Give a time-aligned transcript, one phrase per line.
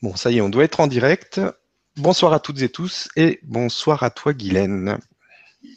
[0.00, 1.40] Bon, ça y est, on doit être en direct.
[1.96, 4.98] Bonsoir à toutes et tous et bonsoir à toi, Guylaine.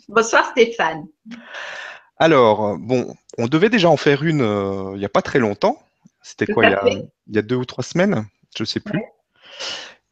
[0.08, 1.08] Bonsoir, Stéphane.
[2.17, 5.81] Alors, bon, on devait déjà en faire une euh, il n'y a pas très longtemps.
[6.21, 9.02] C'était quoi, il y, a, deux ou trois semaines Je ne sais plus.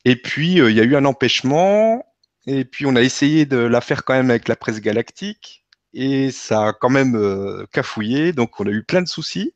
[0.06, 2.04] Et puis, euh, il y a eu un empêchement.
[2.48, 5.64] Et puis, on a essayé de la faire quand même avec la presse galactique.
[5.94, 8.34] Et ça a quand même euh, cafouillé.
[8.34, 9.54] Donc, on a eu plein de soucis.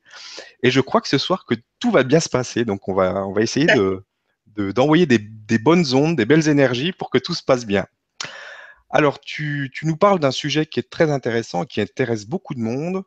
[0.61, 2.65] Et je crois que ce soir, que tout va bien se passer.
[2.65, 4.03] Donc, on va, on va essayer de,
[4.57, 7.85] d'envoyer des, bonnes ondes, des belles énergies pour que tout se passe bien.
[8.89, 13.03] Alors, tu, nous parles d'un sujet qui est très intéressant, qui intéresse beaucoup de monde,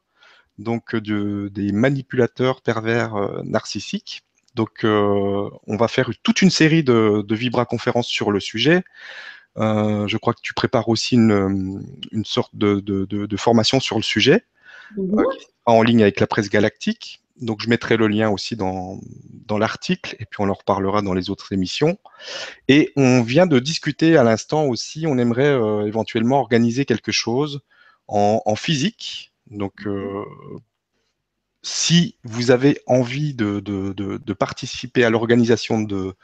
[0.59, 4.23] donc de, des manipulateurs pervers euh, narcissiques.
[4.55, 8.83] Donc, euh, on va faire toute une série de, de vibra-conférences sur le sujet.
[9.59, 11.83] Euh, je crois que tu prépares aussi une,
[12.25, 14.45] sorte de, formation sur le sujet,
[14.97, 15.25] mhm.
[15.65, 17.23] en ligne avec la presse galactique.
[17.41, 18.99] Donc, je mettrai le lien aussi dans,
[19.59, 21.99] l'article et puis on en reparlera dans les autres émissions.
[22.69, 27.61] Et on vient de discuter à l'instant aussi, on aimerait euh, éventuellement organiser quelque chose
[28.09, 29.33] en, physique.
[29.51, 30.25] Donc, euh,
[31.63, 36.15] si vous avez envie de, participer à l'organisation de,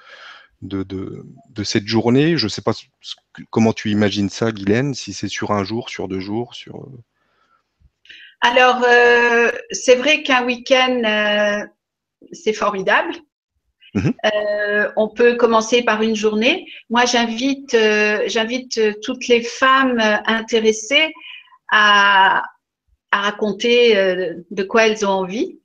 [0.62, 2.72] de, cette journée, je ne sais pas
[3.50, 6.88] comment tu imagines ça, Guylaine, si c'est sur un jour, sur deux jours, sur...
[8.44, 11.64] Alors, euh, c'est vrai qu'un week-end, euh,
[12.32, 13.14] c'est formidable.
[13.94, 14.14] Mhm.
[14.34, 16.66] Euh, on peut commencer par une journée.
[16.90, 17.76] Moi, j'invite,
[18.26, 21.12] j'invite toutes les femmes intéressées
[21.70, 22.42] à,
[23.12, 23.94] à raconter
[24.50, 25.60] de quoi elles ont envie.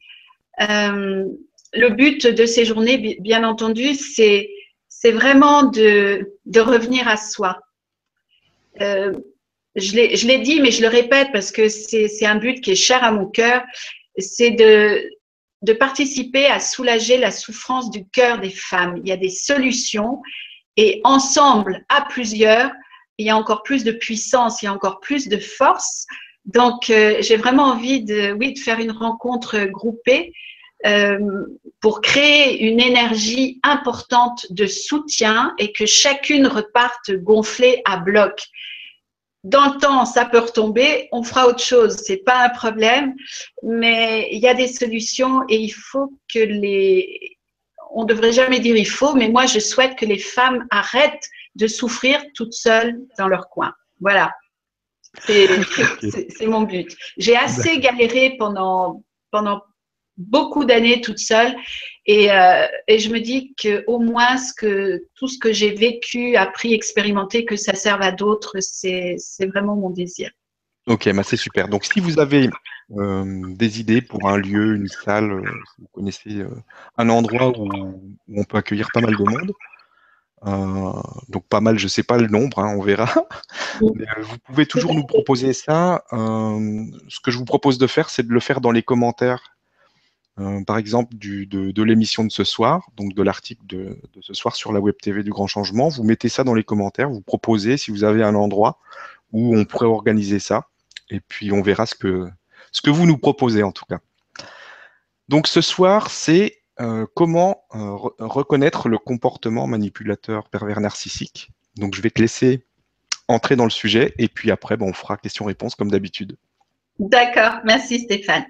[0.60, 4.50] le but de ces journées, bien entendu, c'est,
[4.88, 7.60] c'est vraiment de, de revenir à soi
[9.78, 13.04] je l'ai dit, mais je le répète parce que c'est un but qui est cher
[13.04, 13.64] à mon cœur,
[14.18, 15.10] c'est de,
[15.74, 18.96] participer à soulager la souffrance du cœur des femmes.
[18.98, 20.22] Il y a des solutions
[20.78, 22.72] et ensemble, à plusieurs,
[23.18, 26.06] il y a encore plus de puissance, il y a encore plus de force.
[26.46, 30.32] Donc, euh, j'ai vraiment envie de, oui, de faire une rencontre groupée
[30.86, 31.18] euh,
[31.82, 38.40] pour créer une énergie importante de soutien et que chacune reparte gonflée à bloc
[39.44, 43.16] dans le temps, ça peut retomber, on fera autre chose, c'est pas un problème,
[43.64, 47.38] mais il y a des solutions et il faut que les,
[47.92, 51.68] on devrait jamais dire il faut, mais moi je souhaite que les femmes arrêtent de
[51.68, 53.74] souffrir toutes seules dans leur coin.
[54.00, 54.34] Voilà,
[55.26, 55.48] c'est
[56.46, 56.96] mon but.
[57.18, 59.62] J'ai assez galéré pendant pendant
[60.18, 61.56] beaucoup d'années toute seule
[62.08, 65.72] et, euh, et, je me dis que au moins ce que tout ce que j'ai
[65.72, 69.18] vécu, appris, expérimenté, que ça serve à d'autres, c'est
[69.54, 70.32] vraiment mon désir.
[70.88, 71.68] Ok, bah c'est super.
[71.68, 72.50] Donc si vous avez
[72.98, 76.46] euh, des idées pour un lieu, une salle, euh, si vous connaissez
[76.98, 77.68] un endroit où,
[78.30, 79.52] où, on peut accueillir pas mal de monde,
[81.28, 83.10] donc pas mal, je ne sais pas le nombre, hein, on verra.
[83.82, 86.06] Mais, vous pouvez toujours nous proposer ça.
[86.10, 89.57] ce que je vous propose de faire, c'est de le faire dans les commentaires
[90.40, 94.72] euh, par exemple de, l'émission de ce soir, donc de l'article de, ce soir sur
[94.72, 95.90] la Web TV du Grand Changement.
[95.90, 98.80] Vous mettez ça dans les commentaires, vous proposez si vous avez un endroit
[99.32, 100.68] où on pourrait organiser ça,
[101.10, 102.30] et puis on verra ce que,
[102.86, 104.00] vous nous proposez en tout cas.
[105.28, 111.50] Donc ce soir, c'est euh, comment euh, reconnaître le comportement manipulateur pervers narcissique.
[111.78, 112.66] Donc je vais te laisser
[113.28, 116.38] entrer dans le sujet, et puis après, on fera question-réponse comme d'habitude.
[117.00, 118.46] D'accord, merci Stéphane.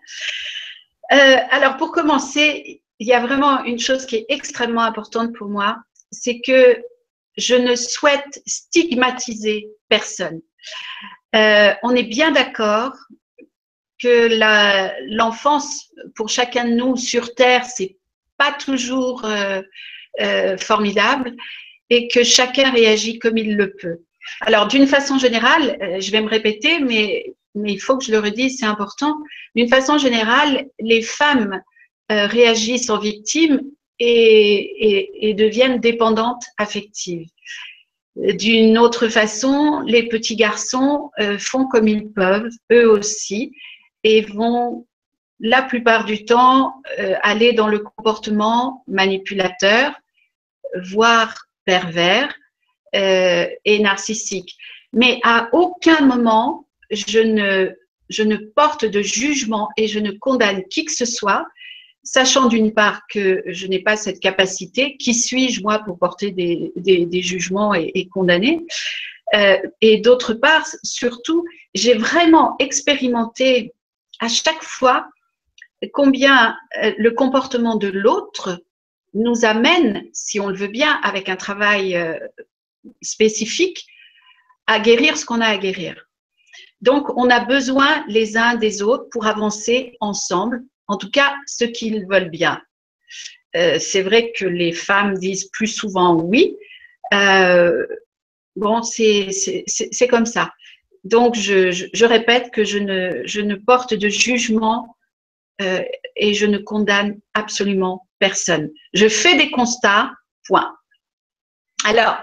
[1.11, 5.47] Euh, alors, pour commencer, il y a vraiment une chose qui est extrêmement importante pour
[5.47, 5.77] moi,
[6.11, 6.81] c'est que
[7.37, 10.41] je ne souhaite stigmatiser personne.
[11.35, 12.93] Euh, on est bien d'accord
[13.99, 14.29] que
[15.15, 17.97] l'enfance pour chacun de nous sur Terre, c'est
[18.37, 21.35] pas toujours euh, formidable
[21.89, 23.99] et que chacun réagit comme il le peut.
[24.41, 28.19] Alors, d'une façon générale, je vais me répéter, mais mais il faut que je le
[28.19, 29.17] redise, c'est important.
[29.55, 31.61] D'une façon générale, les femmes
[32.11, 33.61] euh, réagissent en victimes
[33.99, 37.27] et, deviennent dépendantes affectives.
[38.15, 43.51] D'une autre façon, les petits garçons euh, font comme ils peuvent, eux aussi,
[44.03, 44.85] et vont
[45.39, 49.93] la plupart du temps euh, aller dans le comportement manipulateur,
[50.75, 52.33] voire pervers
[52.93, 54.55] et narcissique.
[54.93, 57.71] Mais à aucun moment, je ne,
[58.09, 61.45] je ne porte de jugement et je ne condamne qui que ce soit,
[62.03, 66.71] sachant d'une part que je n'ai pas cette capacité, qui suis-je moi pour porter des,
[66.75, 68.65] des, jugements et, condamner
[69.35, 73.73] euh, Et d'autre part, surtout, j'ai vraiment expérimenté
[74.19, 75.09] à chaque fois
[75.93, 78.63] combien euh, le comportement de l'autre
[79.13, 82.17] nous amène, si on le veut bien, avec un travail euh,
[83.01, 83.85] spécifique,
[84.65, 86.06] à guérir ce qu'on a à guérir.
[86.81, 91.67] Donc, on a besoin les uns des autres pour avancer ensemble, en tout cas ceux
[91.67, 92.61] qui veulent bien.
[93.55, 96.55] Euh, c'est vrai que les femmes disent plus souvent oui.
[97.13, 97.85] Euh,
[98.55, 99.31] bon, c'est
[100.09, 100.51] comme ça.
[101.03, 104.97] Donc, je, répète que je ne, je ne porte de jugement
[105.61, 105.81] euh,
[106.15, 108.69] et je ne condamne absolument personne.
[108.93, 110.11] Je fais des constats,
[110.45, 110.76] point.
[111.87, 112.17] Alors,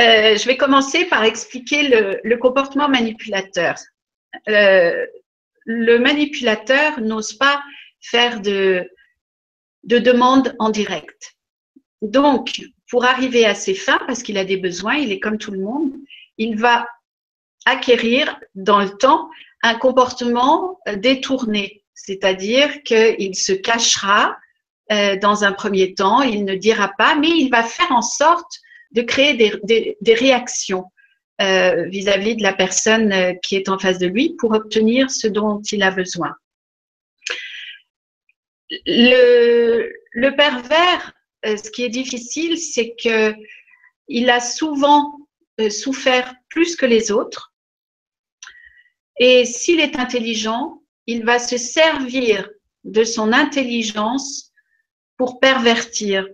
[0.00, 3.76] euh, je vais commencer par expliquer le, comportement manipulateur.
[4.48, 5.06] Euh,
[5.64, 7.62] le manipulateur n'ose pas
[8.00, 8.90] faire de,
[9.84, 11.36] de demande en direct.
[12.02, 12.60] Donc,
[12.90, 15.60] pour arriver à ses fins, parce qu'il a des besoins, il est comme tout le
[15.60, 15.92] monde,
[16.36, 16.88] il va
[17.64, 19.30] acquérir dans le temps
[19.62, 24.36] un comportement détourné, c'est-à-dire qu'il se cachera
[24.90, 28.62] euh, dans un premier temps, il ne dira pas, mais il va faire en sorte
[28.92, 30.84] de créer des, réactions
[31.40, 35.26] euh, vis-à-vis de la personne euh, qui est en face de lui pour obtenir ce
[35.26, 36.34] dont il a besoin.
[38.86, 41.12] Le, pervers,
[41.44, 43.34] ce qui est difficile, c'est que
[44.08, 45.16] il a souvent
[45.70, 47.52] souffert plus que les autres.
[49.18, 52.48] Et s'il est intelligent, il va se servir
[52.84, 54.52] de son intelligence
[55.16, 56.26] pour pervertir,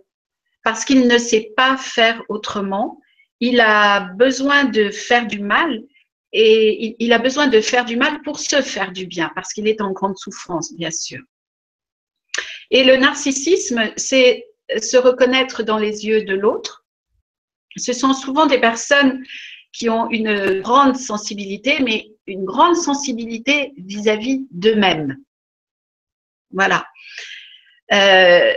[0.62, 3.00] parce qu'il ne sait pas faire autrement.
[3.40, 5.82] Il a besoin de faire du mal
[6.32, 9.68] et il, a besoin de faire du mal pour se faire du bien, parce qu'il
[9.68, 11.20] est en grande souffrance, bien sûr.
[12.70, 14.46] Et le narcissisme, c'est
[14.80, 16.86] se reconnaître dans les yeux de l'autre.
[17.76, 19.22] Ce sont souvent des personnes
[19.72, 25.18] qui ont une grande sensibilité, mais une grande sensibilité vis-à-vis d'eux-mêmes.
[26.50, 26.86] Voilà.
[27.92, 28.54] Euh,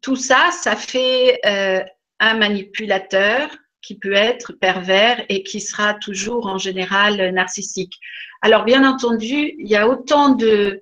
[0.00, 1.82] tout ça, ça fait euh,
[2.20, 3.50] un manipulateur
[3.82, 7.94] qui peut être pervers et qui sera toujours en général narcissique.
[8.42, 10.80] Alors bien entendu, il y a autant de,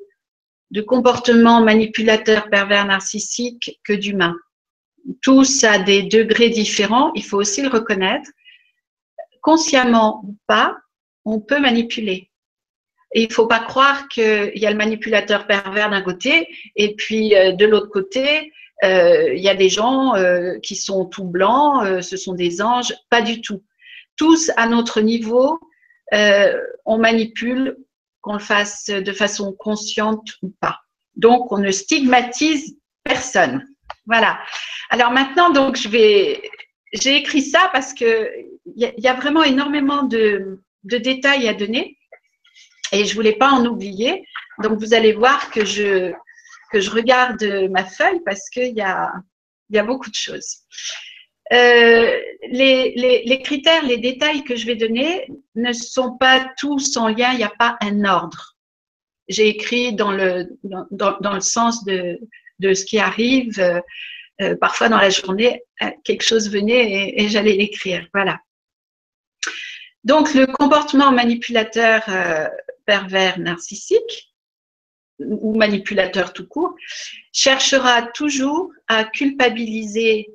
[0.86, 4.36] comportements manipulateurs, pervers, narcissiques que d'humains.
[5.22, 8.30] Tous à des degrés différents, il faut aussi le reconnaître.
[9.40, 10.76] Consciemment ou pas,
[11.24, 12.30] on peut manipuler.
[13.14, 17.34] Il ne faut pas croire qu'il y a le manipulateur pervers d'un côté et puis
[17.34, 18.52] euh, de l'autre côté,
[18.84, 22.94] euh, il y a des gens euh, qui sont tout blancs, ce sont des anges.
[23.10, 23.64] Pas du tout.
[24.16, 25.58] Tous à notre niveau,
[26.12, 27.76] on manipule,
[28.20, 30.80] qu'on le fasse de façon consciente ou pas.
[31.16, 33.64] Donc, on ne stigmatise personne.
[34.06, 34.38] Voilà.
[34.90, 36.42] Alors maintenant, donc, je vais,
[36.92, 38.30] j'ai écrit ça parce que
[38.76, 41.96] il y, a vraiment énormément de, de détails à donner
[42.92, 44.24] et je voulais pas en oublier.
[44.62, 46.12] Donc, vous allez voir que je,
[46.68, 49.12] que je regarde ma feuille parce qu'il y a,
[49.84, 50.58] beaucoup de choses.
[51.52, 52.20] Euh,
[52.50, 57.38] les, critères, les détails que je vais donner ne sont pas tous en lien, il
[57.38, 58.56] n'y a pas un ordre.
[59.28, 60.46] J'ai écrit dans le,
[61.40, 62.18] sens de,
[62.62, 63.58] ce qui arrive.
[63.58, 63.80] Euh,
[64.40, 68.06] euh parfois dans la journée, euh, quelque chose venait et, j'allais l'écrire.
[68.14, 68.38] Voilà.
[70.04, 72.48] Donc, le comportement manipulateur euh,
[72.86, 74.27] pervers narcissique
[75.20, 76.74] ou manipulateur tout court
[77.32, 80.28] cherchera toujours à culpabiliser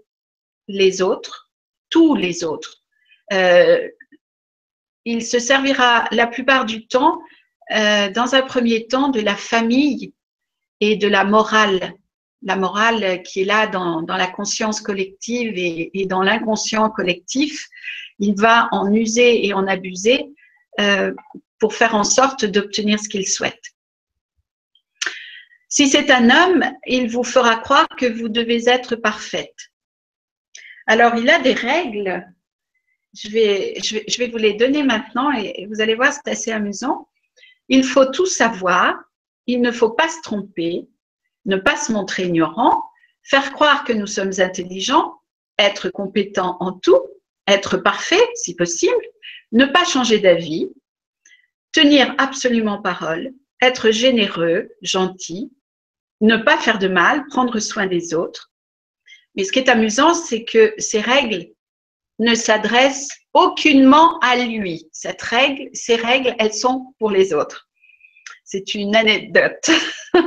[0.67, 1.49] les autres,
[1.89, 2.81] tous les autres.
[3.31, 3.87] Euh,
[5.05, 7.21] il se servira la plupart du temps,
[7.71, 10.13] euh, dans un premier temps, de la famille
[10.79, 11.93] et de la morale.
[12.41, 17.69] La morale qui est là dans, la conscience collective et dans l'inconscient collectif
[18.19, 20.29] il va en user et en abuser
[20.79, 21.13] euh,
[21.59, 23.72] pour faire en sorte d'obtenir ce qu'il souhaite.
[25.75, 29.71] Si c'est un homme, il vous fera croire que vous devez être parfaite.
[30.85, 32.23] Alors, il a des règles.
[33.15, 37.09] Je vais, vous les donner maintenant et vous allez voir, c'est assez amusant.
[37.69, 38.93] Il faut tout savoir.
[39.47, 40.87] Il ne faut pas se tromper,
[41.45, 42.83] ne pas se montrer ignorant,
[43.23, 45.21] faire croire que nous sommes intelligents,
[45.57, 47.01] être compétent en tout,
[47.47, 49.03] être parfait si possible,
[49.51, 50.69] ne pas changer d'avis,
[51.71, 55.51] tenir absolument parole, être généreux, gentil,
[56.23, 58.51] ne pas faire de mal, prendre soin des autres.
[59.35, 61.47] Mais ce qui est amusant, c'est que ces règles
[62.17, 64.87] ne s'adressent aucunement à lui.
[64.91, 65.21] Cette
[65.73, 67.67] ces règles, elles sont pour les autres.
[68.45, 69.69] C'est une anecdote.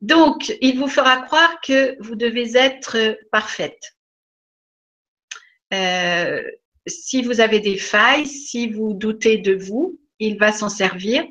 [0.00, 3.96] Donc, il vous fera croire que vous devez être parfaite.
[5.74, 6.42] Euh,
[6.86, 11.26] si vous avez des failles, si vous doutez de vous, il va s'en servir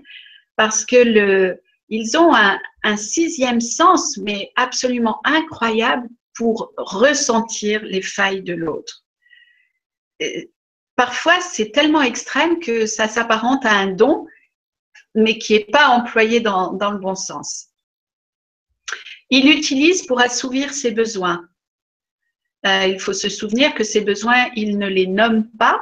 [0.55, 8.43] parce que le, ils ont un, sixième sens, mais absolument incroyable pour ressentir les failles
[8.43, 9.03] de l'autre.
[10.96, 14.27] Parfois, c'est tellement extrême que ça s'apparente à un don,
[15.15, 17.69] mais qui n'est pas employé dans, dans, le bon sens.
[19.29, 21.48] Il l'utilise pour assouvir ses besoins.
[22.65, 25.81] Euh, il faut se souvenir que ses besoins, il ne les nomme pas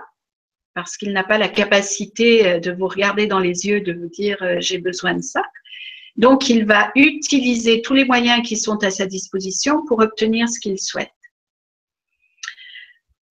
[0.78, 4.10] parce qu'il n'a pas la capacité euh, de vous regarder dans les yeux, de vous
[4.10, 5.42] dire euh, j'ai besoin de ça.
[6.18, 10.60] Donc, il va utiliser tous les moyens qui sont à sa disposition pour obtenir ce
[10.60, 11.12] qu'il souhaite.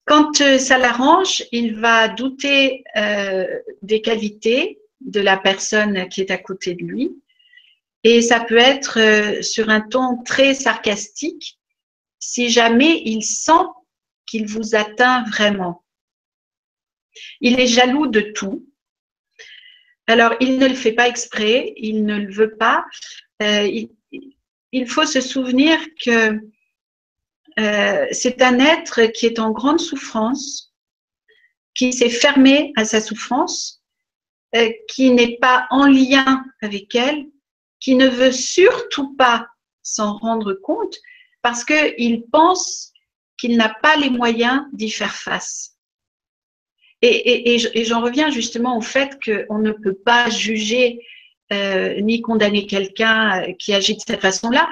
[0.05, 3.45] Quand euh, ça l'arrange, il va douter euh,
[3.81, 7.21] des qualités de la personne qui est à côté de lui.
[8.05, 11.59] Et ça peut être euh, sur un ton très sarcastique
[12.19, 13.65] si jamais il sent
[14.25, 15.83] qu'il vous atteint vraiment.
[17.41, 18.66] Il est jaloux de tout.
[20.07, 22.85] Alors, il ne le fait pas exprès, il ne le veut pas.
[23.41, 23.89] il,
[24.71, 26.39] il, faut se souvenir que
[27.59, 30.73] euh, c'est un être qui est en grande souffrance,
[31.73, 33.81] qui s'est fermé à sa souffrance,
[34.55, 37.25] euh, qui n'est pas en lien avec elle,
[37.79, 39.47] qui ne veut surtout pas
[39.81, 40.97] s'en rendre compte
[41.41, 42.91] parce qu'il pense
[43.37, 45.76] qu'il n'a pas les moyens d'y faire face.
[47.03, 50.99] Et, et j'en reviens justement au fait qu'on ne peut pas juger
[51.53, 54.67] euh, ni condamner quelqu'un euh, qui agit de cette façon-là.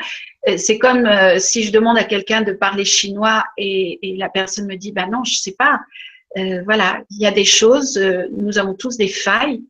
[0.50, 4.76] Euh, c'est comme si je demande à quelqu'un de parler chinois et, la personne me
[4.76, 5.80] dit, ben non, je sais pas.
[6.66, 7.98] voilà, il y a des choses,
[8.32, 9.62] nous avons tous des failles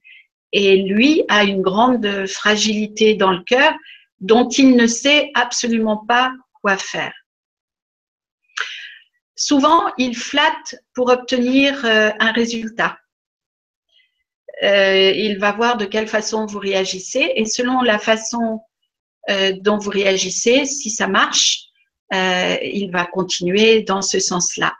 [0.51, 3.71] et lui a une grande fragilité dans le cœur
[4.19, 6.31] dont il ne sait absolument pas
[6.61, 7.13] quoi faire.
[9.35, 12.97] Souvent, il flatte pour obtenir un résultat.
[14.63, 18.61] Euh, il va voir de quelle façon vous réagissez et selon la façon
[19.29, 21.63] euh, dont vous réagissez, si ça marche,
[22.13, 24.73] euh, il va continuer dans ce sens-là.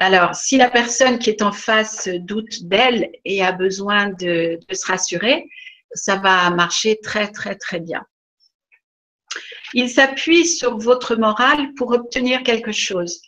[0.00, 4.74] Alors, si la personne qui est en face doute d'elle et a besoin de, de,
[4.74, 5.48] se rassurer,
[5.94, 8.04] ça va marcher très, très, très bien.
[9.74, 13.22] Il s'appuie sur votre morale pour obtenir quelque chose.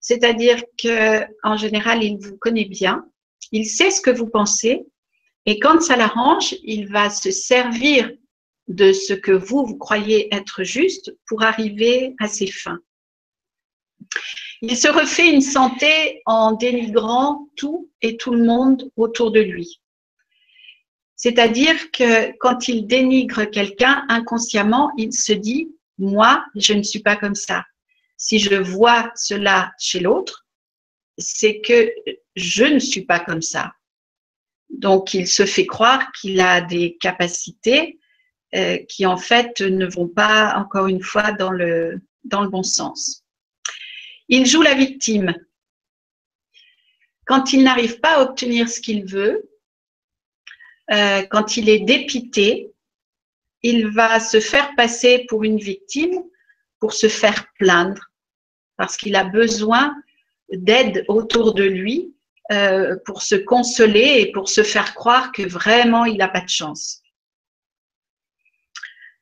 [0.00, 3.04] C'est-à-dire que, en général, il vous connaît bien,
[3.52, 4.86] il sait ce que vous pensez
[5.48, 8.12] et quand ça l'arrange, il va se servir
[8.66, 12.80] de ce que vous, vous croyez être juste pour arriver à ses fins.
[14.60, 19.80] Il se refait une santé en dénigrant tout et tout le monde autour de lui.
[21.16, 27.16] C'est-à-dire que quand il dénigre quelqu'un inconsciemment, il se dit, moi, je ne suis pas
[27.16, 27.64] comme ça.
[28.18, 30.44] Si je vois cela chez l'autre,
[31.16, 31.90] c'est que
[32.34, 33.72] je ne suis pas comme ça.
[34.70, 37.98] Donc, il se fait croire qu'il a des capacités
[38.54, 43.24] euh, qui, en fait, ne vont pas, encore une fois, dans le, bon sens.
[44.28, 45.34] Il joue la victime.
[47.24, 49.48] Quand il n'arrive pas à obtenir ce qu'il veut,
[50.90, 52.72] euh, quand il est dépité,
[53.62, 56.22] il va se faire passer pour une victime
[56.80, 58.10] pour se faire plaindre
[58.76, 59.94] parce qu'il a besoin
[60.50, 62.14] d'aide autour de lui
[62.50, 66.48] euh, pour se consoler et pour se faire croire que vraiment il n'a pas de
[66.48, 67.02] chance.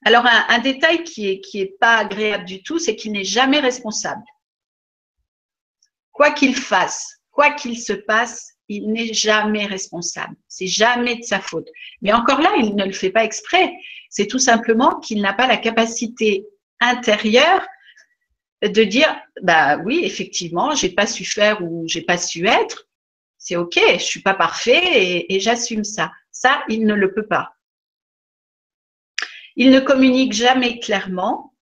[0.04, 3.58] Alors, un, détail qui n'est qui est pas agréable du tout, c'est qu'il n'est jamais
[3.58, 4.22] responsable.
[6.12, 10.36] Quoi qu'il fasse, quoi qu'il se passe, il n'est jamais responsable.
[10.46, 11.68] C'est jamais de sa faute.
[12.02, 13.72] Mais encore là, il ne le fait pas exprès.
[14.08, 16.46] C'est tout simplement qu'il n'a pas la capacité
[16.80, 17.66] intérieure
[18.62, 22.88] de dire, bah oui, effectivement, j'ai pas su faire ou j'ai pas su être,
[23.38, 26.10] c'est OK, je suis pas parfait et, j'assume ça.
[26.32, 27.52] Ça, il ne le peut pas.
[29.54, 31.54] Il ne communique jamais clairement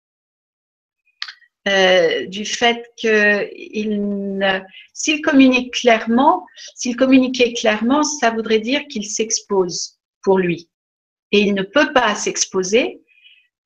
[1.68, 3.48] euh, du fait que
[4.92, 10.70] s'il communique clairement, s'il communiquait clairement, ça voudrait dire qu'il s'expose pour lui.
[11.32, 13.03] Et il ne peut pas s'exposer.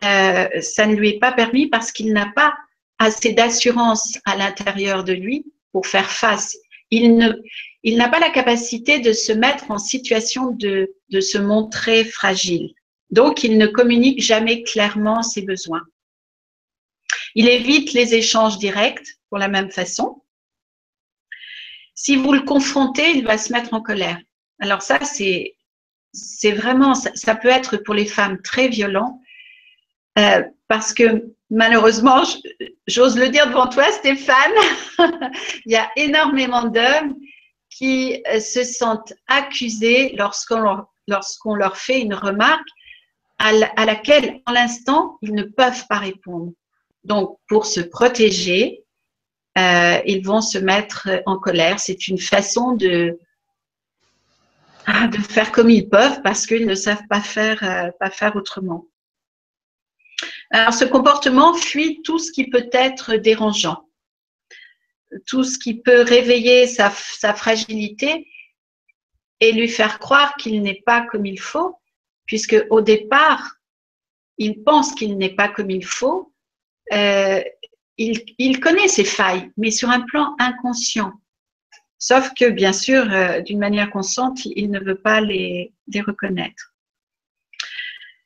[0.04, 2.54] Euh, ça ne lui est pas permis parce qu'il n'a pas
[2.98, 6.56] assez d'assurance à l'intérieur de lui pour faire face.
[6.90, 7.32] Il ne,
[7.82, 12.72] il n'a pas la capacité de se mettre en situation de, de se montrer fragile.
[13.10, 15.82] Donc, il ne communique jamais clairement ses besoins.
[17.34, 20.22] Il évite les échanges directs pour la même façon.
[21.94, 24.18] Si vous le confrontez, il va se mettre en colère.
[24.60, 25.56] Alors ça, c'est
[26.12, 29.20] c'est vraiment, ça, peut être pour les femmes très violent
[30.18, 32.22] euh, parce que malheureusement,
[32.86, 34.52] j'ose le dire devant toi, Stéphane,
[35.66, 37.14] il y a énormément d'hommes
[37.70, 42.66] qui euh, se sentent accusés lorsqu'on leur, leur fait une remarque
[43.38, 43.52] à,
[43.84, 46.52] laquelle, en l'instant, ils ne peuvent pas répondre.
[47.04, 48.82] Donc, pour se protéger,
[49.56, 51.78] euh, ils vont se mettre en colère.
[51.78, 53.16] C'est une façon de,
[54.88, 58.87] de faire comme ils peuvent parce qu'ils ne savent pas faire, pas faire autrement.
[60.50, 63.88] Alors, ce comportement fuit tout ce qui peut être dérangeant,
[65.26, 68.26] tout ce qui peut réveiller sa, fragilité
[69.40, 71.76] et lui faire croire qu'il n'est pas comme il faut,
[72.26, 73.56] puisque au départ,
[74.38, 76.32] il pense qu'il n'est pas comme il faut.
[76.92, 77.42] Euh,
[77.98, 81.12] il, connaît ses failles, mais sur un plan inconscient.
[81.98, 85.72] Sauf que, bien sûr, euh, d'une manière consciente, il ne veut pas les,
[86.06, 86.74] reconnaître.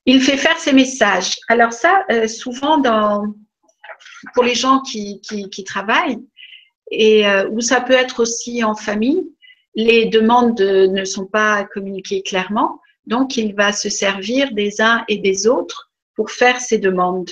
[0.06, 1.36] Il fait faire ses messages.
[1.48, 2.82] Alors ça, euh, souvent,
[4.34, 6.18] pour les gens qui travaillent,
[6.92, 9.26] et euh, où ça peut être aussi en famille,
[9.74, 15.16] les demandes ne sont pas communiquées clairement, donc il va se servir des uns et
[15.18, 17.30] des autres pour faire ses demandes.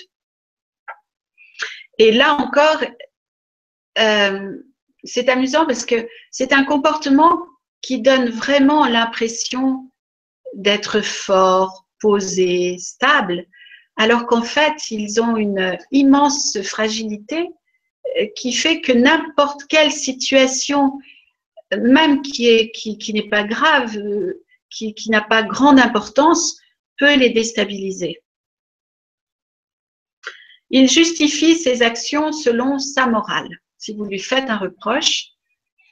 [1.98, 2.82] Et là encore,
[3.98, 4.56] euh,
[5.04, 7.42] c'est amusant parce que c'est un comportement
[7.82, 9.90] qui donne vraiment l'impression
[10.54, 13.46] d'être fort, posé, stable,
[13.96, 17.48] alors qu'en fait, ils ont une immense fragilité
[18.18, 20.98] euh, qui fait que n'importe quelle situation
[21.76, 26.60] même qui est qui, qui n'est pas grave, euh, qui n'a pas grande importance,
[26.98, 28.22] peut les déstabiliser.
[30.70, 33.48] Il justifie ses actions selon sa morale.
[33.76, 35.30] Si vous lui faites un reproche,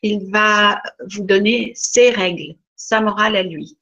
[0.02, 3.76] il va vous donner ses règles, sa morale à lui.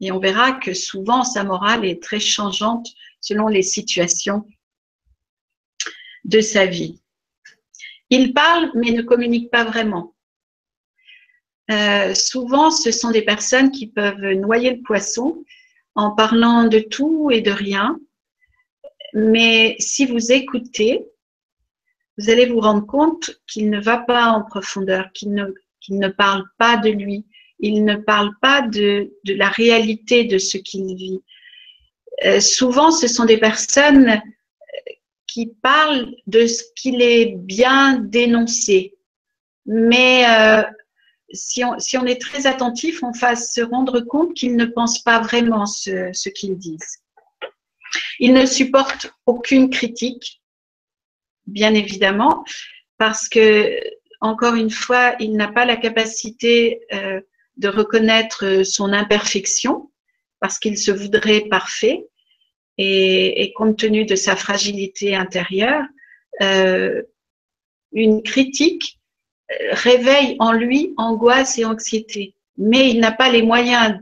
[0.00, 2.86] Et on verra que souvent sa morale est très changeante
[3.20, 4.46] selon les situations
[6.24, 7.02] de sa vie.
[8.10, 10.14] Il parle mais ne communique pas vraiment.
[11.70, 15.44] Euh, souvent, ce sont des personnes qui peuvent noyer le poisson
[15.94, 17.98] en parlant de tout et de rien.
[19.12, 21.04] Mais si vous écoutez,
[22.16, 25.46] vous allez vous rendre compte qu'il ne va pas en profondeur, qu'il ne,
[25.90, 27.26] ne parle pas de lui,
[27.60, 31.20] il ne parle pas de, la réalité de ce qu'il vit.
[32.24, 34.20] Euh, souvent, ce sont des personnes
[35.26, 38.94] qui parlent de ce qu'il est bien dénoncé,
[39.66, 40.62] mais euh,
[41.32, 45.66] si on, est très attentif, on va se rendre compte qu'ils ne pensent pas vraiment
[45.66, 47.02] ce, ce qu'ils disent.
[48.18, 50.42] Ils ne supportent aucune critique,
[51.46, 52.44] bien évidemment,
[52.96, 53.78] parce que,
[54.20, 57.20] encore une fois, il n'a pas la capacité euh,
[57.58, 59.90] de reconnaître son imperfection,
[60.40, 62.06] parce qu'il se voudrait parfait,
[62.78, 65.84] et, compte tenu de sa fragilité intérieure,
[66.40, 67.02] euh,
[67.92, 68.98] une critique
[69.70, 73.98] réveille en lui angoisse et anxiété, mais il n'a pas les moyens,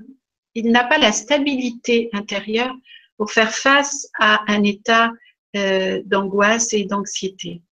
[0.55, 2.75] il n'a pas la stabilité intérieure
[3.16, 5.12] pour faire face à un état
[5.57, 7.62] euh, d'angoisse et d'anxiété.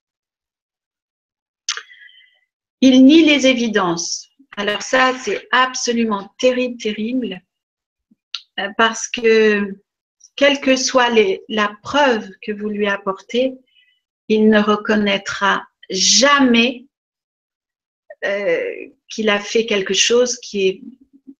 [2.81, 4.29] Il nie les évidences.
[4.57, 7.43] Alors ça, c'est absolument terrible, terrible,
[8.61, 9.75] euh, parce que
[10.37, 13.55] quelle que soit les, la preuve que vous lui apportez,
[14.29, 16.87] il ne reconnaîtra jamais
[18.25, 18.64] euh,
[19.09, 20.81] qu'il a fait quelque chose qui est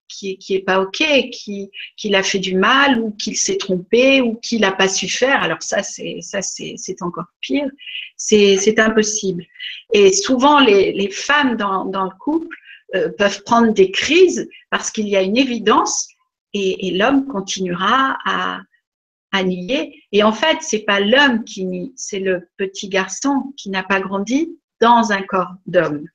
[0.07, 4.21] qui, qui est pas ok, qui qu'il a fait du mal ou qu'il s'est trompé
[4.21, 5.43] ou qu'il n'a pas su faire.
[5.43, 7.69] Alors ça c'est ça c'est c'est encore pire.
[8.17, 9.45] C'est c'est impossible.
[9.93, 12.57] Et souvent les les femmes dans dans le couple
[12.95, 16.09] euh, peuvent prendre des crises parce qu'il y a une évidence
[16.53, 20.05] et, l'homme continuera à nier.
[20.13, 24.01] Et en fait, c'est pas l'homme qui nie, c'est le petit garçon qui n'a pas
[24.01, 26.07] grandi dans un corps d'homme.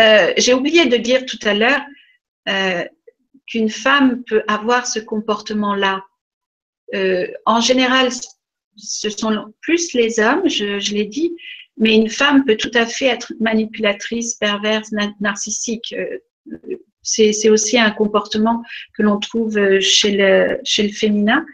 [0.00, 1.82] Euh, j'ai oublié de dire tout à l'heure
[2.48, 2.84] euh,
[3.46, 6.02] qu'une femme peut avoir ce comportement-là.
[7.44, 8.10] En général,
[8.76, 11.36] ce sont plus les hommes, je l'ai dit,
[11.76, 15.94] mais une femme peut tout à fait être manipulatrice, perverse, narcissique.
[17.02, 18.62] C'est aussi un comportement
[18.94, 21.44] que l'on trouve chez le, chez le féminin.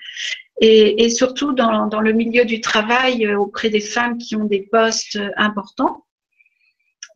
[0.60, 5.18] Et, surtout dans, dans, le milieu du travail auprès des femmes qui ont des postes
[5.36, 6.04] importants.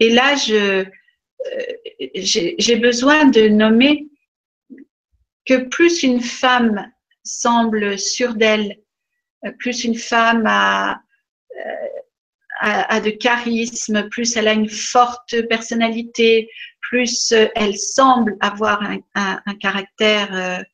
[0.01, 0.85] Et là, euh,
[2.14, 4.09] j'ai besoin de nommer
[5.47, 6.90] que plus une femme
[7.23, 8.79] semble sûre d'elle,
[9.45, 11.01] euh, plus une femme a,
[11.57, 11.88] euh,
[12.61, 16.49] a, de charisme, plus elle a une forte personnalité,
[16.81, 18.83] plus elle semble avoir
[19.14, 20.64] un, caractère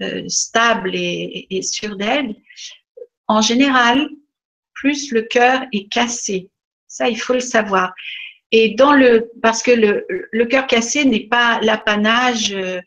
[0.00, 2.34] euh, stable et, sûr d'elle,
[3.26, 4.08] en général,
[4.74, 6.48] plus le cœur est cassé.
[6.86, 7.92] Ça, il faut le savoir.
[8.52, 12.80] Et dans le, parce que le, cœur cassé n'est pas l'apanage euh,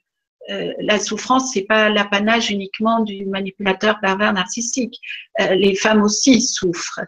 [0.50, 5.00] euh, la souffrance, c'est pas l'apanage uniquement du manipulateur pervers narcissique.
[5.40, 7.02] Euh, les femmes aussi souffrent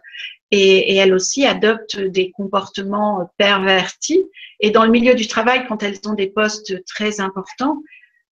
[0.54, 4.24] et, elles aussi adoptent des comportements pervertis.
[4.60, 7.82] Et dans le milieu du travail, quand elles ont des postes très importants,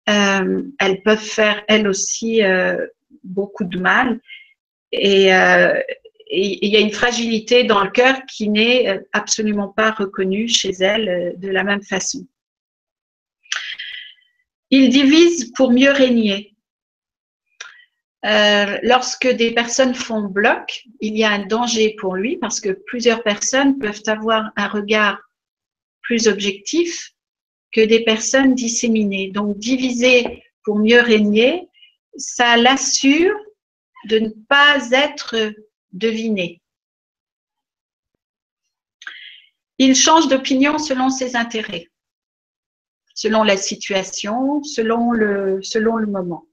[0.08, 2.40] euh, elles peuvent faire elles aussi
[3.24, 4.20] beaucoup de mal.
[4.92, 5.26] Et
[6.32, 11.34] il y a une fragilité dans le cœur qui n'est absolument pas reconnue chez elles
[11.38, 12.26] de la même façon.
[14.70, 16.54] Il divise pour mieux régner.
[18.26, 22.70] Euh, lorsque des personnes font bloc, il y a un danger pour lui parce que
[22.70, 25.18] plusieurs personnes peuvent avoir un regard
[26.02, 27.12] plus objectif
[27.72, 29.30] que des personnes disséminées.
[29.30, 31.68] Donc, diviser pour mieux régner,
[32.16, 33.36] ça l'assure
[34.08, 35.52] de ne pas être
[35.92, 36.60] deviné.
[39.78, 41.90] Il change d'opinion selon ses intérêts
[43.20, 46.46] selon la situation, selon le, selon le moment.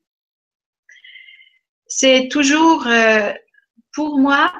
[1.99, 3.33] C'est toujours, euh,
[3.91, 4.53] pour moi,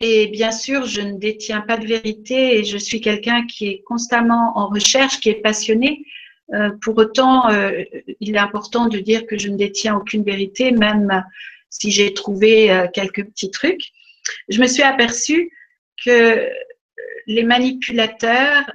[0.00, 3.82] et bien sûr, je ne détiens pas de vérité et je suis quelqu'un qui est
[3.82, 6.04] constamment en recherche, qui est passionné.
[6.54, 7.82] Euh, pour autant, euh,
[8.20, 11.24] il est important de dire que je ne détiens aucune vérité, même
[11.68, 13.90] si j'ai trouvé quelques petits trucs.
[14.48, 15.50] Je me suis aperçue
[16.04, 16.48] que
[17.26, 18.70] les manipulateurs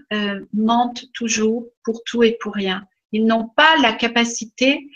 [0.52, 2.84] mentent toujours pour tout et pour rien.
[3.14, 4.90] Ils n'ont pas la capacité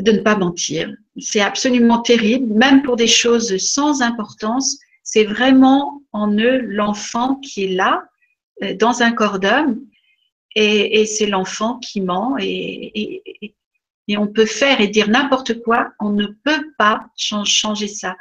[0.00, 0.92] de ne pas mentir.
[1.18, 4.78] C'est absolument terrible, même pour des choses sans importance.
[5.02, 8.04] C'est vraiment en eux l'enfant qui est là,
[8.62, 9.80] euh, dans un corps d'homme,
[10.56, 13.22] et, c'est l'enfant qui ment, et,
[14.16, 18.16] on peut faire et dire n'importe quoi, on ne peut pas changer ça.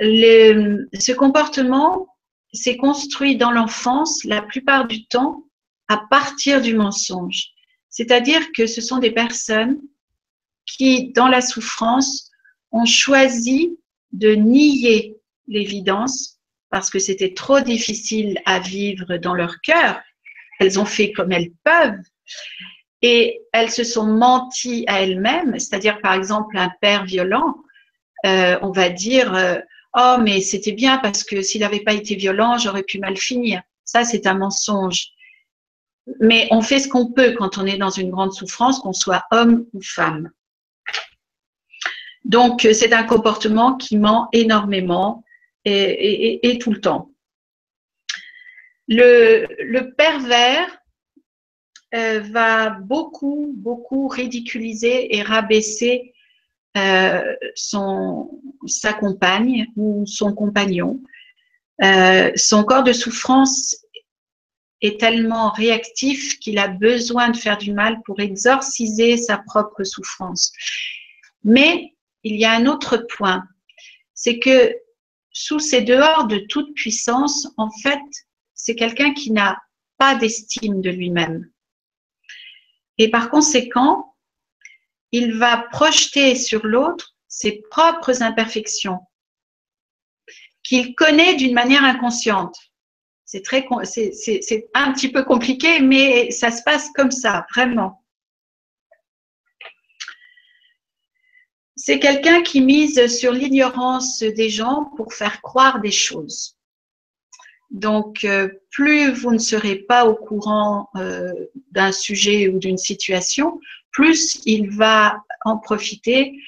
[0.00, 2.08] ce comportement
[2.52, 5.44] c'est construit dans l'enfance la plupart du temps
[5.88, 7.48] à partir du mensonge.
[7.88, 9.80] C'est-à-dire que ce sont des personnes
[10.66, 12.30] qui, dans la souffrance,
[12.70, 13.78] ont choisi
[14.12, 15.16] de nier
[15.48, 16.38] l'évidence
[16.70, 20.00] parce que c'était trop difficile à vivre dans leur cœur.
[20.58, 22.00] Elles ont fait comme elles peuvent
[23.02, 25.58] et elles se sont menties à elles-mêmes.
[25.58, 27.56] C'est-à-dire, par exemple, un père violent,
[28.24, 29.58] euh, on va dire, euh,
[29.94, 33.62] Oh, mais c'était bien parce que s'il n'avait pas été violent, j'aurais pu mal finir.
[33.84, 35.08] Ça, c'est un mensonge.
[36.20, 39.24] Mais on fait ce qu'on peut quand on est dans une grande souffrance, qu'on soit
[39.30, 40.30] homme ou femme.
[42.24, 45.24] Donc, c'est un comportement qui ment énormément
[45.64, 47.10] et, tout le temps.
[48.88, 50.78] Le, pervers
[51.94, 56.12] euh, va beaucoup, beaucoup ridiculiser et rabaisser
[56.76, 61.00] euh, son, sa compagne ou son compagnon.
[61.82, 63.76] Euh, son corps de souffrance
[64.80, 70.52] est tellement réactif qu'il a besoin de faire du mal pour exorciser sa propre souffrance.
[71.44, 71.91] Mais
[72.24, 73.44] il y a un autre point,
[74.14, 74.74] c'est que
[75.32, 78.00] sous ces dehors de toute puissance, en fait,
[78.54, 79.60] c'est quelqu'un qui n'a
[79.98, 81.50] pas d'estime de lui-même.
[82.98, 84.14] Et par conséquent,
[85.10, 89.00] il va projeter sur l'autre ses propres imperfections
[90.62, 92.56] qu'il connaît d'une manière inconsciente.
[93.24, 98.01] C'est très, c'est un petit peu compliqué, mais ça se passe comme ça, vraiment.
[101.84, 106.56] C'est quelqu'un qui mise sur l'ignorance des gens pour faire croire des choses.
[107.72, 111.32] Donc, euh, plus vous ne serez pas au courant euh,
[111.72, 113.58] d'un sujet ou d'une situation,
[113.90, 116.38] plus il va en profiter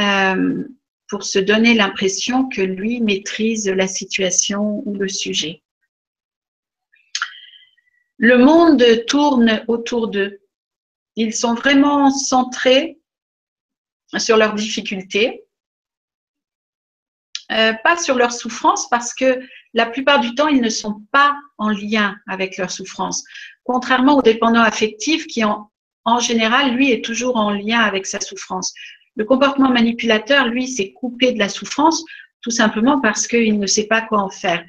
[0.00, 0.64] euh,
[1.06, 5.62] pour se donner l'impression que lui maîtrise la situation ou le sujet.
[8.16, 10.40] Le monde tourne autour d'eux.
[11.14, 12.98] Ils sont vraiment centrés
[14.16, 15.44] sur leurs difficultés,
[17.52, 19.40] euh, pas sur leurs souffrances, parce que
[19.74, 23.24] la plupart du temps, ils ne sont pas en lien avec leurs souffrances.
[23.64, 25.66] Contrairement aux dépendants affectifs qui, ont
[26.04, 28.74] en général, lui est toujours en lien avec sa souffrance.
[29.16, 32.04] Le comportement manipulateur, lui, s'est coupé de la souffrance
[32.42, 34.64] tout simplement parce qu'il ne sait pas quoi en faire.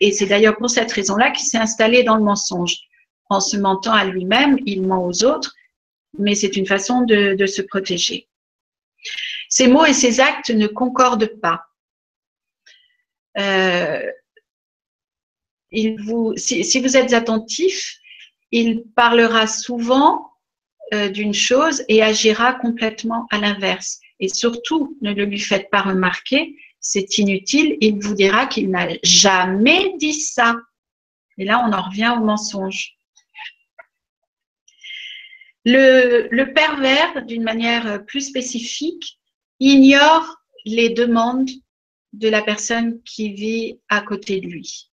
[0.00, 2.76] Et c'est d'ailleurs pour cette raison-là qu'il s'est installé dans le mensonge.
[3.28, 5.54] En se mentant à lui-même, il ment aux autres,
[6.18, 8.26] mais c'est une façon de, se protéger.
[9.50, 11.66] Ses mots et ses actes ne concordent pas.
[13.36, 14.00] Euh,
[15.72, 17.98] si, vous êtes attentif,
[18.52, 20.30] il parlera souvent
[20.94, 23.98] euh, d'une chose et agira complètement à l'inverse.
[24.20, 28.88] Et surtout, ne le lui faites pas remarquer, c'est inutile, il vous dira qu'il n'a
[29.02, 30.56] jamais dit ça.
[31.38, 32.94] Et là, on en revient au mensonge.
[35.64, 39.19] Le, le pervers, d'une manière plus spécifique,
[39.60, 41.50] ignore les demandes
[42.12, 44.90] de la personne qui vit à côté de lui.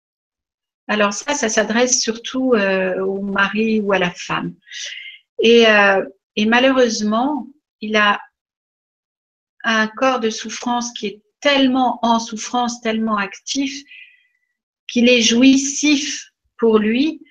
[0.88, 4.56] Alors ça, ça s'adresse surtout euh, au mari ou à la femme.
[5.41, 6.04] Et, euh,
[6.36, 7.47] et, malheureusement,
[7.82, 8.19] il a
[9.63, 13.84] un corps de souffrance qui est tellement en souffrance, tellement actif,
[14.88, 17.21] qu'il est jouissif pour lui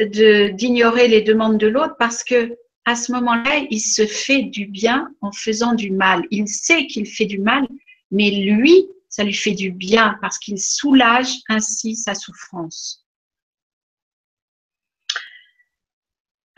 [0.00, 4.66] de d'ignorer les demandes de l'autre parce que à ce moment-là, il se fait du
[4.66, 6.24] bien en faisant du mal.
[6.30, 7.66] Il sait qu'il fait du mal,
[8.10, 13.04] mais lui, ça lui fait du bien parce qu'il soulage ainsi sa souffrance.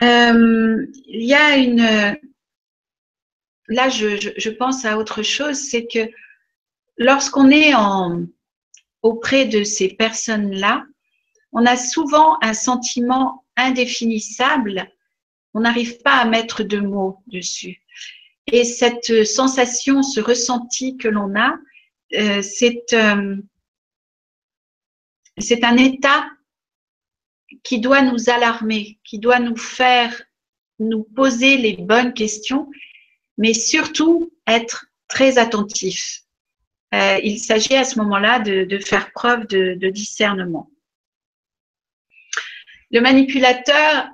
[0.03, 2.17] Euh, il y a une...
[3.69, 6.09] Là, je, pense à autre chose, c'est que
[6.97, 7.73] lorsqu'on est
[9.01, 10.85] auprès de ces personnes-là,
[11.51, 14.89] on a souvent un sentiment indéfinissable.
[15.57, 17.81] On n'arrive pas à mettre de mots dessus.
[18.45, 21.57] Et cette sensation, ce ressenti que l'on a,
[22.13, 22.43] euh,
[22.93, 23.35] euh,
[25.39, 26.29] c'est un état
[27.63, 30.21] qui doit nous alarmer, qui doit nous faire
[30.77, 32.69] nous poser les bonnes questions,
[33.39, 36.21] mais surtout être très attentif.
[36.93, 40.69] Euh, il s'agit à ce moment-là de, faire preuve de, de, discernement.
[42.91, 44.07] Le manipulateur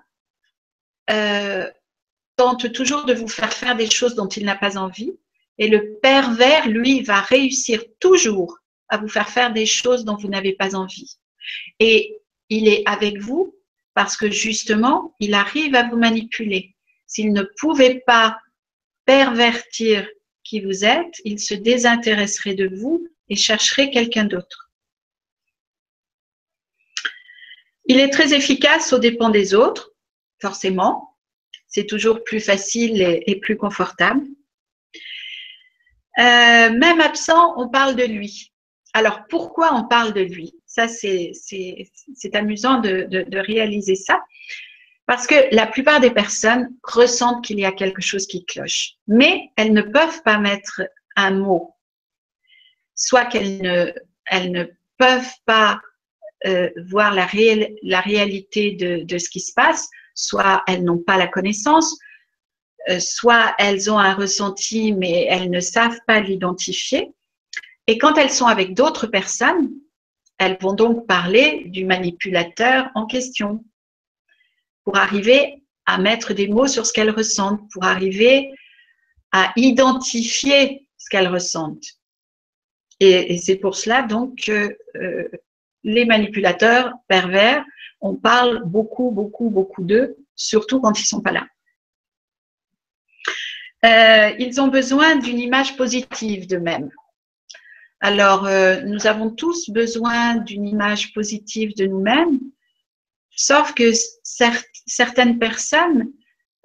[1.09, 1.69] euh,
[2.35, 5.11] tente toujours de vous faire faire des choses dont il n'a pas envie.
[5.57, 8.57] Et le pervers, lui, va réussir toujours
[8.89, 11.17] à vous faire faire des choses dont vous n'avez pas envie.
[11.79, 12.17] Et
[12.49, 13.55] il est avec vous
[13.93, 16.75] parce que justement, il arrive à vous manipuler.
[17.05, 18.37] S'il ne pouvait pas
[19.05, 20.07] pervertir
[20.43, 24.71] qui vous êtes, il se désintéresserait de vous et chercherait quelqu'un d'autre.
[27.85, 29.92] Il est très efficace aux dépens des autres,
[30.43, 31.15] forcément.
[31.67, 34.23] C'est toujours plus facile et, plus confortable.
[36.19, 38.51] Euh, même absent, on parle de lui.
[38.93, 40.53] Alors, pourquoi on parle de lui?
[40.67, 41.32] Ça, c'est
[42.34, 44.21] amusant de, réaliser ça.
[45.06, 49.49] Parce que la plupart des personnes ressentent qu'il y a quelque chose qui cloche, mais
[49.58, 50.82] elles ne peuvent pas mettre
[51.15, 51.75] un mot.
[52.95, 53.62] Soit qu'elles
[54.51, 54.63] ne,
[54.97, 55.82] peuvent pas
[56.45, 57.27] euh, voir la,
[57.82, 61.97] la réalité de, ce qui se passe, soit elles n'ont pas la connaissance,
[62.89, 67.12] euh, soit elles ont un ressenti, mais elles ne savent pas l'identifier.
[67.88, 69.71] Et quand elles sont avec d'autres personnes,
[70.38, 73.63] elles vont donc parler du manipulateur en question
[74.84, 78.52] pour arriver à mettre des mots sur ce qu'elles ressentent, pour arriver
[79.32, 81.86] à identifier ce qu'elles ressentent.
[82.99, 85.28] Et, c'est pour cela donc que euh,
[85.84, 87.65] les manipulateurs pervers,
[88.03, 91.47] on parle beaucoup, beaucoup, beaucoup d'eux, surtout quand ils sont pas là.
[93.85, 96.89] Euh, ils ont besoin d'une image positive d'eux-mêmes.
[98.01, 102.39] Alors, euh, nous avons tous besoin d'une image positive de nous-mêmes,
[103.31, 103.91] sauf que
[104.85, 106.11] certaines personnes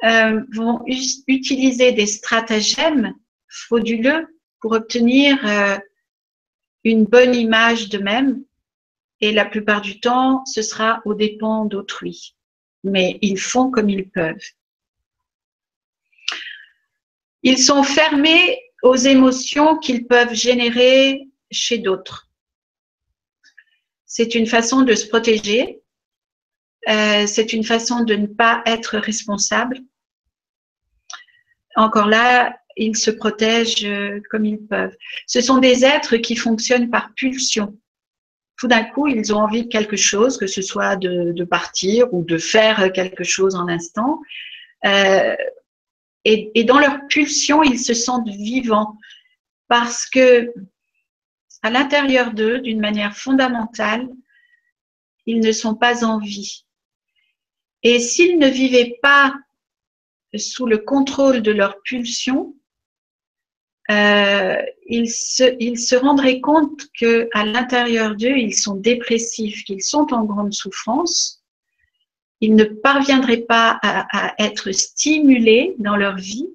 [0.05, 3.14] euh, vont utiliser des stratagèmes
[3.48, 4.27] frauduleux
[4.61, 5.38] pour obtenir
[6.83, 8.42] une bonne image d'eux-mêmes.
[9.20, 12.37] Et la plupart du temps, ce sera aux dépens d'autrui.
[12.85, 14.37] Mais ils font comme ils peuvent.
[17.42, 22.28] Ils sont fermés aux émotions qu'ils peuvent générer chez d'autres.
[24.07, 25.81] C'est une façon de se protéger.
[26.88, 29.81] Euh, c'est une façon de ne pas être responsable.
[31.76, 34.96] Encore là, ils se protègent euh, comme ils peuvent.
[35.26, 37.78] Ce sont des êtres qui fonctionnent par pulsion.
[38.59, 42.25] Tout d'un coup, ils ont envie de quelque chose, que ce soit de, partir ou
[42.25, 44.21] de faire quelque chose en instant.
[44.85, 45.37] Euh,
[46.25, 48.99] et, dans leur pulsion, ils se sentent vivants
[49.68, 50.53] parce que
[51.62, 54.09] à l'intérieur d'eux, d'une manière fondamentale,
[55.27, 56.66] ils ne sont pas en vie.
[57.83, 59.35] Et s'ils ne vivaient pas
[60.37, 62.55] sous le contrôle de leur pulsion,
[63.90, 70.12] euh, ils, se, ils rendraient compte que à l'intérieur d'eux, ils sont dépressifs, qu'ils sont
[70.12, 71.38] en grande souffrance
[72.40, 76.48] ils ne parviendraient pas à, être stimulés dans leur vie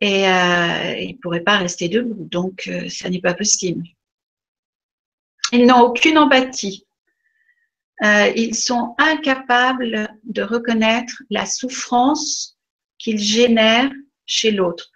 [0.00, 2.28] et euh, ils ne pourraient pas rester debout.
[2.30, 3.84] Donc, euh, ça n'est pas possible.
[5.52, 6.86] Ils n'ont aucune empathie.
[8.02, 12.58] Euh, ils sont incapables de reconnaître la souffrance
[12.98, 13.92] qu'ils génèrent
[14.26, 14.90] chez l'autre.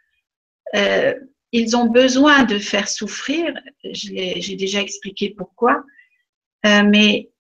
[0.75, 1.15] Euh,
[1.53, 3.55] ils ont besoin de faire souffrir,
[3.85, 5.83] j'ai déjà expliqué pourquoi,
[6.67, 7.31] euh, mais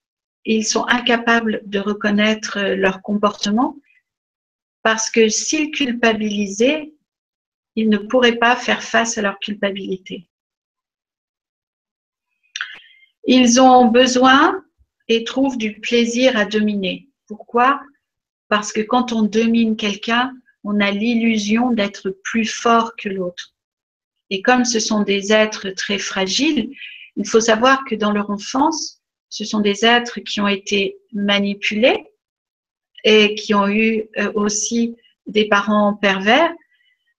[0.44, 3.76] ils sont incapables de reconnaître leur comportement
[4.82, 6.94] parce que s'ils culpabilisaient,
[7.76, 10.28] ils ne pourraient pas faire face à leur culpabilité.
[13.24, 14.64] Ils ont besoin
[15.08, 17.08] et trouvent du plaisir à dominer.
[17.26, 17.80] Pourquoi?
[18.48, 20.32] Parce que quand on domine quelqu'un,
[20.64, 23.54] on a l'illusion d'être plus fort que l'autre.
[24.30, 26.70] Et comme ce sont des êtres très fragiles,
[27.16, 32.04] il faut savoir que dans leur enfance, ce sont des êtres qui ont été manipulés
[33.04, 36.52] et qui ont eu euh, aussi des parents pervers.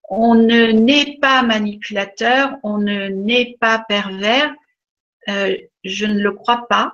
[0.09, 4.53] On ne naît pas manipulateur, on ne naît pas pervers,
[5.27, 6.93] euh, je ne le crois pas.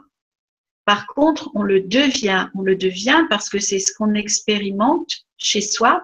[0.84, 2.49] Par contre, on le devient.
[2.55, 6.03] On le devient parce que c'est ce qu'on expérimente chez soi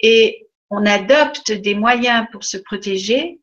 [0.00, 3.40] et on adopte des moyens pour se protéger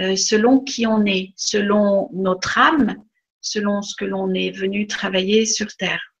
[0.00, 3.02] euh, selon qui on est, selon notre âme,
[3.40, 6.14] selon ce que l'on est venu travailler sur Terre.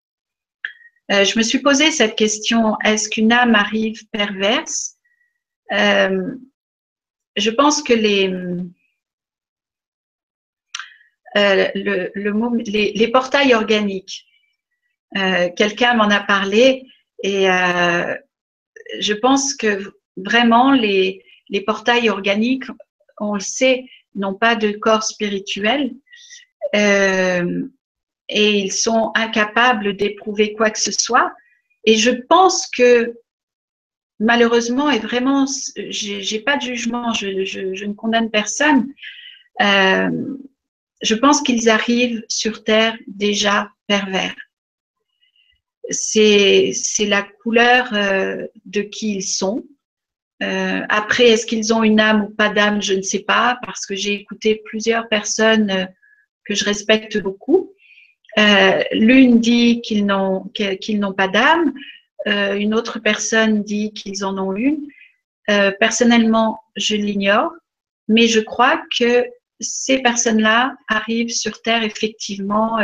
[1.12, 4.96] Euh, je me suis posé cette question, est-ce qu'une âme arrive perverse?
[5.72, 6.34] Euh,
[7.36, 8.28] Je pense que les,
[11.34, 14.26] le, les, portails organiques,
[15.14, 16.84] quelqu'un m'en a parlé
[17.22, 17.48] et
[19.00, 22.64] je pense que vraiment les, les portails organiques,
[23.20, 25.92] on le sait, n'ont pas de corps spirituel
[26.74, 27.66] euh,
[28.28, 31.32] et ils sont incapables d'éprouver quoi que ce soit.
[31.84, 33.14] Et je pense que
[34.18, 35.46] malheureusement, et vraiment,
[35.76, 38.92] j'ai pas de jugement, je, je, ne condamne personne.
[39.62, 40.36] Euh,
[41.00, 44.34] je pense qu'ils arrivent sur Terre déjà pervers
[45.90, 49.64] c'est la couleur euh, de qui ils sont.
[50.42, 53.86] Euh, après, est-ce qu'ils ont une âme ou pas d'âme Je ne sais pas, parce
[53.86, 55.86] que j'ai écouté plusieurs personnes euh,
[56.44, 57.72] que je respecte beaucoup.
[58.92, 61.72] L'une dit qu'ils n'ont qu'ils n'ont pas d'âme,
[62.24, 64.86] une autre personne dit qu'ils en ont une.
[65.80, 67.50] personnellement, je l'ignore,
[68.06, 69.26] mais je crois que
[69.58, 72.78] ces personnes-là arrivent sur Terre effectivement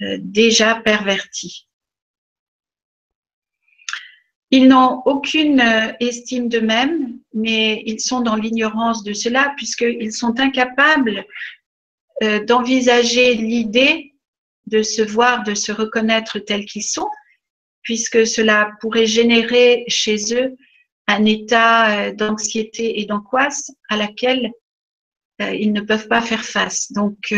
[0.00, 1.67] déjà perverties.
[4.50, 10.40] Ils n'ont aucune euh, estime d'eux-mêmes, mais ils sont dans l'ignorance de cela puisqu'ils sont
[10.40, 11.24] incapables
[12.22, 14.14] euh, d'envisager l'idée
[14.66, 17.08] de se voir, de se reconnaître tels qu'ils sont,
[17.82, 20.56] puisque cela pourrait générer chez eux
[21.06, 24.50] un état euh, d'anxiété et d'angoisse à laquelle
[25.40, 26.90] ils ne peuvent pas faire face.
[26.90, 27.32] Donc,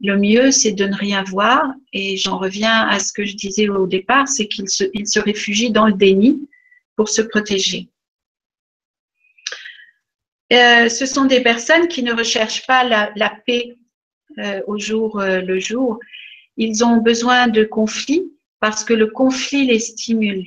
[0.00, 1.72] le mieux, c'est de ne rien voir.
[1.92, 5.70] Et j'en reviens à ce que je disais au départ, c'est qu'ils se, se réfugient
[5.70, 6.48] dans le déni
[6.96, 7.88] pour se protéger.
[10.52, 13.76] Euh, ce sont des personnes qui ne recherchent pas la, paix
[14.38, 15.98] euh, au jour euh, le jour.
[16.56, 18.30] Ils ont besoin de conflits
[18.60, 20.46] parce que le conflit les stimule.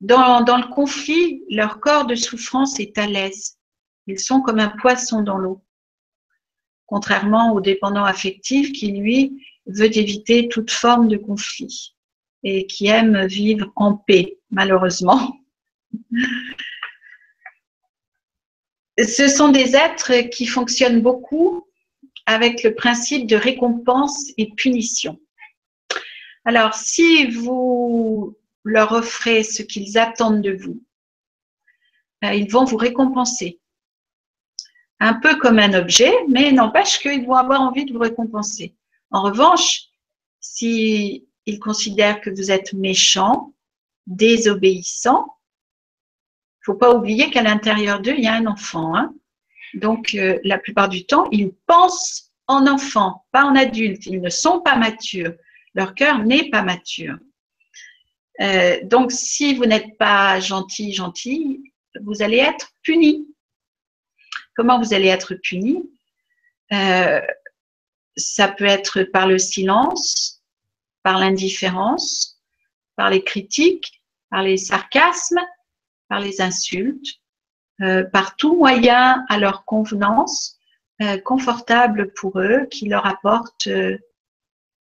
[0.00, 3.58] Dans le conflit, leur corps de souffrance est à l'aise.
[4.06, 5.62] Ils sont comme un poisson dans l'eau
[6.90, 11.94] contrairement au dépendant affectif qui, lui, veut éviter toute forme de conflit
[12.42, 15.38] et qui aime vivre en paix, malheureusement.
[18.98, 21.64] Ce sont des êtres qui fonctionnent beaucoup
[22.26, 25.18] avec le principe de récompense et punition.
[26.44, 30.82] Alors, si vous leur offrez ce qu'ils attendent de vous,
[32.24, 33.59] euh, ils vont vous récompenser
[35.00, 38.74] un peu comme un objet, mais n'empêche qu'ils vont avoir envie de vous récompenser.
[39.10, 39.86] En revanche,
[40.40, 41.24] s'ils
[41.60, 43.54] considèrent que vous êtes méchant,
[44.06, 45.26] désobéissant,
[46.60, 48.94] il faut pas oublier qu'à l'intérieur d'eux, il y a un enfant.
[48.94, 49.14] Hein.
[49.74, 54.04] Donc, euh, la plupart du temps, ils pensent en enfant, pas en adulte.
[54.06, 55.32] Ils ne sont pas matures.
[55.74, 57.16] Leur cœur n'est pas mature.
[58.40, 63.26] Euh, donc, si vous n'êtes pas gentil, gentil, vous allez être puni
[64.54, 65.90] comment vous allez être puni?
[66.72, 67.20] Euh,
[68.16, 70.42] ça peut être par le silence,
[71.02, 72.40] par l'indifférence,
[72.96, 75.40] par les critiques, par les sarcasmes,
[76.08, 77.20] par les insultes,
[77.80, 80.58] euh, par tout moyen à leur convenance,
[81.00, 83.68] euh, confortable pour eux, qui leur apporte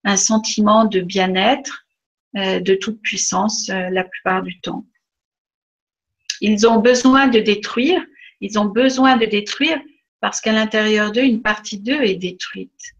[0.03, 1.85] un sentiment de bien-être,
[2.35, 4.85] de toute puissance la plupart du temps.
[6.41, 8.05] Ils ont besoin de détruire
[8.41, 9.79] ils ont besoin de détruire
[10.21, 12.93] parce qu'à l'intérieur d'eux, une partie d'eux est détruite.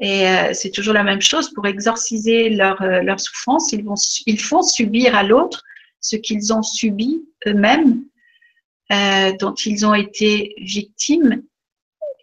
[0.00, 3.72] Et euh, c'est toujours la même chose pour exorciser leur, euh, leur souffrance.
[3.72, 3.96] Ils, vont,
[4.26, 5.62] ils font subir à l'autre
[6.00, 8.04] ce qu'ils ont subi eux-mêmes,
[8.92, 11.42] euh, dont ils ont été victimes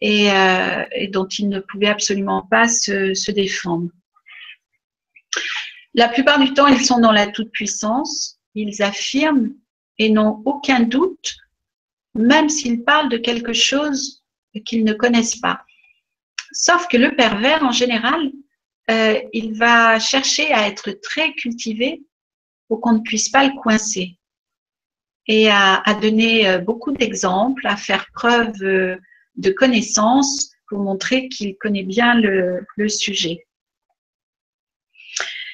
[0.02, 0.30] et,
[1.12, 3.90] dont ils ne pouvaient absolument pas se, se défendre.
[5.94, 9.54] La plupart du temps, ils sont dans la toute-puissance ils affirment
[9.98, 11.36] et n'ont aucun doute,
[12.16, 14.24] même s'ils parlent de quelque chose
[14.66, 15.62] qu'ils ne connaissent pas.
[16.52, 18.32] Sauf que le pervers, en général,
[18.90, 22.02] euh, il va chercher à être très cultivé
[22.68, 24.18] pour qu'on ne puisse pas le coincer
[25.28, 28.96] et à, donner euh, beaucoup d'exemples, à faire preuve euh,
[29.36, 33.46] de connaissances pour montrer qu'il connaît bien le, sujet.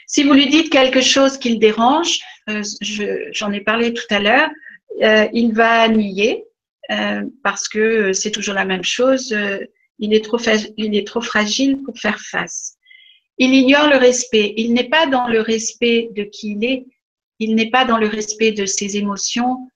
[0.08, 2.20] Si vous lui dites quelque chose qui le dérange,
[3.32, 4.50] j'en ai parlé tout à l'heure,
[5.34, 6.46] il va nier
[7.44, 9.36] parce que c'est toujours la même chose.
[10.00, 10.38] il, est trop,
[10.78, 12.78] il est trop fragile pour faire face.
[13.38, 14.54] Il ignore le respect.
[14.58, 16.86] Il n'est pas dans le respect de qui il est,
[17.40, 19.68] il n'est pas dans le respect de ses émotions.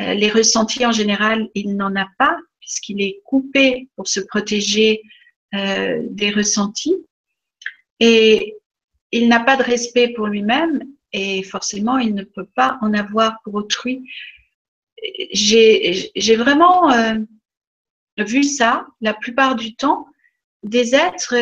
[0.00, 5.02] Euh, les ressentis en général, il n'en a pas puisqu'il est coupé pour se protéger
[5.54, 6.96] euh, des ressentis.
[8.00, 8.56] Et
[9.12, 10.82] il n'a pas de respect pour lui-même
[11.12, 14.02] et forcément, il ne peut pas en avoir pour autrui.
[15.32, 17.18] J'ai vraiment euh,
[18.18, 20.06] vu ça la plupart du temps,
[20.62, 21.36] des êtres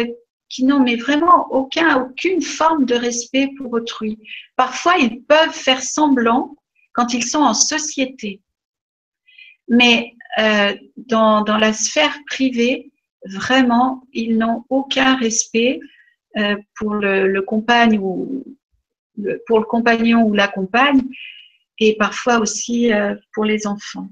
[0.49, 4.19] qui n'ont mais vraiment aucun, aucune forme de respect pour autrui.
[4.57, 6.55] Parfois, ils peuvent faire semblant
[6.93, 8.41] quand ils sont en société.
[9.69, 12.93] Mais euh, dans, dans, la sphère privée,
[13.25, 15.81] vraiment, ils n'ont aucun respect
[16.37, 17.45] euh, pour le,
[17.99, 18.45] ou
[19.47, 21.03] pour le compagnon ou la compagne,
[21.79, 24.09] et parfois aussi euh, pour les enfants.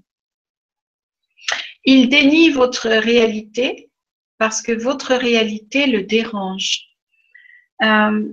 [1.85, 3.91] Ils dénient votre réalité
[4.39, 6.87] parce que votre réalité le dérange.
[7.83, 8.33] Euh,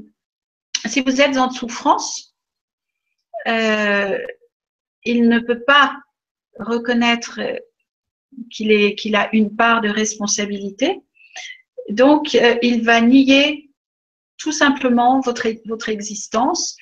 [0.86, 2.36] si vous êtes en souffrance,
[3.48, 4.18] euh,
[5.04, 5.98] il ne peut pas
[6.60, 7.40] reconnaître
[8.52, 11.02] qu'il a une part de responsabilité.
[11.90, 13.72] Donc, il va nier
[14.38, 16.78] tout simplement votre existence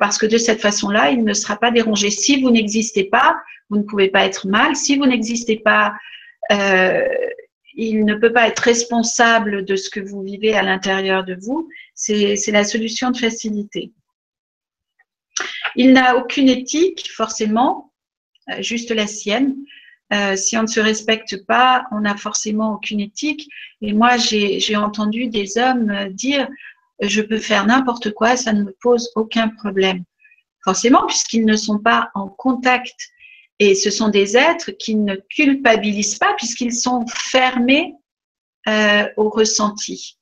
[0.00, 2.10] parce que de cette façon-là, il ne sera pas dérangé.
[2.10, 3.36] Si vous n'existez pas,
[3.70, 4.74] vous ne pouvez pas être mal.
[4.74, 5.94] Si vous n'existez pas,
[7.78, 11.68] il ne peut pas être responsable de ce que vous vivez à l'intérieur de vous.
[11.94, 13.92] C'est la solution de facilité.
[15.76, 17.92] Il n'a aucune éthique, forcément,
[18.50, 19.54] euh, juste la sienne.
[20.12, 23.48] Euh, si on ne se respecte pas, on n'a forcément aucune éthique.
[23.80, 26.48] Et moi, j'ai entendu des hommes dire,
[27.00, 30.04] je peux faire n'importe quoi, ça ne me pose aucun problème.
[30.64, 33.10] Forcément, puisqu'ils ne sont pas en contact
[33.58, 37.94] et ce sont des êtres qui ne culpabilisent pas puisqu'ils sont fermés
[38.68, 40.18] euh, au ressenti.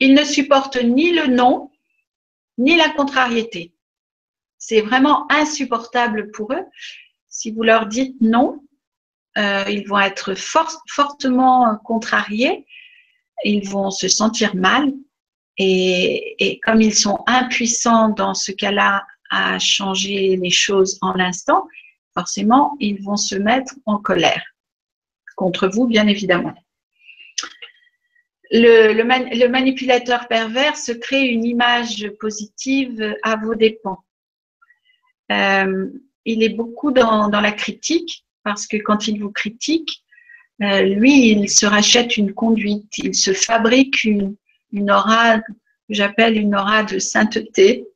[0.00, 1.70] Ils ne supportent ni le non,
[2.56, 3.74] ni la contrariété.
[4.58, 6.64] C'est vraiment insupportable pour eux.
[7.28, 8.64] Si vous leur dites non,
[9.36, 12.66] euh, ils vont être fortement contrariés,
[13.44, 14.92] ils vont se sentir mal.
[15.58, 21.66] et comme ils sont impuissants dans ce cas-là à changer les choses en l'instant,
[22.14, 24.42] forcément, ils vont se mettre en colère.
[25.36, 26.54] Contre vous, bien évidemment.
[28.50, 34.02] Le, manipulateur pervers se crée une image positive à vos dépens.
[35.30, 35.86] Euh,
[36.24, 40.02] il est beaucoup dans, la critique parce que quand il vous critique,
[40.62, 44.36] euh, lui, il se rachète une conduite, il se fabrique une,
[44.90, 45.40] aura
[45.88, 47.86] j'appelle une aura de sainteté.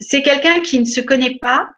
[0.00, 1.70] C'est quelqu'un qui ne se connaît pas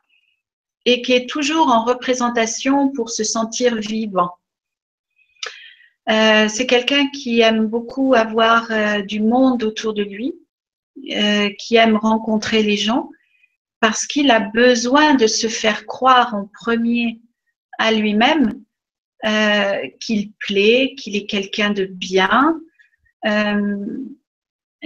[0.84, 4.30] et qui est toujours en représentation pour se sentir vivant.
[6.08, 10.34] Euh, c'est quelqu'un qui aime beaucoup avoir euh, du monde autour de lui,
[11.58, 13.10] qui aime rencontrer les gens,
[13.80, 17.20] parce qu'il a besoin de se faire croire en premier
[17.78, 18.62] à lui-même
[20.00, 22.60] qu'il plaît, qu'il est quelqu'un de bien.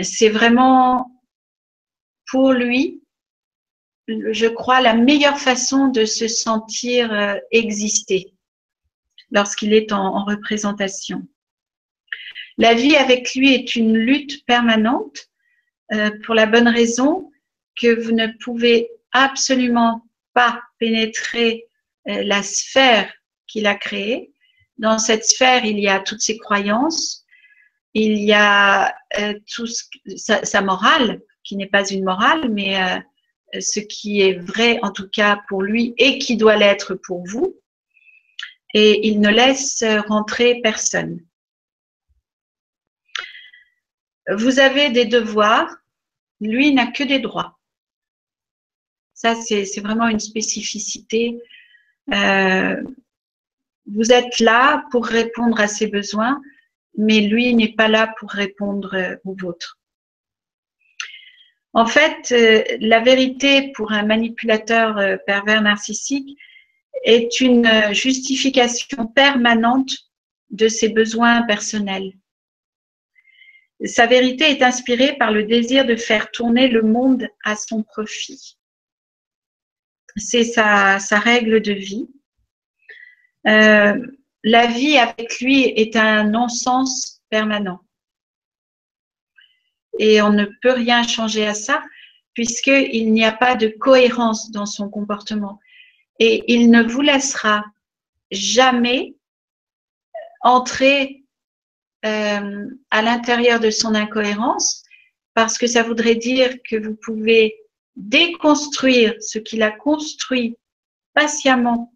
[0.00, 1.22] c'est vraiment
[2.26, 3.00] pour lui
[4.32, 8.32] je crois, la meilleure façon de se sentir euh, exister
[9.30, 11.26] lorsqu'il est en, représentation.
[12.58, 15.28] La vie avec lui est une lutte permanente
[15.92, 17.30] euh, pour la bonne raison
[17.80, 21.69] que vous ne pouvez absolument pas pénétrer euh,
[22.24, 23.12] la sphère
[23.46, 24.32] qu'il a créée.
[24.78, 27.24] Dans cette sphère, il y a toutes ses croyances,
[27.94, 28.94] il y a
[29.54, 29.66] tout
[30.16, 32.76] sa, morale, qui n'est pas une morale, mais
[33.58, 37.56] ce qui est vrai en tout cas pour lui et qui doit l'être pour vous.
[38.72, 41.20] Et il ne laisse rentrer personne.
[44.30, 45.74] Vous avez des devoirs,
[46.40, 47.58] lui n'a que des droits.
[49.14, 51.38] Ça, c'est vraiment une spécificité.
[52.12, 52.82] Euh,
[53.86, 56.40] vous êtes là pour répondre à ses besoins,
[56.96, 59.78] mais lui n'est pas là pour répondre aux vôtres.
[61.72, 66.36] En fait, euh, la vérité pour un manipulateur euh, pervers narcissique
[67.04, 69.92] est une justification permanente
[70.50, 72.12] de ses besoins personnels.
[73.84, 78.58] Sa vérité est inspirée par le désir de faire tourner le monde à son profit.
[80.16, 82.08] C'est sa, règle de vie.
[83.46, 83.94] Euh,
[84.42, 87.80] la vie avec lui est un non-sens permanent.
[89.98, 91.82] Et on ne peut rien changer à ça
[92.34, 95.58] puisqu'il n'y a pas de cohérence dans son comportement.
[96.18, 97.64] Et il ne vous laissera
[98.30, 99.16] jamais
[100.42, 101.24] entrer
[102.06, 104.84] euh, à l'intérieur de son incohérence
[105.34, 107.56] parce que ça voudrait dire que vous pouvez
[107.96, 110.56] déconstruire ce qu'il a construit
[111.14, 111.92] patiemment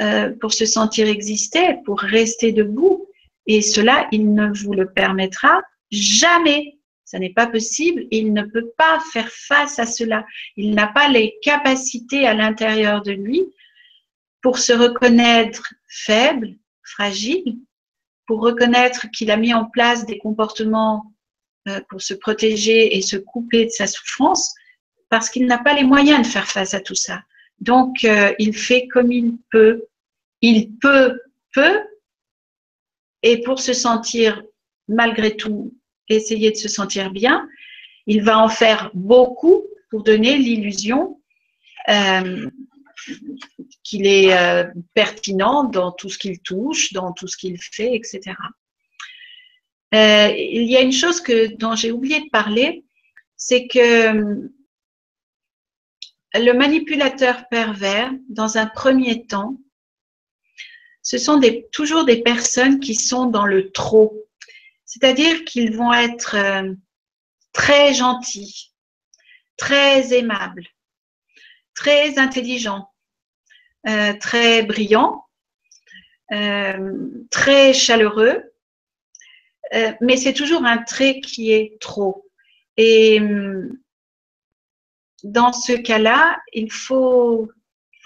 [0.00, 3.08] euh, pour se sentir exister, pour rester debout.
[3.46, 6.78] Et cela, il ne vous le permettra jamais.
[7.04, 8.06] Ça n'est pas possible.
[8.10, 10.26] Il ne peut pas faire face à cela.
[10.56, 13.44] Il n'a pas les capacités à l'intérieur de lui
[14.42, 17.58] pour se reconnaître faible, fragile,
[18.26, 21.12] pour reconnaître qu'il a mis en place des comportements
[21.68, 24.54] euh, pour se protéger et se couper de sa souffrance,
[25.08, 27.22] parce qu'il n'a pas les moyens de faire face à tout ça.
[27.60, 29.84] Donc, euh, il fait comme il peut.
[30.42, 31.18] Il peut,
[31.52, 31.80] peut,
[33.22, 34.42] et pour se sentir,
[34.86, 35.74] malgré tout,
[36.08, 37.48] essayer de se sentir bien,
[38.06, 41.20] il va en faire beaucoup pour donner l'illusion
[41.88, 42.48] euh,
[43.82, 48.36] qu'il est euh, pertinent dans tout ce qu'il touche, dans tout ce qu'il fait, etc.
[49.92, 52.84] il y a une chose que, dont j'ai oublié de parler,
[53.36, 54.50] c'est que
[56.38, 59.56] le manipulateur pervers, dans un premier temps,
[61.02, 61.40] ce sont
[61.72, 64.26] toujours des personnes qui sont dans le trop.
[64.84, 66.74] C'est-à-dire qu'ils vont être euh,
[67.52, 68.72] très gentils,
[69.56, 70.66] très aimables,
[71.74, 72.90] très intelligents,
[73.88, 75.24] euh, très brillants,
[76.32, 78.42] euh, très chaleureux,
[80.00, 82.28] mais c'est toujours un trait qui est trop.
[82.78, 83.76] Hum,
[85.26, 87.50] dans ce cas-là, il faut,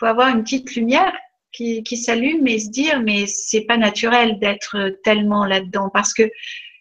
[0.01, 1.12] avoir une petite lumière
[1.53, 6.31] qui, qui s'allume et se dire mais c'est pas naturel d'être tellement là-dedans parce que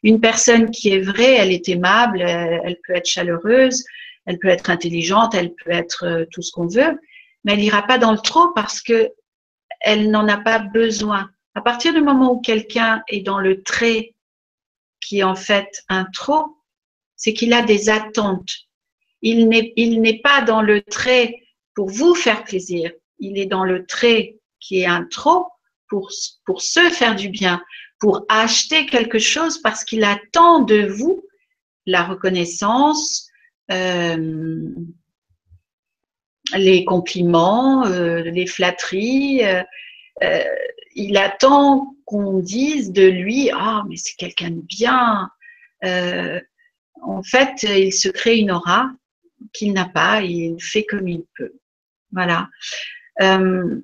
[0.04, 3.84] une personne qui est vraie, elle est aimable, elle, peut être chaleureuse,
[4.26, 6.98] elle peut être intelligente, elle peut être euh, tout ce qu'on veut,
[7.44, 9.12] mais elle n'ira pas dans le trop parce que
[9.82, 11.30] elle n'en a pas besoin.
[11.56, 14.16] À partir du moment où quelqu'un est dans le trait
[15.02, 16.56] qui est en fait un trop,
[17.18, 18.69] c'est qu'il a des attentes
[19.22, 21.36] il n'est pas dans le trait
[21.76, 25.48] pour vous faire plaisir, il est dans le trait qui est un trop
[25.88, 26.10] pour,
[26.46, 27.62] pour se faire du bien,
[28.00, 31.24] pour acheter quelque chose parce qu'il attend de vous
[31.86, 33.30] la reconnaissance,
[33.72, 34.70] euh,
[36.56, 39.44] les compliments, euh, les flatteries.
[39.44, 40.44] Euh,
[40.96, 45.30] il attend qu'on dise de lui ah mais c'est quelqu'un de bien.
[47.02, 48.92] en fait, il se crée une aura
[49.54, 51.54] qu'il n'a pas, il fait comme il peut.
[52.12, 52.50] Voilà.
[53.22, 53.82] Euh,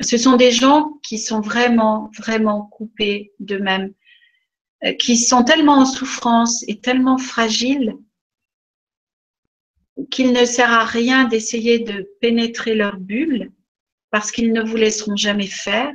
[0.00, 3.92] ce sont des gens qui sont vraiment, vraiment coupés d'eux-mêmes,
[4.84, 7.96] euh, qui sont tellement en souffrance et tellement fragiles
[10.10, 13.52] qu'il ne sert à rien d'essayer de pénétrer leur bulle
[14.10, 15.92] parce qu'ils ne vous laisseront jamais faire.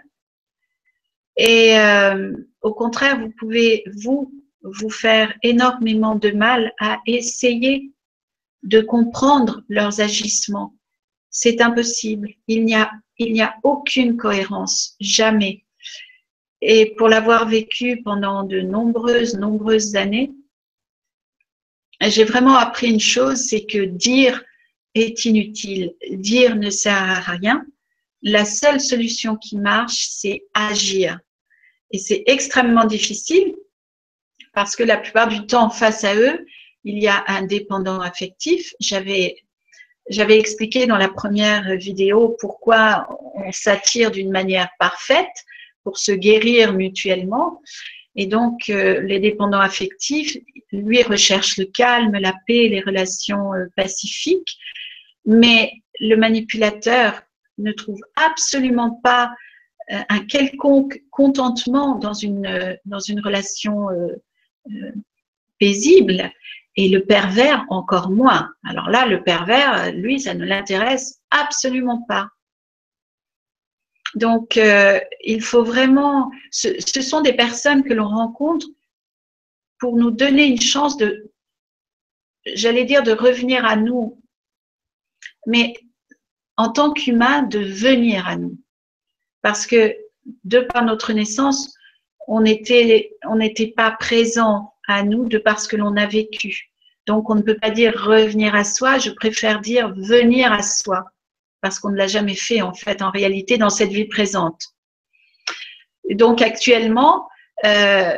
[1.36, 7.91] Et euh, au contraire, vous pouvez, vous, vous faire énormément de mal à essayer
[8.64, 10.76] de comprendre leurs agissements.
[11.30, 12.30] C'est impossible.
[12.47, 15.66] Il n'y a, il n'y a aucune cohérence, jamais.
[16.62, 20.32] Et pour l'avoir vécu pendant de nombreuses, nombreuses années,
[22.01, 24.43] j'ai vraiment appris une chose, c'est que dire
[24.95, 25.93] est inutile.
[26.12, 27.66] Dire ne sert à rien.
[28.22, 31.20] La seule solution qui marche, c'est agir.
[31.91, 33.55] Et c'est extrêmement difficile
[34.53, 36.45] parce que la plupart du temps, face à eux,
[36.84, 38.74] il y a un dépendant affectif.
[38.80, 39.38] J'avais
[40.10, 45.28] j'avais expliqué dans la première vidéo pourquoi on s'attire d'une manière parfaite
[45.84, 47.62] pour se guérir mutuellement.
[48.16, 50.36] Et donc, euh, les dépendants affectifs,
[50.72, 54.58] lui, recherchent le calme, la paix, les relations euh, pacifiques.
[55.26, 57.22] Mais le manipulateur
[57.60, 59.32] ne trouve absolument pas
[59.92, 63.88] euh, un quelconque contentement dans une, dans une relation
[65.60, 66.32] paisible.
[66.76, 68.51] Et le pervers, encore moins.
[68.65, 72.30] Alors là, le pervers, lui, ça ne l'intéresse absolument pas.
[74.15, 78.67] Donc, euh, il faut vraiment, ce, sont des personnes que l'on rencontre
[79.80, 81.32] pour nous donner une chance de,
[82.45, 84.22] j'allais dire de revenir à nous,
[85.45, 85.76] mais
[86.57, 88.57] en tant qu'humain, de venir à nous.
[89.41, 89.95] Parce que
[90.43, 91.74] de par notre naissance,
[92.28, 96.72] on n'était on n'était pas présent à nous de parce que l'on a vécu.
[97.06, 101.06] Donc on ne peut pas dire revenir à soi, je préfère dire venir à soi
[101.62, 104.62] parce qu'on ne l'a jamais fait en fait en réalité dans cette vie présente.
[106.10, 107.28] Donc actuellement,
[107.66, 108.18] euh,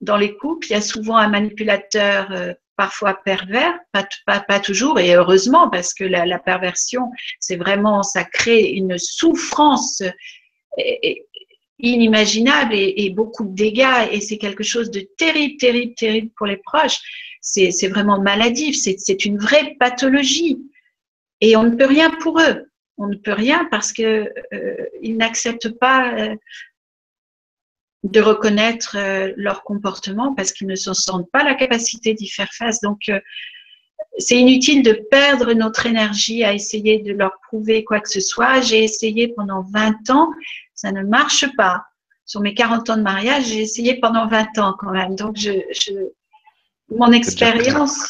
[0.00, 4.60] dans les couples, il y a souvent un manipulateur euh, parfois pervers, pas, pas, pas,
[4.60, 10.02] toujours, et heureusement, parce que la, la perversion, c'est vraiment, ça crée une souffrance
[11.78, 16.56] inimaginable et, beaucoup de dégâts, et c'est quelque chose de terrible, terrible, terrible pour les
[16.56, 17.00] proches.
[17.40, 20.58] C'est vraiment maladif, c'est une vraie pathologie.
[21.40, 22.68] Et on ne peut rien pour eux.
[22.96, 26.34] On ne peut rien parce que euh, ils n'acceptent pas euh,
[28.02, 32.52] de reconnaître euh, leur comportement parce qu'ils ne se sentent pas la capacité d'y faire
[32.52, 32.80] face.
[32.80, 33.08] Donc,
[34.18, 38.60] c'est inutile de perdre notre énergie à essayer de leur prouver quoi que ce soit.
[38.60, 40.30] J'ai essayé pendant 20 ans,
[40.78, 41.84] ça ne marche pas.
[42.24, 45.16] Sur mes 40 ans de mariage, j'ai essayé pendant 20 ans quand même.
[45.16, 45.92] Donc, je, je
[46.88, 48.08] mon expérience,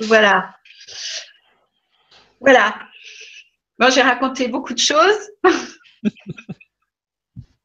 [0.00, 0.54] voilà.
[2.40, 2.78] Voilà.
[3.78, 5.30] Bon, j'ai raconté beaucoup de choses.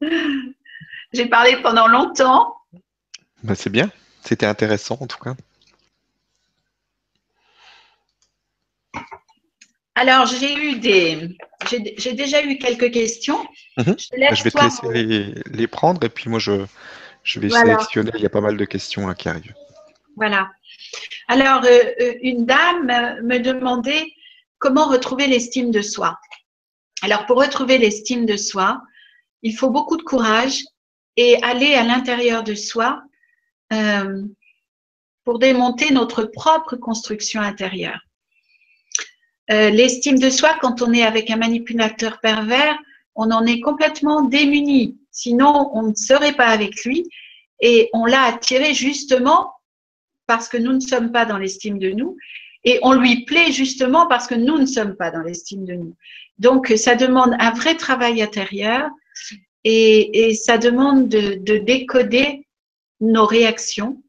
[1.12, 2.56] j'ai parlé pendant longtemps.
[3.42, 3.90] Ben, c'est bien.
[4.22, 5.34] C'était intéressant en tout cas.
[9.94, 11.36] Alors, j'ai eu des.
[11.70, 13.38] J'ai déjà eu quelques questions.
[13.76, 13.96] Mhm.
[13.98, 16.66] Je, ben, je, vais te laisser les, les, prendre et puis moi, je,
[17.22, 17.64] je vais voilà.
[17.64, 18.10] sélectionner.
[18.14, 19.54] Il y a pas mal de questions là, qui arrivent.
[20.16, 20.50] Voilà.
[21.28, 24.12] Alors, euh, euh une dame me demandait
[24.58, 26.18] comment retrouver l'estime de soi.
[27.02, 28.80] Alors, pour retrouver l'estime de soi,
[29.42, 30.62] il faut beaucoup de courage
[31.16, 33.02] et aller à l'intérieur de soi
[33.72, 34.22] euh,
[35.24, 38.00] pour démonter notre propre construction intérieure.
[39.50, 42.78] Euh, L'estime de soi, quand on est avec un manipulateur pervers,
[43.14, 44.98] on en est complètement démuni.
[45.10, 47.08] Sinon, on ne serait pas avec lui
[47.60, 49.52] et on l'a attiré justement
[50.26, 52.16] parce que nous ne sommes pas dans l'estime de nous
[52.64, 55.94] et on lui plaît justement parce que nous ne sommes pas dans l'estime de nous.
[56.38, 58.88] Donc, ça demande un vrai travail intérieur
[59.62, 62.46] et, et ça demande de, de, décoder
[63.00, 64.02] nos réactions,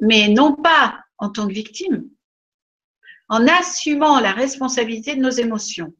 [0.00, 2.04] mais non pas en tant que victime,
[3.28, 5.94] en assumant la responsabilité de nos émotions.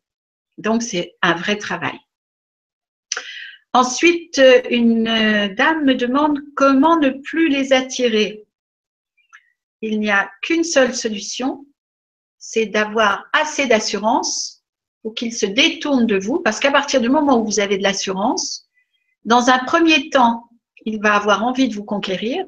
[0.58, 1.98] Donc, c'est un vrai travail.
[3.72, 8.44] Ensuite, une dame me demande comment ne plus les attirer.
[9.80, 11.66] Il n'y a qu'une seule solution,
[12.38, 14.62] c'est d'avoir assez d'assurance
[15.02, 17.82] pour qu'il se détourne de vous, parce qu'à partir du moment où vous avez de
[17.82, 18.68] l'assurance,
[19.24, 20.48] dans un premier temps,
[20.84, 22.44] il va avoir envie de vous conquérir,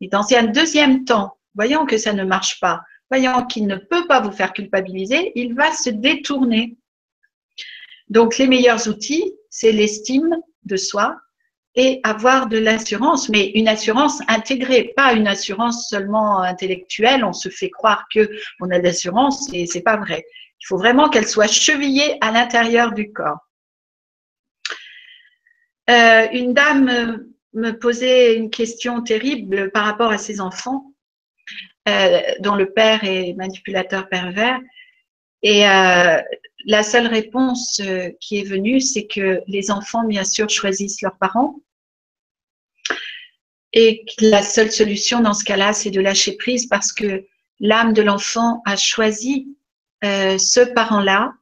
[0.00, 2.80] et dans un deuxième temps, voyant que ça ne marche pas,
[3.10, 6.76] voyant qu'il ne peut pas vous faire culpabiliser, il va se détourner.
[8.08, 11.16] Donc, les meilleurs outils, c'est l'estime de soi
[11.74, 17.24] et avoir de l'assurance, mais une assurance intégrée, pas une assurance seulement intellectuelle.
[17.24, 18.30] On se fait croire que
[18.60, 20.24] on a de l'assurance et c'est pas vrai.
[20.60, 23.38] Il faut vraiment qu'elle soit chevillée à l'intérieur du corps.
[25.88, 30.92] Euh, une dame me posait une question terrible par rapport à ses enfants,
[31.88, 34.60] euh, dont le père est manipulateur pervers.
[35.42, 36.20] Et euh,
[36.66, 41.16] la seule réponse euh, qui est venue, c'est que les enfants, bien sûr, choisissent leurs
[41.16, 41.56] parents.
[43.72, 47.24] Et la seule solution dans ce cas-là, c'est de lâcher prise parce que
[47.60, 49.54] l'âme de l'enfant a choisi
[50.02, 51.34] ce parent-là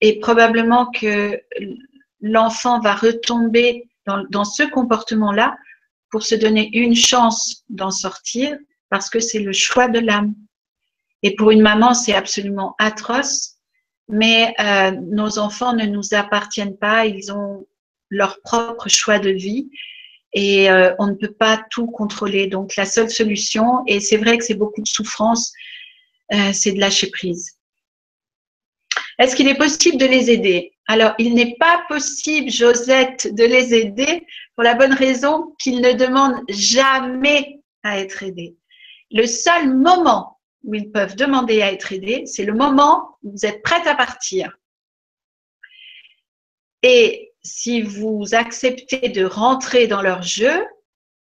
[0.00, 1.40] et probablement que
[2.20, 5.56] l'enfant va retomber dans ce comportement-là
[6.10, 8.56] pour se donner une chance d'en sortir
[8.90, 10.34] parce que c'est le choix de l'âme.
[11.22, 13.56] Et pour une maman, c'est absolument atroce,
[14.08, 17.66] mais euh, nos enfants ne nous appartiennent pas, ils ont
[18.10, 19.68] leur propre choix de vie
[20.32, 22.46] et euh, on ne peut pas tout contrôler.
[22.46, 25.52] Donc la seule solution, et c'est vrai que c'est beaucoup de souffrance,
[26.32, 27.58] euh, c'est de lâcher prise.
[29.18, 30.72] Est-ce qu'il est possible de les aider?
[30.86, 34.24] Alors, il n'est pas possible, Josette, de les aider
[34.58, 38.56] pour la bonne raison qu'ils ne demandent jamais à être aidés.
[39.12, 43.46] Le seul moment où ils peuvent demander à être aidés, c'est le moment où vous
[43.46, 44.58] êtes prête à partir.
[46.82, 50.66] Et si vous acceptez de rentrer dans leur jeu,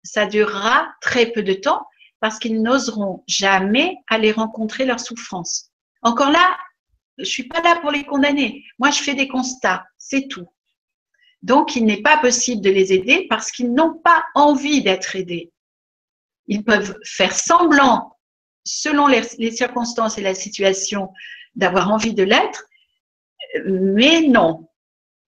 [0.03, 1.83] ça durera très peu de temps
[2.19, 5.71] parce qu'ils n'oseront jamais aller rencontrer leur souffrance.
[6.03, 6.55] Encore là,
[7.17, 8.63] je suis pas là pour les condamner.
[8.77, 10.47] Moi, je fais des constats, c'est tout.
[11.41, 15.51] Donc, il n'est pas possible de les aider parce qu'ils n'ont pas envie d'être aidés.
[16.47, 18.17] Ils peuvent faire semblant,
[18.63, 21.11] selon les, circonstances et la situation,
[21.55, 22.65] d'avoir envie de l'être,
[23.65, 24.67] mais non,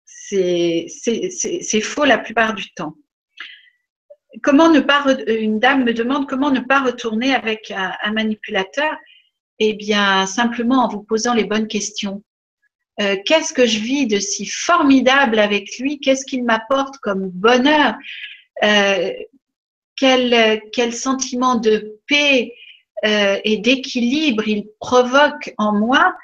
[0.05, 0.87] c'est
[1.81, 2.95] faux la plupart du temps.
[4.43, 8.91] Comment ne pas, une dame me demande comment ne pas retourner avec un manipulateur?
[9.59, 12.23] Eh bien, simplement en vous posant les bonnes questions.
[12.99, 17.95] Euh, qu'est-ce que je vis de si formidable avec lui, qu'est-ce qu'il m'apporte comme bonheur,
[18.63, 19.11] euh,
[19.95, 22.53] quel, quel, sentiment de paix
[23.05, 26.15] euh, et d'équilibre il provoque en moi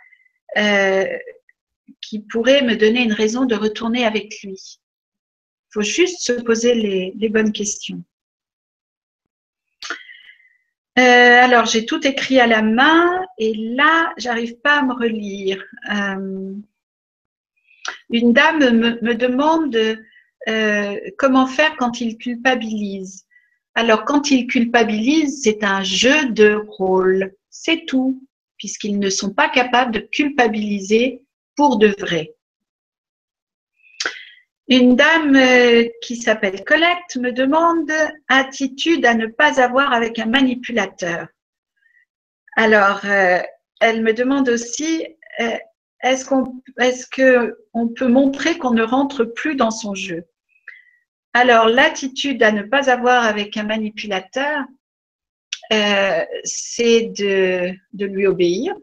[2.01, 4.80] qui pourrait me donner une raison de retourner avec lui?
[5.69, 8.03] Il faut juste se poser les, les bonnes questions.
[11.00, 11.02] Euh,
[11.44, 15.64] alors, j'ai tout écrit à la main et là, j'arrive pas à me relire.
[15.91, 16.54] Euh,
[18.12, 18.60] une dame
[19.02, 19.76] me, demande
[20.48, 23.26] euh, comment faire quand il culpabilise.
[23.74, 27.34] Alors, quand il culpabilise, c'est un jeu de rôle.
[27.50, 28.24] C'est tout,
[28.58, 31.24] puisqu'ils ne sont pas capables de culpabiliser
[31.56, 32.36] pour de vrai.
[34.70, 37.91] Une dame euh, qui s'appelle Colette me demande
[38.30, 41.28] attitude à ne pas avoir avec un manipulateur.
[42.55, 43.39] Alors, euh,
[43.82, 45.05] elle me demande aussi
[45.41, 45.57] euh,
[46.01, 50.24] est-ce qu'on peut montrer qu'on ne rentre plus dans son jeu?
[51.34, 54.64] Alors, l'attitude à ne pas avoir avec un manipulateur,
[56.43, 58.76] c'est de lui obéir,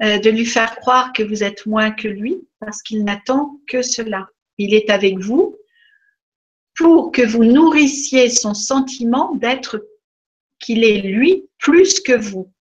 [0.00, 4.28] de lui faire croire que vous êtes moins que lui, parce qu'il n'attend que cela.
[4.58, 5.56] Il est avec vous
[6.76, 9.86] pour que vous nourrissiez son sentiment d'être
[10.60, 12.52] qu'il est lui plus que vous.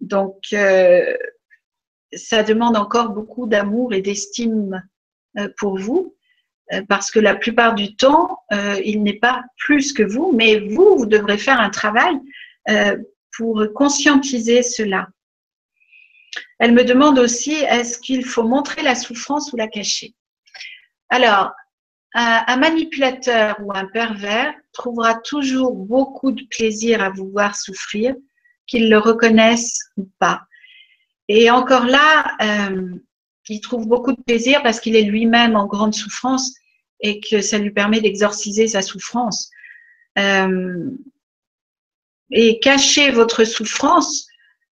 [0.00, 1.16] Donc, euh,
[2.12, 4.82] ça demande encore beaucoup d'amour et d'estime
[5.38, 6.16] euh, pour vous,
[6.72, 8.40] euh, parce que la plupart du temps,
[8.84, 12.16] il n'est pas plus que vous, mais vous, vous devrez faire un travail
[13.36, 15.08] pour conscientiser cela.
[16.58, 20.14] Elle me demande aussi, est-ce qu'il faut montrer la souffrance ou la cacher?
[21.08, 21.52] Alors,
[22.14, 28.14] un, manipulateur ou un pervers trouvera toujours beaucoup de plaisir à vous voir souffrir,
[28.66, 30.42] qu'il le reconnaisse ou pas.
[31.28, 32.94] Et encore là, euh,
[33.48, 36.54] il trouve beaucoup de plaisir parce qu'il est lui-même en grande souffrance
[37.00, 39.50] et que ça lui permet d'exorciser sa souffrance.
[40.18, 40.90] Euh,
[42.30, 44.27] et cacher votre souffrance,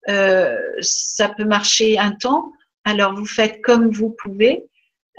[0.08, 2.52] euh, ça peut marcher un temps.
[2.84, 4.64] Alors vous faites comme vous pouvez.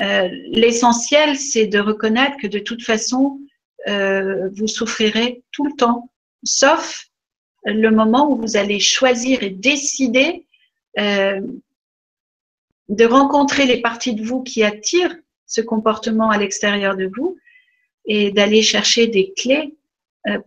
[0.02, 3.40] Euh, l'essentiel, c'est de reconnaître que de toute façon,
[3.88, 6.12] euh, vous souffrirez tout le temps,
[6.44, 7.08] sauf
[7.64, 10.46] le moment où vous allez choisir et décider
[10.98, 17.38] de rencontrer les parties de vous qui attirent ce comportement à l'extérieur de vous
[18.06, 19.76] et d'aller chercher des clés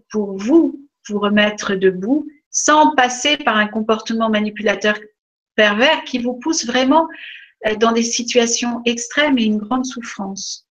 [0.08, 4.98] pour vous, vous remettre debout sans passer par un comportement manipulateur
[5.54, 7.08] pervers qui vous pousse vraiment
[7.66, 10.66] euh, dans des situations extrêmes et une grande souffrance.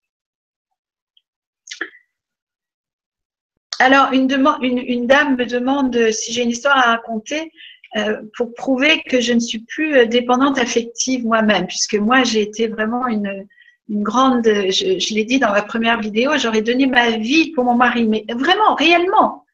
[3.78, 7.52] Alors, une, dame me demande si j'ai une histoire à raconter
[7.96, 12.42] euh, pour prouver que je ne suis plus euh, dépendante affective moi-même, puisque moi, j'ai
[12.42, 13.46] été vraiment une,
[13.90, 18.04] grande, je l'ai dit dans ma première vidéo, j'aurais donné ma vie pour mon mari,
[18.04, 19.46] mais vraiment, réellement,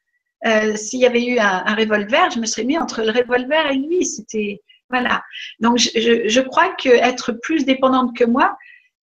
[0.46, 3.76] euh, s'il y avait eu un, revolver, je me serais mis entre le revolver et
[3.76, 4.04] lui.
[4.04, 5.22] C'était voilà.
[5.60, 8.56] Donc je, crois que être plus dépendante que moi,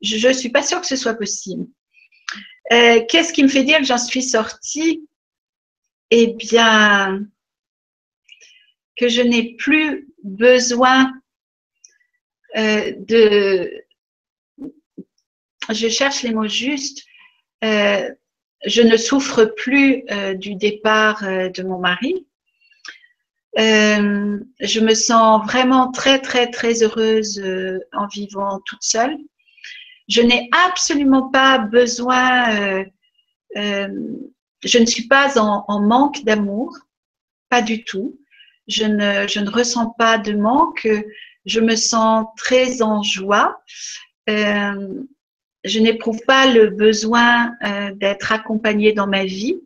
[0.02, 1.66] je ne suis pas sûre que ce soit possible.
[2.72, 5.08] Euh, qu'est-ce qui me fait dire que j'en suis sortie?
[6.10, 7.26] Eh bien,
[8.96, 11.12] que je n'ai plus besoin
[12.56, 13.72] euh, de.
[15.70, 17.04] Je cherche les mots justes
[18.66, 22.26] je ne souffre plus euh, du départ euh, de mon mari.
[23.58, 27.42] Euh, je me sens vraiment très, très, très heureuse
[27.92, 29.16] en vivant toute seule.
[30.08, 32.84] Je n'ai absolument pas besoin,
[33.54, 36.76] je ne suis pas en, manque d'amour,
[37.48, 38.20] pas du tout.
[38.68, 40.86] Je ne, je ne ressens pas de manque,
[41.44, 43.60] je me sens très en joie
[45.64, 49.60] je n'éprouve pas le besoin euh, d'être accompagnée dans ma vie,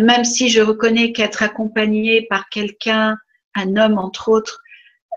[0.00, 3.16] même si je reconnais qu'être accompagnée par quelqu'un,
[3.54, 4.62] un homme entre autres,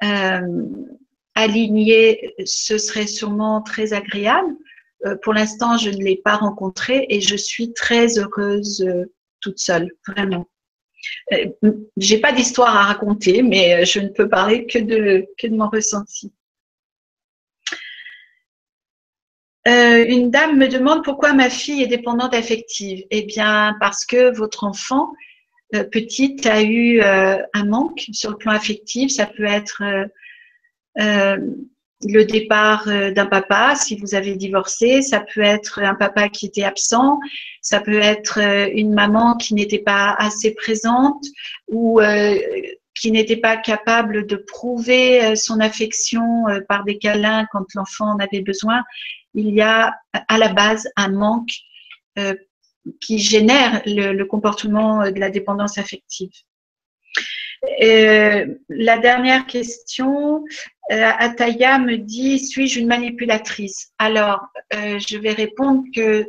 [0.03, 0.65] euh,
[1.35, 4.55] aligné, ce serait sûrement très agréable.
[5.05, 8.85] Euh, pour l'instant, je ne l'ai pas rencontré et je suis très heureuse
[9.41, 10.47] toute seule, vraiment.
[11.97, 15.69] J'ai pas d'histoire à raconter, mais je ne peux parler que de, que de mon
[15.69, 16.31] ressenti.
[19.67, 23.03] Euh, une dame me demande pourquoi ma fille est dépendante affective.
[23.11, 25.11] Eh bien, parce que votre enfant
[25.91, 29.11] petite a eu un manque sur le plan affectif.
[29.11, 29.83] Ça peut être
[30.95, 36.63] le départ d'un papa si vous avez divorcé, ça peut être un papa qui était
[36.63, 37.19] absent,
[37.61, 38.39] ça peut être
[38.73, 41.23] une maman qui n'était pas assez présente
[41.67, 42.01] ou
[42.99, 48.11] qui n'était pas capable de prouver euh, son affection euh, par des câlins quand l'enfant
[48.13, 48.83] en avait besoin,
[49.33, 49.95] il y a
[50.27, 51.51] à la base un manque
[52.17, 52.35] euh,
[53.01, 56.31] qui génère le, comportement de la dépendance affective.
[57.81, 60.43] la dernière question,
[60.89, 63.91] Ataya me dit suis-je une manipulatrice?
[63.99, 66.25] Alors, je vais répondre que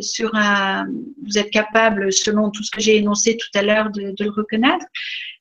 [0.00, 0.86] sur un,
[1.26, 4.84] vous êtes capable, selon tout ce que j'ai énoncé tout à l'heure, de, le reconnaître.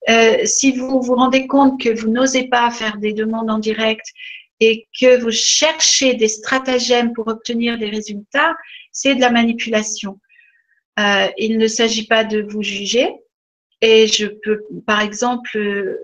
[0.09, 4.05] Euh, si vous vous rendez compte que vous n'osez pas faire des demandes en direct
[4.59, 8.55] et que vous cherchez des stratagèmes pour obtenir des résultats,
[8.91, 10.19] c'est de la manipulation.
[10.99, 13.09] Euh, il ne s'agit pas de vous juger.
[13.81, 15.97] Et je peux, par exemple,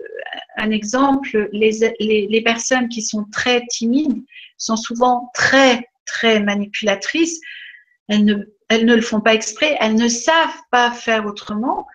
[0.56, 4.24] un exemple, les, les, personnes qui sont très timides
[4.56, 7.38] sont souvent très, très manipulatrices
[8.08, 8.34] elles ne,
[8.68, 11.86] elles ne le font pas exprès, elles ne savent pas faire autrement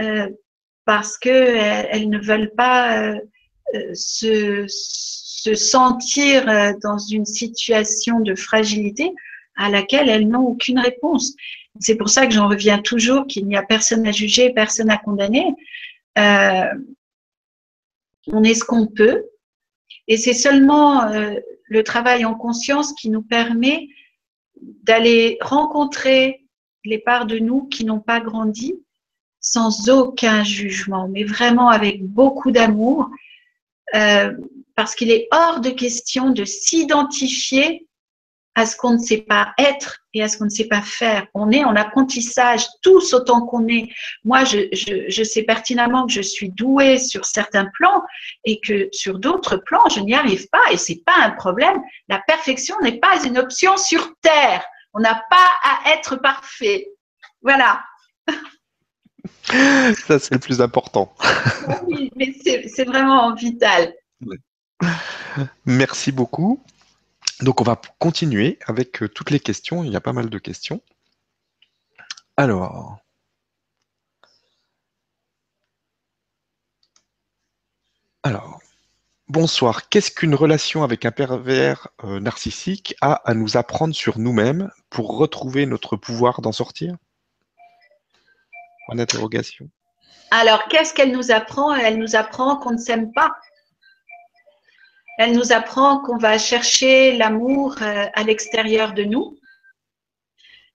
[0.00, 0.28] euh,
[0.84, 3.20] parce que elles, ne veulent pas euh,
[3.74, 4.66] euh, se,
[5.42, 6.46] se, sentir
[6.82, 9.12] dans une situation de fragilité
[9.56, 11.34] à laquelle elles n'ont aucune réponse.
[11.80, 14.98] C'est pour ça que j'en reviens toujours qu'il n'y a personne à juger, personne à
[14.98, 15.46] condamner.
[16.18, 16.64] Euh,
[18.28, 19.24] on est ce qu'on peut.
[20.08, 21.34] Et c'est seulement euh,
[21.64, 23.88] le travail en conscience qui nous permet
[24.60, 26.44] d'aller rencontrer
[26.84, 28.74] les parts de nous qui n'ont pas grandi
[29.40, 33.10] sans aucun jugement, mais vraiment avec beaucoup d'amour,
[33.94, 34.32] euh,
[34.76, 37.86] parce qu'il est hors de question de s'identifier
[38.54, 41.26] à ce qu'on ne sait pas être et à ce qu'on ne sait pas faire.
[41.32, 43.88] On est en apprentissage tous autant qu'on est.
[44.24, 48.02] Moi, je, je, je, sais pertinemment que je suis douée sur certains plans
[48.44, 51.80] et que sur d'autres plans, je n'y arrive pas et c'est pas un problème.
[52.08, 54.62] La perfection n'est pas une option sur Terre.
[54.92, 56.88] On n'a pas à être parfait.
[57.40, 57.80] Voilà.
[60.06, 61.14] Ça, c'est le plus important.
[61.86, 63.94] oui, mais c'est vraiment vital.
[65.66, 66.62] Merci beaucoup.
[67.40, 69.84] Donc on va continuer avec euh, toutes les questions.
[69.84, 70.80] Il y a pas mal de questions.
[72.36, 72.98] Alors.
[78.22, 78.60] Alors.
[79.28, 79.88] Bonsoir.
[79.88, 85.16] Qu'est-ce qu'une relation avec un pervers euh, narcissique a à nous apprendre sur nous-mêmes pour
[85.16, 86.96] retrouver notre pouvoir d'en sortir?
[90.30, 91.74] Alors, qu'est-ce qu'elle nous apprend?
[91.74, 93.30] Elle nous apprend qu'on ne s'aime pas.
[95.18, 99.36] Elle nous apprend qu'on va chercher l'amour euh, à l'extérieur de nous.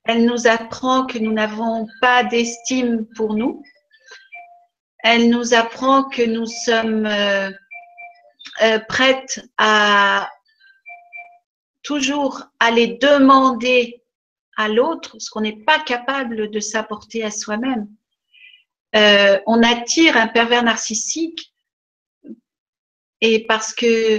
[0.05, 3.63] Elle nous apprend que nous n'avons pas d'estime pour nous.
[4.99, 7.49] Elle nous apprend que nous sommes euh,
[8.61, 10.29] euh, prêtes à
[11.83, 14.03] toujours aller demander
[14.55, 17.87] à l'autre ce qu'on n'est pas capable de s'apporter à soi-même.
[18.93, 21.53] on attire un pervers narcissique
[23.21, 24.17] et parce que,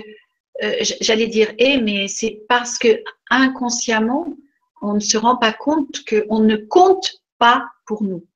[0.62, 4.36] euh, j'allais dire mais c'est parce que inconsciemment,
[4.82, 8.26] on ne se rend pas compte qu'on ne compte pas pour nous.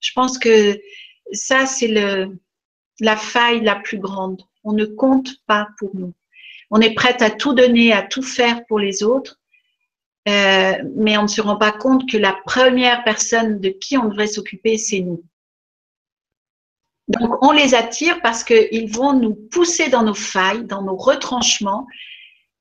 [0.00, 0.80] Je pense que
[1.32, 1.88] ça, c'est
[3.00, 4.42] la faille la plus grande.
[4.64, 6.12] On ne compte pas pour nous.
[6.70, 9.40] On est prête à tout donner, à tout faire pour les autres,
[10.28, 14.08] euh, mais on ne se rend pas compte que la première personne de qui on
[14.08, 15.24] devrait s'occuper, c'est nous.
[17.10, 21.88] Donc, on les attire parce qu'ils vont nous pousser dans nos failles, dans nos retranchements.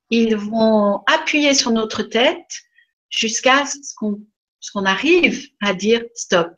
[0.10, 2.64] Ils vont appuyer sur notre tête
[3.12, 6.52] jusqu'à ce qu'on arrive à dire stop.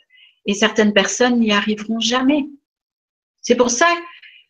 [0.45, 2.45] Et certaines personnes n'y arriveront jamais.
[3.41, 3.87] C'est pour ça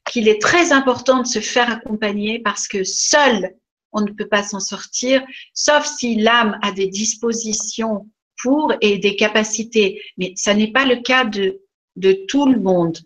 [0.05, 3.55] qu'il est très important de se faire accompagner parce que seul,
[3.91, 5.25] on ne peut pas s'en sortir,
[5.55, 8.07] sauf si l'âme a des dispositions
[8.39, 9.99] pour et des capacités.
[10.17, 11.59] Mais ça n'est pas le cas de,
[11.95, 12.99] de tout le monde.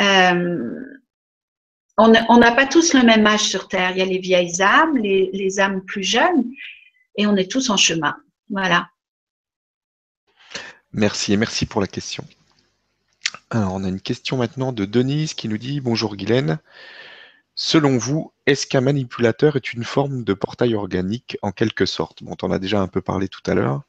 [0.00, 0.80] Euh,
[1.96, 3.90] on n'a pas tous le même âge sur Terre.
[3.90, 6.44] Il y a les vieilles âmes, les, âmes plus jeunes,
[7.16, 8.16] et on est tous en chemin.
[8.48, 8.88] Voilà.
[10.92, 12.24] Merci et merci pour la question.
[13.50, 16.58] On a une question maintenant de Denise qui nous dit Bonjour Guylaine.
[17.54, 22.20] Selon vous, est-ce qu'un manipulateur est une forme de portail organique en quelque sorte?
[22.22, 23.82] On en a déjà un peu parlé tout à l'heure.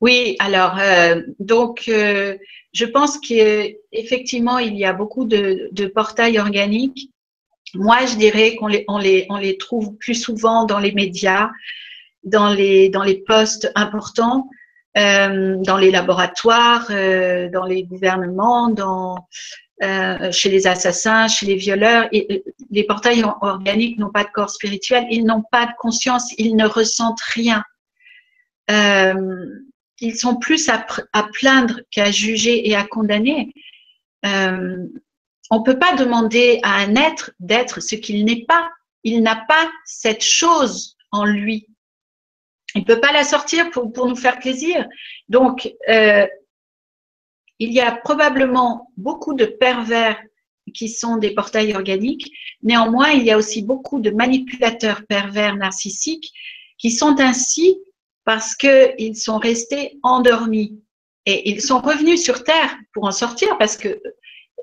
[0.00, 2.36] Oui, alors, euh, donc, euh,
[2.72, 7.10] je pense qu'effectivement, il y a beaucoup de, portails organiques.
[7.74, 11.50] Moi, je dirais qu'on les, on les, on les trouve plus souvent dans les médias,
[12.22, 14.48] dans les, dans les postes importants.
[14.94, 19.28] dans les laboratoires, dans les gouvernements, dans,
[20.32, 22.08] chez les assassins, chez les violeurs.
[22.70, 26.66] Les portails organiques n'ont pas de corps spirituel, ils n'ont pas de conscience, ils ne
[26.66, 27.62] ressentent rien.
[30.00, 30.86] Ils sont plus à,
[31.32, 33.52] plaindre qu'à juger et à condamner.
[34.22, 38.70] on ne peut pas demander à un être d'être ce qu'il n'est pas.
[39.04, 41.68] Il n'a pas cette chose en lui.
[42.74, 44.86] Il ne peut pas la sortir pour, pour, nous faire plaisir.
[45.28, 46.26] Donc, euh,
[47.58, 50.20] il y a probablement beaucoup de pervers
[50.74, 52.30] qui sont des portails organiques.
[52.62, 56.32] Néanmoins, il y a aussi beaucoup de manipulateurs pervers narcissiques
[56.76, 57.78] qui sont ainsi
[58.28, 60.78] parce qu'ils sont restés endormis.
[61.24, 64.02] Et ils sont revenus sur Terre pour en sortir parce que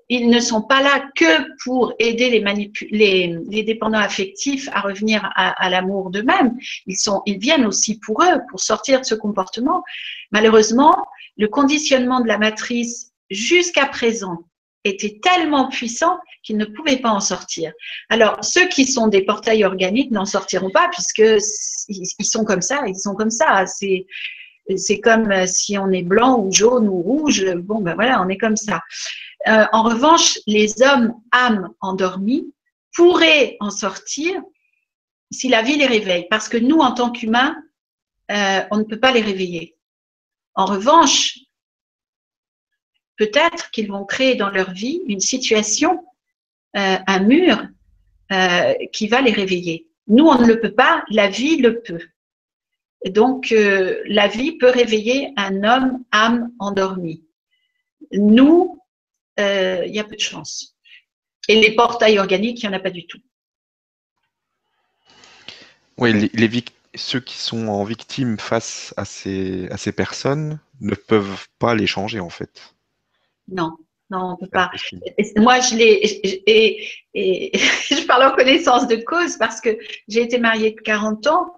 [0.08, 6.12] ils ne sont pas là que pour aider les, dépendants affectifs à revenir à, l'amour
[6.12, 6.56] d'eux-mêmes.
[6.86, 9.84] Ils viennent aussi pour eux, pour sortir de ce comportement.
[10.30, 11.04] Malheureusement,
[11.36, 14.44] le conditionnement de la matrice jusqu'à présent
[14.84, 17.74] était tellement puissant qu'ils ne pouvaient pas en sortir.
[18.10, 21.24] Alors, ceux qui sont des portails organiques n'en sortiront pas puisque
[21.90, 23.66] ils sont comme ça, ils sont comme ça.
[23.66, 24.06] C'est
[24.78, 27.46] c'est comme si on est blanc ou jaune ou rouge.
[27.56, 28.82] Bon, ben voilà, on est comme ça.
[29.48, 32.52] Euh, en revanche, les hommes âmes endormis
[32.96, 34.42] pourraient en sortir
[35.32, 37.56] si la vie les réveille, parce que nous, en tant qu'humains,
[38.32, 39.76] euh, on ne peut pas les réveiller.
[40.56, 41.38] En revanche,
[43.18, 46.04] peut-être qu'ils vont créer dans leur vie une situation,
[46.76, 47.68] euh, un mur
[48.92, 49.88] qui va les réveiller.
[50.08, 52.02] Nous, on ne le peut pas, la vie le peut.
[53.10, 57.24] donc, la vie peut réveiller un homme âme endormi.
[58.12, 58.80] Nous,
[59.40, 60.76] euh, il y a peu de chance.
[61.48, 63.20] Et les portails organiques, il n'y en a pas du tout.
[65.98, 66.66] Oui, les,
[66.96, 71.88] ceux qui sont en victime face à ces, à ces personnes ne peuvent pas les
[71.88, 72.74] changer en fait.
[73.48, 73.78] Non,
[74.12, 74.70] non, on ne peut pas.
[75.38, 75.94] Moi, je l'ai,
[76.46, 77.52] et, et,
[77.90, 79.78] je parle en connaissance de cause parce que
[80.08, 81.56] j'ai été mariée de 40 ans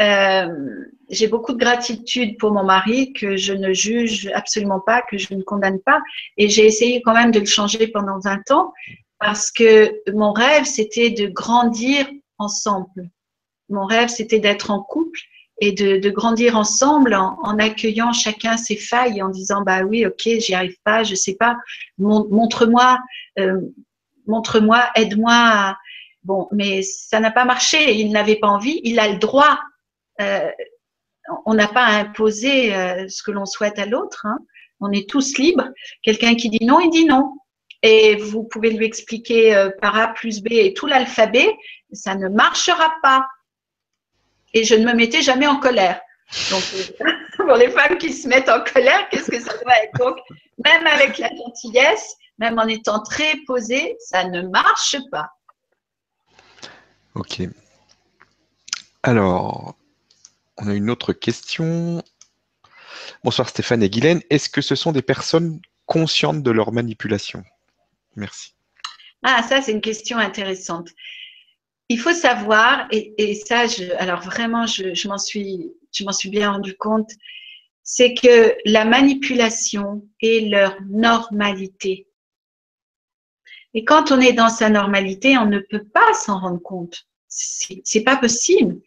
[0.00, 5.18] euh, j'ai beaucoup de gratitude pour mon mari que je ne juge absolument pas, que
[5.18, 6.00] je ne condamne pas.
[6.36, 8.72] Et j'ai essayé quand même de le changer pendant 20 ans
[9.18, 12.06] parce que mon rêve, c'était de grandir
[12.38, 13.10] ensemble.
[13.68, 15.18] Mon rêve, c'était d'être en couple
[15.60, 20.06] et de, de grandir ensemble en, en, accueillant chacun ses failles, en disant bah oui,
[20.06, 21.56] ok, j'y arrive pas, je sais pas,
[21.98, 22.98] montre-moi,
[23.38, 23.60] euh,
[24.26, 25.76] montre-moi, aide-moi.
[26.24, 27.94] Bon, mais ça n'a pas marché.
[27.94, 28.80] Il n'avait pas envie.
[28.84, 29.58] Il a le droit
[30.20, 30.50] euh,
[31.44, 34.26] on n'a pas à imposer euh, ce que l'on souhaite à l'autre.
[34.26, 34.38] Hein.
[34.80, 35.68] On est tous libres.
[36.02, 37.34] Quelqu'un qui dit non, il dit non.
[37.82, 41.54] Et vous pouvez lui expliquer euh, par A plus B et tout l'alphabet,
[41.92, 43.26] ça ne marchera pas.
[44.54, 46.00] Et je ne me mettais jamais en colère.
[46.50, 46.62] Donc,
[47.36, 49.98] pour les femmes qui se mettent en colère, qu'est-ce que ça doit être?
[49.98, 50.18] Donc,
[50.64, 55.30] même avec la gentillesse, même en étant très posée, ça ne marche pas.
[57.14, 57.42] Ok.
[59.02, 59.74] Alors,
[60.56, 62.02] on a une autre question.
[63.24, 64.22] Bonsoir Stéphane et Guylaine.
[64.30, 67.42] Est-ce que ce sont des personnes conscientes de leur manipulation?
[68.16, 68.54] Merci.
[69.22, 70.90] Ah, ça, c'est une question intéressante.
[71.88, 73.64] Il faut savoir, et, ça,
[73.98, 77.10] alors vraiment, je, m'en suis, je m'en suis bien rendu compte,
[77.82, 82.06] c'est que la manipulation est leur normalité.
[83.72, 87.06] Et quand on est dans sa normalité, on ne peut pas s'en rendre compte.
[87.28, 88.80] C'est pas possible.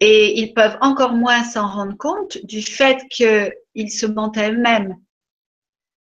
[0.00, 4.96] Et ils peuvent encore moins s'en rendre compte du fait qu'ils se mentent à eux-mêmes.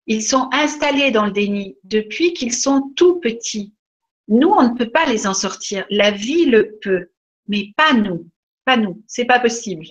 [0.07, 3.73] Ils sont installés dans le déni depuis qu'ils sont tout petits.
[4.29, 5.85] Nous, on ne peut pas les en sortir.
[5.91, 7.11] La vie le peut,
[7.49, 8.29] mais pas nous.
[8.65, 9.03] Pas nous.
[9.07, 9.87] C'est pas possible.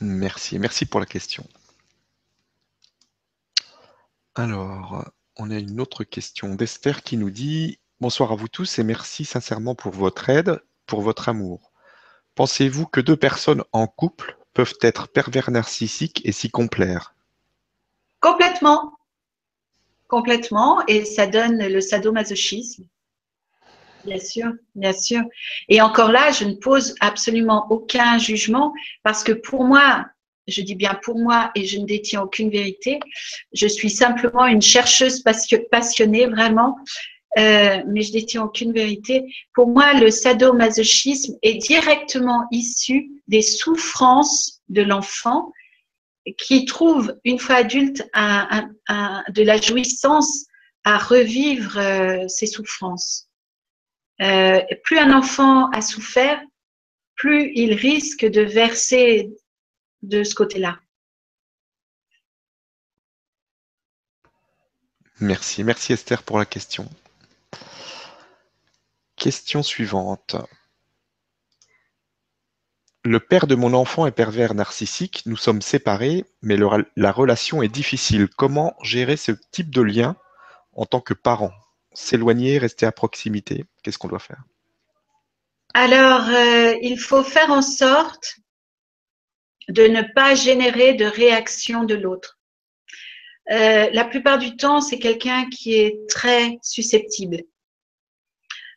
[0.00, 0.58] Merci.
[0.58, 1.46] Merci pour la question.
[4.34, 5.04] Alors,
[5.36, 9.24] on a une autre question d'Esther qui nous dit Bonsoir à vous tous et merci
[9.24, 11.72] sincèrement pour votre aide pour votre amour.
[12.34, 17.14] Pensez-vous que deux personnes en couple peuvent être pervers narcissiques et s'y complaire
[18.20, 18.97] Complètement.
[20.08, 20.84] Complètement.
[20.86, 22.84] Et ça donne le sadomasochisme.
[24.04, 25.22] Bien sûr, bien sûr.
[25.68, 30.06] Et encore là, je ne pose absolument aucun jugement parce que pour moi,
[30.46, 33.00] je dis bien pour moi et je ne détiens aucune vérité,
[33.52, 35.22] je suis simplement une chercheuse
[35.70, 36.78] passionnée vraiment
[37.36, 39.24] euh, mais je détiens aucune vérité.
[39.54, 45.52] Pour moi, le sadomasochisme est directement issu des souffrances de l'enfant
[46.36, 50.46] qui trouve, une fois adulte, de la jouissance
[50.84, 53.28] à revivre euh, ses souffrances.
[54.20, 56.40] Euh, plus un enfant a souffert,
[57.14, 59.28] plus il risque de verser
[60.02, 60.78] de ce côté-là.
[65.20, 66.88] Merci, merci Esther pour la question.
[69.16, 70.36] Question suivante.
[73.08, 76.58] Le père de mon enfant est pervers narcissique, nous sommes séparés, mais
[76.94, 78.28] la relation est difficile.
[78.28, 80.14] Comment gérer ce type de lien
[80.74, 81.52] en tant que parent?
[81.94, 84.42] S'éloigner, rester à proximité Qu'est-ce qu'on doit faire?
[85.72, 88.40] Alors, euh, il faut faire en sorte
[89.70, 92.38] de ne pas générer de réaction de l'autre.
[93.50, 97.38] Euh, la plupart du temps, c'est quelqu'un qui est très susceptible.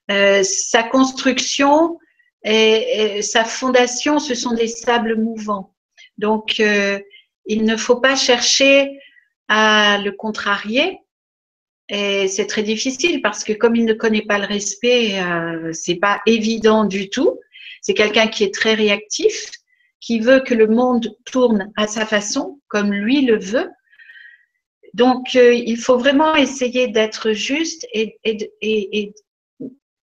[0.09, 1.99] Euh, sa construction
[2.43, 5.75] et, sa fondation, ce sont des sables mouvants.
[6.17, 6.99] Donc, euh,
[7.45, 8.99] il ne faut pas chercher
[9.47, 10.99] à le contrarier.
[11.89, 15.95] Et c'est très difficile parce que comme il ne connaît pas le respect, euh, c'est
[15.95, 17.39] pas évident du tout.
[17.81, 19.51] C'est quelqu'un qui est très réactif,
[19.99, 23.69] qui veut que le monde tourne à sa façon, comme lui le veut.
[24.93, 29.13] Donc, euh, il faut vraiment essayer d'être juste et, et, et,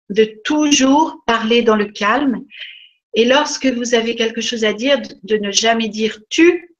[0.09, 2.45] de toujours parler dans le calme.
[3.13, 6.75] Et lorsque vous avez quelque chose à dire, de ne jamais dire tu,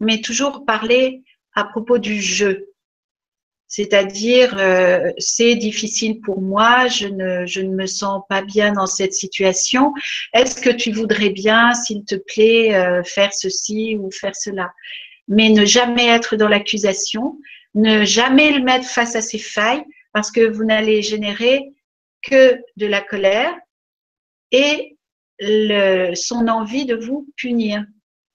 [0.00, 1.22] mais toujours parler
[1.54, 2.64] à propos du je.
[3.68, 8.86] C'est-à-dire, euh, c'est difficile pour moi, je ne, je ne me sens pas bien dans
[8.86, 9.94] cette situation.
[10.34, 14.72] Est-ce que tu voudrais bien, s'il te plaît, euh, faire ceci ou faire cela?
[15.26, 17.38] Mais ne jamais être dans l'accusation,
[17.74, 21.72] ne jamais le mettre face à ses failles, parce que vous n'allez générer
[22.22, 23.54] que de la colère
[24.50, 24.96] et
[26.14, 27.84] son envie de vous punir.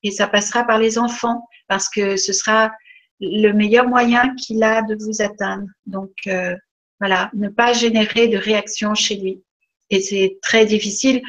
[0.04, 2.72] Et ça passera par les enfants parce que ce sera
[3.20, 5.68] le meilleur moyen qu'il a de vous atteindre.
[5.86, 6.56] Donc euh,
[7.00, 9.44] voilà, ne pas générer de réaction chez lui.
[9.90, 11.22] Et c'est très difficile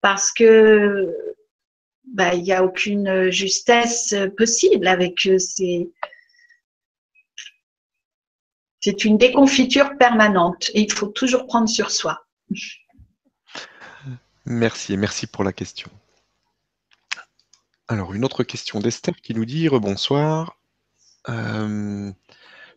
[0.00, 1.14] parce que
[2.04, 5.88] bah, il n'y a aucune justesse possible avec ces,
[8.80, 12.26] c'est une déconfiture permanente et il faut toujours prendre sur soi.
[14.46, 15.90] Merci, merci pour la question.
[17.88, 20.56] Alors, une autre question d'Esther qui nous dit Rebonsoir.
[21.28, 22.10] Euh,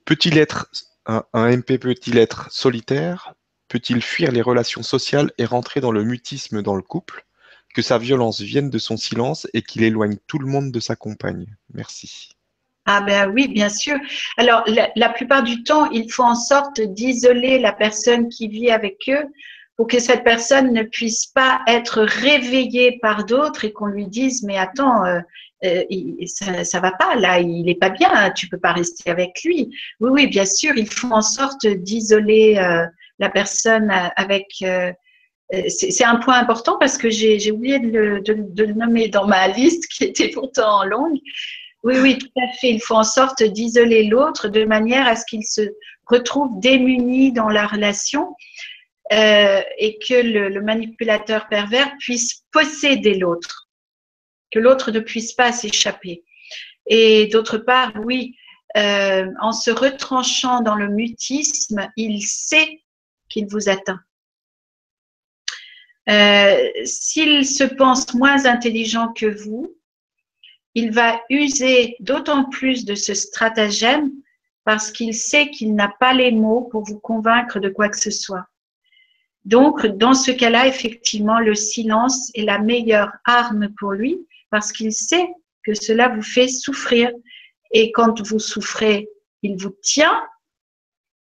[0.06, 0.70] peut-il être
[1.06, 3.34] un, MP peut-il être solitaire?
[3.68, 7.26] Peut-il fuir les relations sociales et rentrer dans le mutisme dans le couple?
[7.74, 10.96] Que sa violence vienne de son silence et qu'il éloigne tout le monde de sa
[10.96, 12.32] compagne Merci.
[12.86, 13.98] Ah ben oui, bien sûr.
[14.38, 18.98] Alors, la, plupart du temps, il faut en sorte d'isoler la personne qui vit avec
[19.08, 19.26] eux
[19.78, 24.44] pour que cette personne ne puisse pas être réveillée par d'autres et qu'on lui dise,
[24.44, 25.22] mais attends, euh,
[25.64, 25.84] euh,
[26.26, 29.74] ça, ça va pas, là, il est pas bien, tu peux pas rester avec lui.
[30.02, 32.86] Oui, oui, bien sûr, il faut en sorte d'isoler euh,
[33.20, 34.48] la personne avec...
[35.70, 40.04] c'est un point important parce que j'ai oublié de le nommer dans ma liste qui
[40.04, 41.20] était pourtant longue.
[41.84, 42.70] Oui, oui, tout à fait.
[42.70, 45.62] Il faut en sorte d'isoler l'autre de manière à ce qu'il se
[46.06, 48.36] retrouve démuni dans la relation
[49.12, 53.70] euh, et que le, manipulateur pervers puisse posséder l'autre,
[54.52, 56.24] que l'autre ne puisse pas s'échapper.
[56.88, 58.36] Et d'autre part, oui,
[58.78, 62.82] euh, en se retranchant dans le mutisme, il sait
[63.30, 64.00] qu'il vous atteint.
[66.10, 69.76] Euh, s'il se pense moins intelligent que vous,
[70.76, 74.12] il va user d'autant plus de ce stratagème
[74.64, 78.12] parce qu'il sait qu'il n'a pas les mots pour vous convaincre de quoi que ce
[78.12, 78.48] soit.
[79.46, 84.94] Donc, dans ce cas-là, effectivement, le silence est la meilleure arme pour lui parce qu'il
[84.94, 85.28] sait
[85.64, 87.12] que cela vous fait souffrir.
[87.72, 89.10] Et quand vous souffrez,
[89.42, 90.24] il vous tient.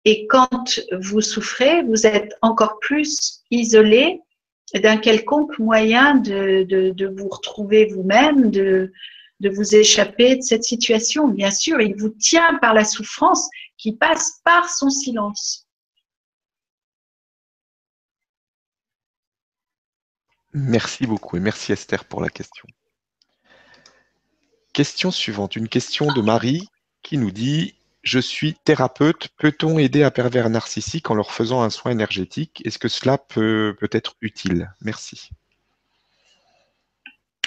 [0.05, 4.21] Et quand vous souffrez, vous êtes encore plus isolé
[4.73, 8.91] d'un quelconque moyen de, vous retrouver vous-même, de,
[9.43, 11.27] de vous échapper de cette situation.
[11.27, 15.67] Bien sûr, il vous tient par la souffrance qui passe par son silence.
[20.53, 22.65] Merci beaucoup et merci Esther pour la question.
[24.71, 26.69] Question suivante, une question de Marie
[27.01, 31.69] qui nous dit Je suis thérapeute, peut-on aider un pervers narcissique en leur faisant un
[31.69, 32.61] soin énergétique?
[32.65, 34.71] Est-ce que cela peut, peut être utile?
[34.79, 35.31] Merci.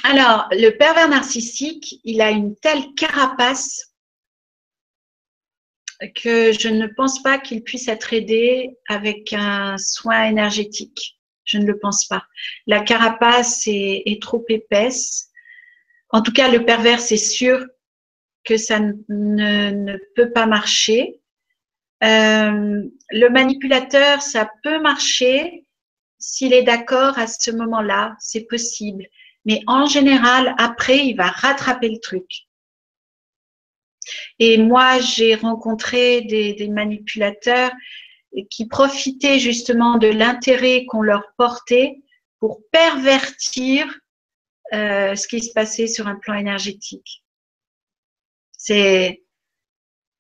[0.09, 3.93] Alors, le pervers narcissique, il a une telle carapace
[6.15, 11.19] que je ne pense pas qu'il puisse être aidé avec un soin énergétique.
[11.45, 12.23] Je ne le pense pas.
[12.69, 15.31] La carapace est, trop épaisse.
[16.11, 17.67] En tout cas, le pervers, c'est sûr
[18.45, 21.21] que ça ne, peut pas marcher.
[22.05, 25.67] Euh, le manipulateur, ça peut marcher,
[26.21, 29.09] s'il est d'accord à ce moment-là, c'est possible.
[29.47, 32.47] Mais en général, après, il va rattraper le truc.
[34.39, 37.71] Et moi, j'ai rencontré des, manipulateurs
[38.51, 42.03] qui profitaient justement de l'intérêt qu'on leur portait
[42.39, 43.87] pour pervertir
[44.75, 47.25] euh, ce qui se passait sur un plan énergétique.
[48.53, 49.23] C'est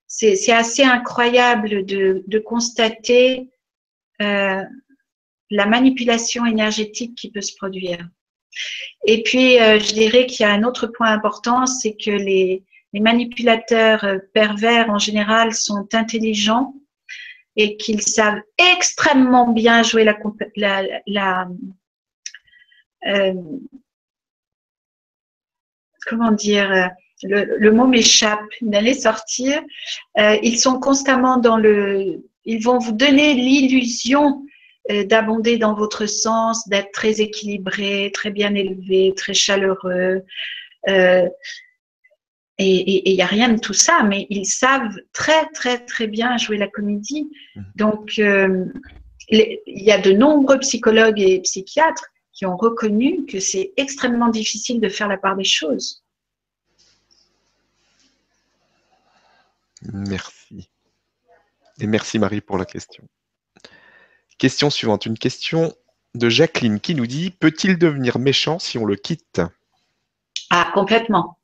[0.08, 3.50] c'est assez incroyable de, de constater
[4.22, 4.62] euh,
[5.50, 8.08] la manipulation énergétique qui peut se produire.
[9.06, 12.62] Et puis, euh, je dirais qu'il y a un autre point important, c'est que les,
[12.94, 16.74] manipulateurs euh, pervers en général sont intelligents
[17.54, 20.02] et qu'ils savent extrêmement bien jouer
[20.56, 21.46] la,
[23.06, 23.34] euh,
[26.06, 26.90] comment dire
[27.22, 29.62] le, mot m'échappe, d'aller sortir.
[30.16, 34.46] Ils sont constamment dans le, ils vont vous donner l'illusion
[35.04, 40.22] d'abonder dans votre sens, d'être très équilibré, très bien élevé, très chaleureux.
[40.88, 41.28] Euh,
[42.58, 46.38] et il n'y a rien de tout ça, mais ils savent très, très, très bien
[46.38, 47.30] jouer la comédie.
[47.54, 47.62] Mmh.
[47.74, 48.64] Donc, euh,
[49.28, 54.80] il y a de nombreux psychologues et psychiatres qui ont reconnu que c'est extrêmement difficile
[54.80, 56.04] de faire la part des choses.
[59.92, 60.70] Merci.
[61.80, 63.06] Et merci Marie pour la question.
[64.38, 65.74] Question suivante, une question
[66.14, 69.40] de Jacqueline qui nous dit Peut-il devenir méchant si on le quitte?
[70.50, 71.38] Ah, complètement.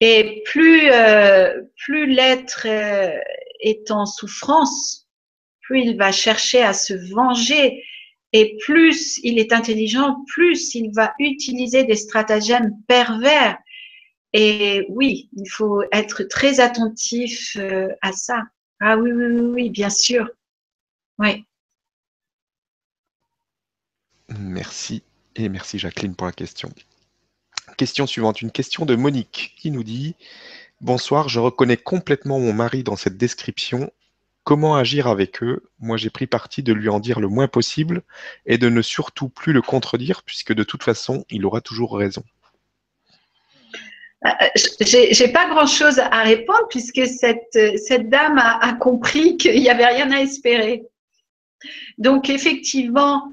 [0.00, 3.18] Et plus, euh, plus l'être euh,
[3.60, 5.08] est en souffrance,
[5.62, 7.82] plus il va chercher à se venger
[8.34, 13.56] et plus il est intelligent, plus il va utiliser des stratagèmes pervers.
[14.32, 18.42] Et oui, il faut être très attentif euh, à ça.
[18.80, 20.28] Ah oui, oui, oui, oui, bien sûr.
[21.18, 21.44] Oui.
[24.38, 25.02] Merci.
[25.36, 26.70] Et merci Jacqueline pour la question.
[27.76, 30.14] Question suivante, une question de Monique qui nous dit
[30.80, 33.90] Bonsoir, je reconnais complètement mon mari dans cette description.
[34.44, 35.62] Comment agir avec eux?
[35.80, 38.02] Moi, j'ai pris parti de lui en dire le moins possible
[38.44, 42.22] et de ne surtout plus le contredire, puisque de toute façon, il aura toujours raison.
[44.26, 44.30] Euh,
[44.80, 49.86] j'ai pas grand chose à répondre puisque cette, cette dame a, compris qu'il n'y avait
[49.86, 50.84] rien à espérer.
[51.98, 53.32] Donc, effectivement,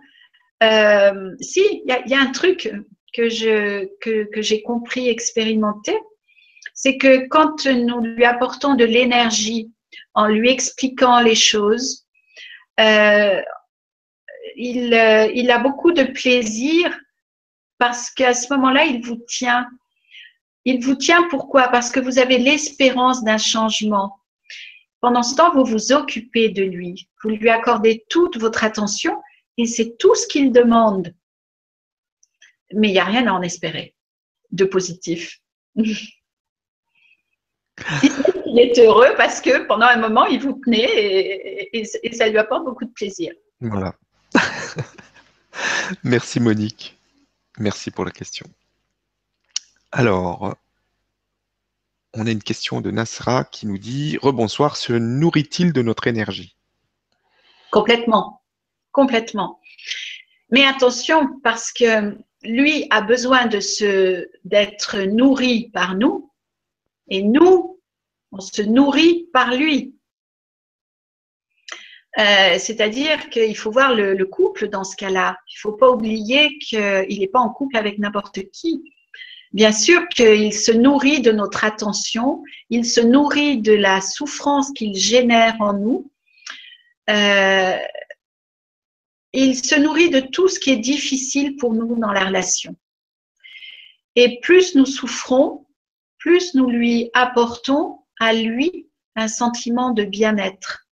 [0.62, 2.72] euh, si, il y, a un truc
[3.14, 5.98] que je que, que j'ai compris, expérimenté,
[6.74, 9.72] c'est que quand nous lui apportons de l'énergie
[10.14, 12.06] en lui expliquant les choses,
[12.80, 13.42] euh,
[14.56, 16.96] il, euh, il a beaucoup de plaisir
[17.78, 19.68] parce qu'à ce moment-là, il vous tient.
[20.66, 21.70] Il vous tient pourquoi?
[21.70, 24.20] Parce que vous avez l'espérance d'un changement.
[25.00, 27.10] Pendant ce temps, vous vous occupez de lui.
[27.24, 29.18] Vous lui accordez toute votre attention
[29.62, 31.14] et c'est tout ce qu'il demande.
[32.74, 33.96] Mais il n'y a rien à en espérer
[34.52, 35.40] de positif.
[35.76, 35.94] il
[38.58, 42.86] est heureux parce que pendant un moment, il vous tenait et, ça lui apporte beaucoup
[42.86, 43.34] de plaisir.
[43.60, 43.94] Voilà.
[46.04, 46.98] Merci Monique.
[47.60, 48.48] Merci pour la question.
[49.92, 50.56] Alors,
[52.14, 56.56] on a une question de Nasra qui nous dit Rebonsoir, se nourrit-il de notre énergie?
[57.72, 58.41] Complètement
[58.92, 59.60] complètement.
[60.50, 66.32] Mais attention, parce que lui a besoin de se, d'être nourri par nous,
[67.10, 67.80] et nous,
[68.32, 69.96] on se nourrit par lui.
[72.20, 75.38] Euh, c'est-à-dire qu'il faut voir le, couple dans ce cas-là.
[75.48, 78.84] Il ne faut pas oublier qu'il n'est pas en couple avec n'importe qui.
[79.54, 84.96] Bien sûr qu'il se nourrit de notre attention, il se nourrit de la souffrance qu'il
[84.96, 86.12] génère en nous.
[87.10, 87.78] Euh,
[89.34, 92.76] il se nourrit de tout ce qui est difficile pour nous dans la relation.
[94.16, 95.66] Et plus nous souffrons,
[96.18, 100.88] plus nous lui apportons à lui un sentiment de bien-être.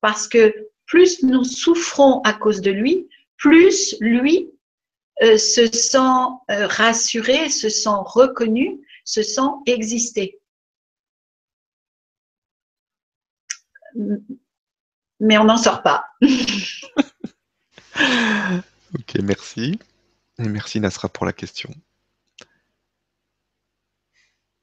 [0.00, 4.50] Parce que plus nous souffrons à cause de lui, plus lui
[5.22, 5.98] euh, se sent
[6.50, 10.38] euh, rassuré, se sent reconnu, se sent exister.
[15.20, 16.04] Mais on n'en sort pas.
[18.94, 19.78] ok, merci.
[20.38, 21.70] Merci Nasra pour la question.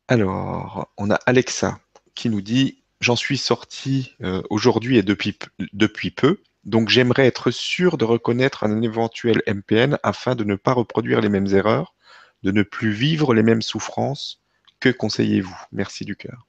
[0.07, 1.79] Alors, on a Alexa
[2.15, 5.37] qui nous dit J'en suis sorti euh, aujourd'hui et depuis,
[5.73, 10.73] depuis peu, donc j'aimerais être sûr de reconnaître un éventuel MPN afin de ne pas
[10.73, 11.95] reproduire les mêmes erreurs,
[12.43, 14.41] de ne plus vivre les mêmes souffrances.
[14.79, 15.57] Que conseillez-vous?
[15.71, 16.45] Merci du cœur.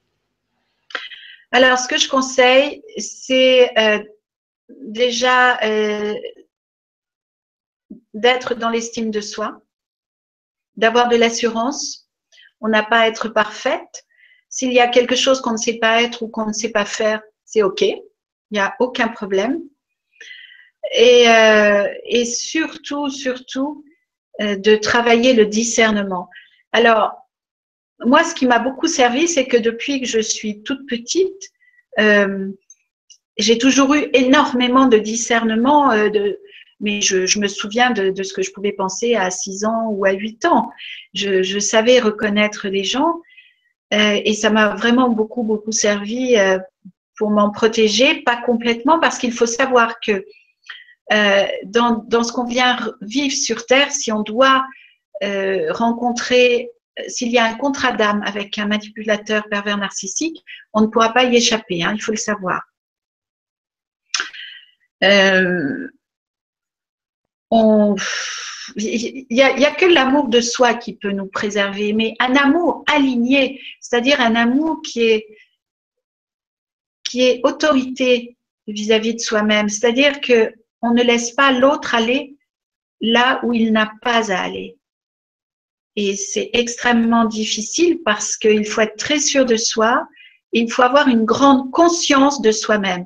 [1.51, 4.03] Alors, ce que je conseille, c'est euh,
[4.81, 6.13] déjà euh,
[8.13, 9.61] d'être dans l'estime de soi,
[10.75, 12.09] d'avoir de l'assurance.
[12.61, 14.05] On n'a pas à être parfaite.
[14.49, 16.85] S'il y a quelque chose qu'on ne sait pas être ou qu'on ne sait pas
[16.85, 17.81] faire, c'est OK.
[17.81, 18.01] Il
[18.51, 19.59] n'y a aucun problème.
[20.91, 21.87] Et, euh,
[22.25, 23.83] surtout, surtout,
[24.41, 26.29] euh, de travailler le discernement.
[26.71, 27.13] Alors,
[28.05, 31.51] moi, ce qui m'a beaucoup servi, c'est que depuis que je suis toute petite,
[31.99, 32.49] euh,
[33.37, 36.39] j'ai toujours eu énormément de discernement, de,
[36.83, 40.11] mais je, me souviens de, ce que je pouvais penser à 6 ans ou à
[40.11, 40.69] 8 ans.
[41.13, 43.21] Je, savais reconnaître les gens
[43.93, 46.59] euh, et ça m'a vraiment beaucoup, beaucoup servi euh,
[47.17, 50.25] pour m'en protéger, pas complètement, parce qu'il faut savoir que
[51.11, 54.63] euh, dans, ce qu'on vient vivre sur Terre, si on doit
[55.69, 56.69] rencontrer
[57.07, 60.43] s'il y a un contrat d'âme avec un manipulateur pervers narcissique,
[60.73, 62.61] on ne pourra pas y échapper, hein, il faut le savoir.
[65.03, 65.87] Euh,
[68.75, 73.61] il n'y a, que l'amour de soi qui peut nous préserver, mais un amour aligné,
[73.81, 75.27] c'est-à-dire un amour qui est,
[77.03, 82.35] qui est autorité vis-à-vis -vis de soi-même, c'est-à-dire que on ne laisse pas l'autre aller
[82.99, 84.77] là où il n'a pas à aller.
[85.95, 90.07] Et c'est extrêmement difficile parce qu'il faut être très sûr de soi,
[90.51, 93.05] il faut avoir une grande conscience de soi-même.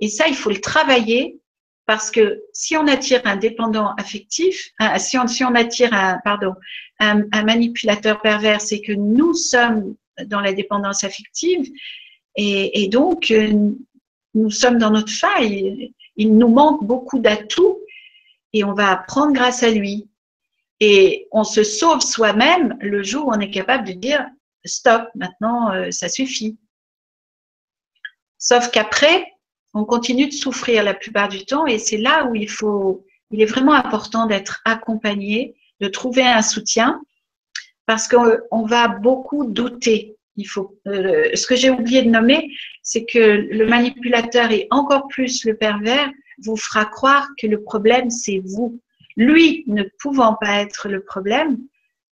[0.00, 1.38] Et ça, il faut le travailler
[1.86, 6.54] parce que si on attire un dépendant affectif, si, on, attire un, pardon,
[7.00, 9.94] un, manipulateur pervers, c'est que nous sommes
[10.26, 11.70] dans la dépendance affective
[12.36, 13.72] et, et donc euh,
[14.34, 15.92] nous sommes dans notre faille.
[16.16, 17.80] Il nous manque beaucoup d'atouts
[18.52, 20.08] et on va apprendre grâce à lui.
[20.80, 24.26] Et on se sauve soi-même le jour où on est capable de dire
[24.64, 26.58] stop, maintenant euh, ça suffit.
[28.38, 29.31] Sauf qu'après,
[29.74, 33.40] on continue de souffrir la plupart du temps et c'est là où il faut, il
[33.40, 37.00] est vraiment important d'être accompagné, de trouver un soutien
[37.86, 40.16] parce qu'on va beaucoup douter.
[40.36, 42.50] Il faut, euh, ce que j'ai oublié de nommer,
[42.82, 46.10] c'est que le manipulateur et encore plus le pervers
[46.44, 48.80] vous fera croire que le problème c'est vous
[49.16, 51.58] lui ne pouvant pas être le problème,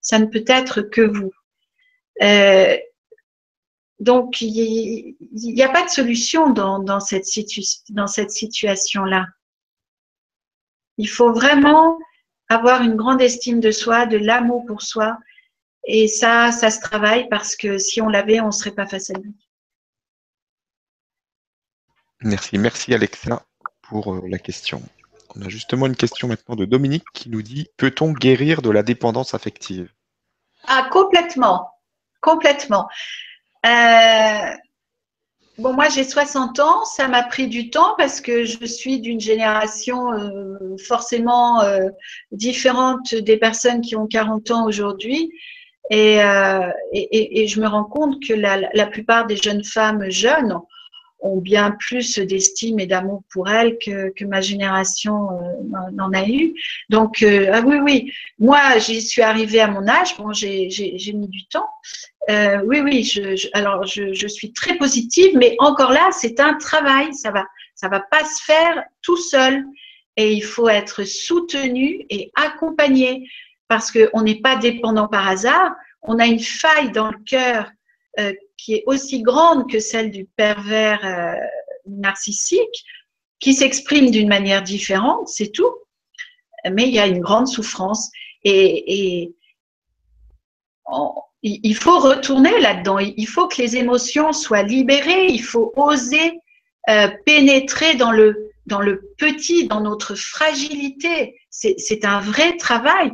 [0.01, 1.33] ça ne peut être que vous.
[2.23, 2.77] Euh,
[4.01, 7.61] donc, il n'y a pas de solution dans, dans cette, situ
[7.91, 9.27] dans cette situation-là.
[10.97, 11.99] Il faut vraiment
[12.49, 15.19] avoir une grande estime de soi, de l'amour pour soi.
[15.85, 19.11] Et ça, ça se travaille parce que si on l'avait, on ne serait pas face
[19.11, 19.35] à lui.
[22.23, 23.47] Merci, merci Alexa
[23.83, 24.83] pour euh, la question.
[25.37, 28.83] On a justement une question maintenant de Dominique qui nous dit Peut-on guérir de la
[28.83, 29.93] dépendance affective?
[30.67, 31.71] Ah, complètement.
[32.21, 32.89] Complètement.
[33.67, 34.57] Euh,
[35.59, 39.21] bon, moi j'ai 60 ans, ça m'a pris du temps parce que je suis d'une
[39.21, 41.89] génération euh, forcément euh,
[42.33, 45.31] différente des personnes qui ont 40 ans aujourd'hui.
[45.91, 50.61] Et, je me rends compte que la plupart des jeunes femmes jeunes
[51.23, 56.27] ont bien plus d'estime et d'amour pour elle que, que ma génération euh, n'en a
[56.27, 56.55] eu.
[56.89, 60.69] Donc, euh, ah oui, oui, moi, j'y suis arrivée à mon âge, bon, j'ai
[61.15, 61.69] mis du temps.
[62.29, 66.39] Euh, oui, oui, je, je alors je, je, suis très positive, mais encore là, c'est
[66.39, 67.45] un travail, ça va,
[67.75, 69.65] ça va pas se faire tout seul.
[70.17, 73.29] Et il faut être soutenu et accompagné
[73.69, 75.73] parce qu'on n'est pas dépendant par hasard.
[76.03, 77.71] On a une faille dans le cœur
[78.19, 81.35] euh, qui est aussi grande que celle du pervers euh,
[81.87, 82.85] narcissique,
[83.39, 85.73] qui s'exprime d'une manière différente, c'est tout.
[86.71, 88.11] Mais il y a une grande souffrance
[88.45, 89.33] et,
[91.43, 92.99] il faut retourner là-dedans.
[92.99, 95.29] Il faut que les émotions soient libérées.
[95.29, 96.39] Il faut oser
[96.91, 101.41] euh, pénétrer dans le dans le petit, dans notre fragilité.
[101.51, 103.11] C'est un vrai travail.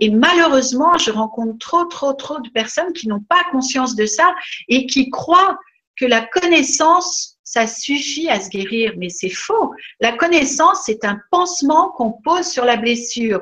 [0.00, 4.34] Et, malheureusement, je rencontre trop, trop, trop de personnes qui n'ont pas conscience de ça
[4.68, 5.58] et qui croient
[5.96, 8.92] que la connaissance, ça suffit à se guérir.
[8.96, 9.72] Mais c'est faux.
[10.00, 13.40] La connaissance, c'est un pansement qu'on pose sur la blessure.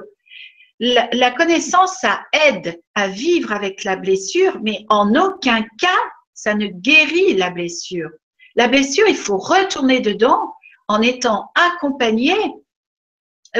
[0.81, 5.89] La, la connaissance, ça aide à vivre avec la blessure, mais en aucun cas,
[6.35, 8.11] ça ne guérit la blessure.
[8.57, 10.53] La blessure, il faut retourner dedans
[10.89, 12.35] en étant accompagné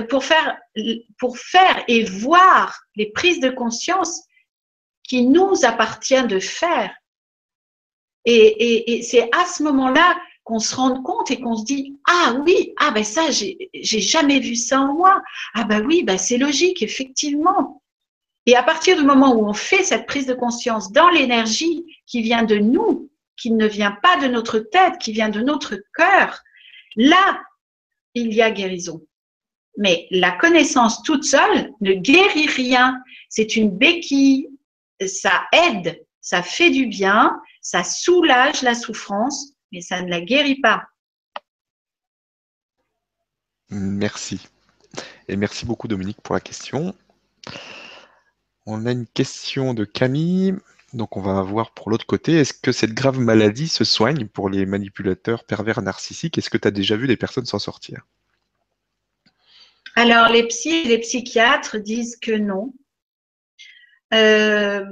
[0.09, 0.59] pour faire,
[1.19, 4.23] pour faire et voir les prises de conscience
[5.03, 6.95] qui nous appartient de faire.
[8.25, 12.73] Et, c'est à ce moment-là qu'on se rende compte et qu'on se dit ah oui
[12.79, 13.71] ah ben ça j'ai
[14.01, 15.23] jamais vu ça en moi
[15.55, 17.81] ah ben oui ben c'est logique effectivement
[18.47, 22.23] et à partir du moment où on fait cette prise de conscience dans l'énergie qui
[22.23, 26.43] vient de nous qui ne vient pas de notre tête qui vient de notre cœur
[26.97, 27.43] Là,
[28.15, 29.03] il y a guérison.
[29.79, 33.03] Mais la connaissance toute seule ne guérit rien.
[33.29, 34.49] C'est une béquille.
[35.07, 40.61] Ça aide, ça fait du bien, ça soulage la souffrance, mais ça ne la guérit
[40.61, 40.85] pas.
[43.71, 44.47] Merci.
[45.27, 46.95] Et merci beaucoup Dominique pour la question.
[48.67, 50.55] On a une question de Camille.
[50.93, 54.51] Donc on va voir pour l'autre côté, est-ce que cette grave maladie se soigne pour
[54.51, 56.37] les manipulateurs pervers narcissiques?
[56.39, 58.07] Est-ce que tu as déjà vu des personnes s'en sortir?
[59.95, 62.73] Alors les psys les psychiatres disent que non.
[64.15, 64.85] Euh,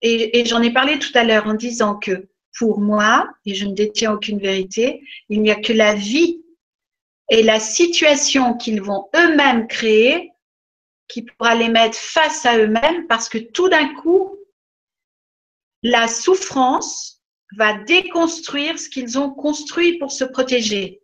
[0.00, 2.28] et, j'en ai parlé tout à l'heure en disant que
[2.58, 6.42] pour moi, et je ne détiens aucune vérité, il n'y a que la vie
[7.30, 10.32] et la situation qu'ils vont eux-mêmes créer
[11.08, 14.36] qui pourra les mettre face à eux-mêmes parce que tout d'un coup,
[15.82, 17.22] la souffrance
[17.56, 21.01] va déconstruire ce qu'ils ont construit pour se protéger.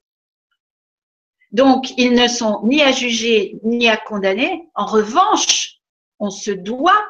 [1.52, 4.68] Donc, ils ne sont ni à juger ni à condamner.
[4.74, 5.78] En revanche,
[6.18, 7.06] on se doit,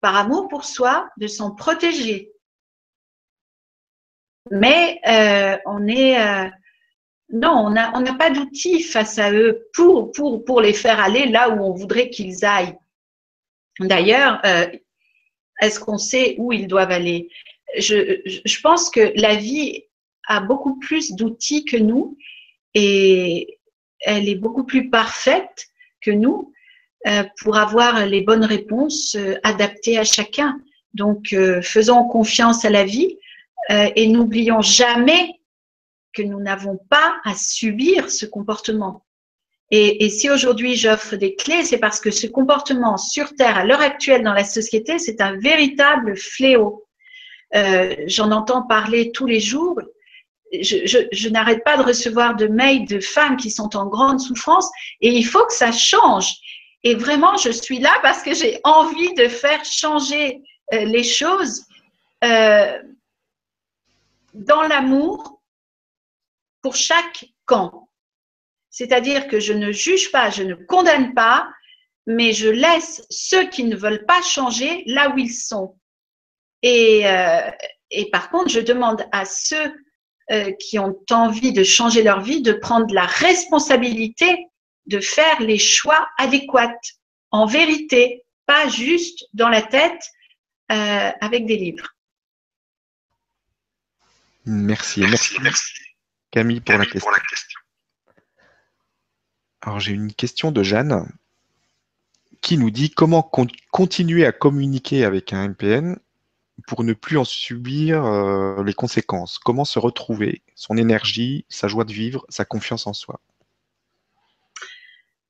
[0.00, 2.32] par amour pour soi, de s'en protéger.
[4.50, 6.48] Mais euh, on est, euh,
[7.30, 11.74] non, on n'a pas d'outils face à eux pour, les faire aller là où on
[11.74, 12.76] voudrait qu'ils aillent.
[13.78, 14.66] D'ailleurs, euh,
[15.60, 17.28] est-ce qu'on sait où ils doivent aller?
[17.76, 19.84] Je, pense que la vie
[20.26, 22.16] a beaucoup plus d'outils que nous
[22.80, 23.58] et
[24.00, 25.66] elle est beaucoup plus parfaite
[26.00, 26.52] que nous
[27.08, 30.60] euh, pour avoir les bonnes réponses euh, adaptées à chacun.
[30.94, 33.16] Donc, euh, faisons confiance à la vie
[33.96, 35.28] et n'oublions jamais
[36.14, 39.04] que nous n'avons pas à subir ce comportement.
[39.70, 43.82] Et, si aujourd'hui j'offre des clés, c'est parce que ce comportement sur Terre, à l'heure
[43.82, 46.86] actuelle dans la société, c'est un véritable fléau.
[48.06, 49.78] J'en entends parler tous les jours.
[50.52, 54.70] Je, n'arrête pas de recevoir de mails de femmes qui sont en grande souffrance
[55.00, 56.34] et il faut que ça change.
[56.84, 60.42] Et vraiment, je suis là parce que j'ai envie de faire changer
[60.72, 61.66] euh, les choses
[62.24, 62.78] euh,
[64.32, 65.40] dans l'amour
[66.62, 67.88] pour chaque camp.
[68.70, 71.48] C'est-à-dire que je ne juge pas, je ne condamne pas,
[72.06, 75.76] mais je laisse ceux qui ne veulent pas changer là où ils sont.
[76.62, 77.50] Et, euh,
[77.90, 79.74] et par contre, je demande à ceux
[80.30, 84.48] euh, qui ont envie de changer leur vie de prendre la responsabilité
[84.88, 86.80] de faire les choix adéquats,
[87.30, 90.02] en vérité, pas juste dans la tête
[90.72, 91.94] euh, avec des livres.
[94.46, 95.36] Merci, merci,
[96.30, 97.00] Camille pour, la, question.
[97.00, 97.60] pour la question.
[99.60, 101.06] Alors j'ai une question de Jeanne
[102.40, 105.98] qui nous dit comment continuer à communiquer avec un MPN
[106.68, 109.38] pour ne plus en subir euh, les conséquences.
[109.38, 110.42] Comment se retrouver?
[110.54, 113.20] Son énergie, sa joie de vivre, sa confiance en soi.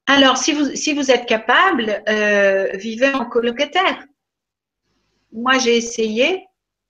[0.06, 4.04] Alors, si vous, si vous êtes capable, euh, vivez en colocataire.
[5.32, 6.44] Moi, j'ai essayé,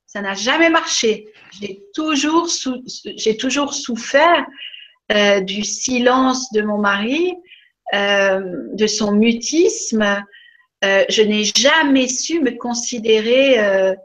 [0.07, 1.31] ça n'a jamais marché.
[1.61, 2.49] J'ai toujours,
[3.71, 4.45] souffert
[5.11, 7.35] euh, du silence de mon mari,
[7.93, 10.23] de son mutisme.
[10.81, 13.95] Je n'ai jamais su me considérer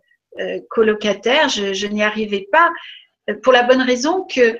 [0.69, 2.71] colocataire, je, n'y arrivais pas,
[3.43, 4.59] pour la bonne raison que,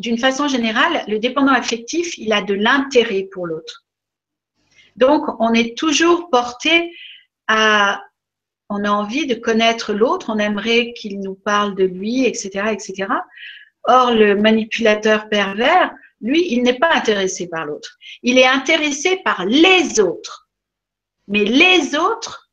[0.00, 3.84] d'une façon générale, le dépendant affectif, il a de l'intérêt pour l'autre.
[4.96, 6.94] Donc, on est toujours porté
[7.48, 8.02] à,
[8.68, 13.08] on a envie de connaître l'autre, on aimerait qu'il nous parle de lui, etc., etc.
[13.84, 17.98] Or, le manipulateur pervers, lui, il n'est pas intéressé par l'autre.
[18.22, 20.48] Il est intéressé par les autres.
[21.28, 22.43] Mais les autres,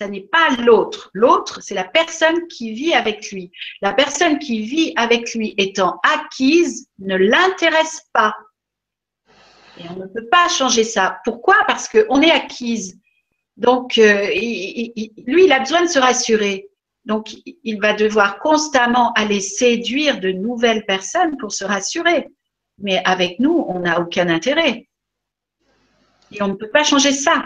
[0.00, 1.10] ça n'est pas l'autre.
[1.12, 3.52] L'autre, c'est la personne qui vit avec lui.
[3.82, 8.34] La personne qui vit avec lui étant acquise ne l'intéresse pas.
[9.78, 11.18] Et on ne peut pas changer ça.
[11.24, 11.56] Pourquoi?
[11.66, 12.98] Parce qu'on est acquise.
[13.58, 16.70] Donc, euh, lui, il a besoin de se rassurer.
[17.04, 22.26] Donc, il va devoir constamment aller séduire de nouvelles personnes pour se rassurer.
[22.78, 24.88] Mais avec nous, on n'a aucun intérêt.
[26.32, 27.44] Et on ne peut pas changer ça.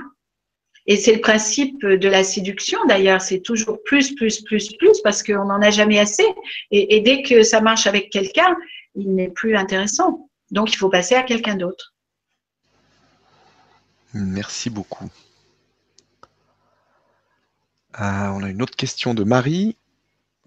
[0.87, 5.23] Et c'est le principe de la séduction d'ailleurs, c'est toujours plus, plus, plus, plus, parce
[5.23, 6.27] qu'on n'en a jamais assez.
[6.71, 8.57] Et, dès que ça marche avec quelqu'un,
[8.95, 10.29] il n'est plus intéressant.
[10.51, 11.95] Donc il faut passer à quelqu'un d'autre.
[14.13, 15.11] Merci beaucoup.
[18.01, 19.77] Euh, on a une autre question de Marie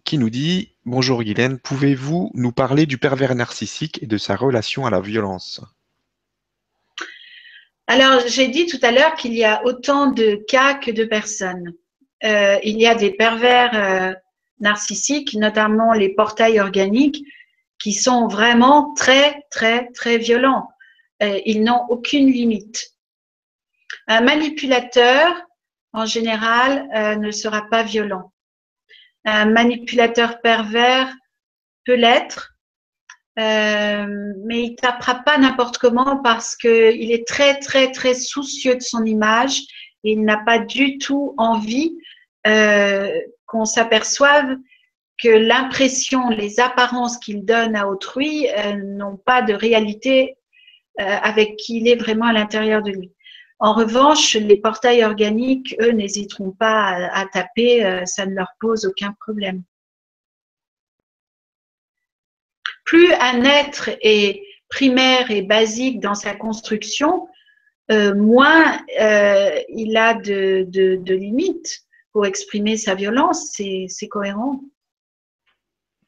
[0.04, 4.86] qui nous dit Bonjour Guylaine, pouvez-vous nous parler du pervers narcissique et de sa relation
[4.86, 5.62] à la violence?
[7.90, 11.74] Alors, j'ai dit tout à l'heure qu'il y a autant de cas que de personnes.
[12.26, 14.14] Euh, il y a des pervers euh,
[14.60, 17.24] narcissiques, notamment les portails organiques,
[17.80, 20.68] qui sont vraiment très, très, très violents.
[21.24, 22.92] euh, ils n'ont aucune limite.
[24.08, 25.42] Un manipulateur,
[25.94, 28.34] en général, euh, ne sera pas violent.
[29.26, 31.14] Un manipulateur pervers
[31.86, 32.57] peut l'être,
[33.40, 38.82] euh, mais il tapera pas n'importe comment parce qu'il est très très très soucieux de
[38.82, 39.62] son image
[40.04, 41.96] et il n'a pas du tout envie
[42.48, 43.12] euh,
[43.46, 44.58] qu'on s'aperçoive
[45.22, 50.36] que l'impression, les apparences qu'il donne à autrui euh, n'ont pas de réalité
[51.00, 53.12] avec qui il est vraiment à l'intérieur de lui.
[53.60, 59.14] En revanche, les portails organiques, eux, n'hésiteront pas à taper, ça ne leur pose aucun
[59.20, 59.62] problème.
[62.88, 67.28] Plus un être est primaire et basique dans sa construction,
[67.92, 70.66] euh, moins euh, il a de,
[71.14, 73.52] limites pour exprimer sa violence.
[73.54, 74.62] C'est cohérent.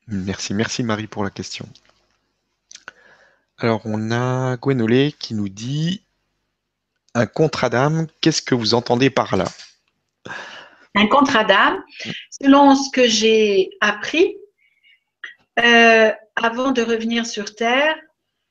[0.08, 1.68] Merci, merci Marie pour la question.
[3.60, 6.02] Alors, on a Gwenolé qui nous dit
[7.14, 9.46] un contrat d'âme, qu'est-ce que vous entendez par là?
[10.96, 11.84] Un contrat d'âme,
[12.30, 14.39] selon ce que j'ai appris,
[15.64, 17.96] euh, avant de revenir sur Terre,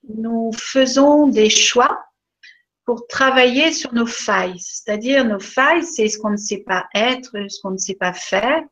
[0.08, 2.04] nous faisons des choix
[2.84, 4.58] pour travailler sur nos failles.
[4.58, 8.12] C'est-à-dire, nos failles, c'est ce qu'on ne sait pas être, ce qu'on ne sait pas
[8.12, 8.62] faire.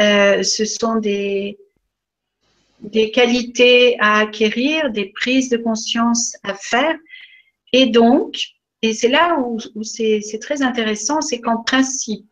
[0.00, 1.58] Euh, ce sont des,
[2.80, 6.96] des qualités à acquérir, des prises de conscience à faire.
[7.72, 8.36] Et donc,
[8.82, 12.28] et c'est là où, où c'est très intéressant, c'est qu'en principe,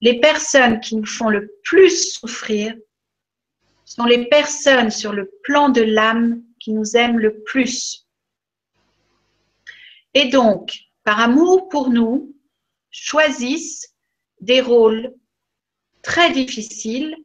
[0.00, 2.74] les personnes qui nous font le plus souffrir,
[3.94, 8.08] sont les personnes sur le plan de l'âme qui nous aiment le plus.
[10.14, 12.34] Et donc, par amour pour nous,
[12.90, 13.94] choisissent
[14.40, 15.14] des rôles
[16.02, 17.16] très difficiles,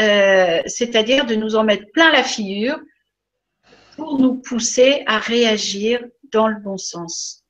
[0.00, 2.78] euh, c'est-à-dire de nous en mettre plein la figure
[3.96, 7.42] pour nous pousser à réagir dans le bon sens.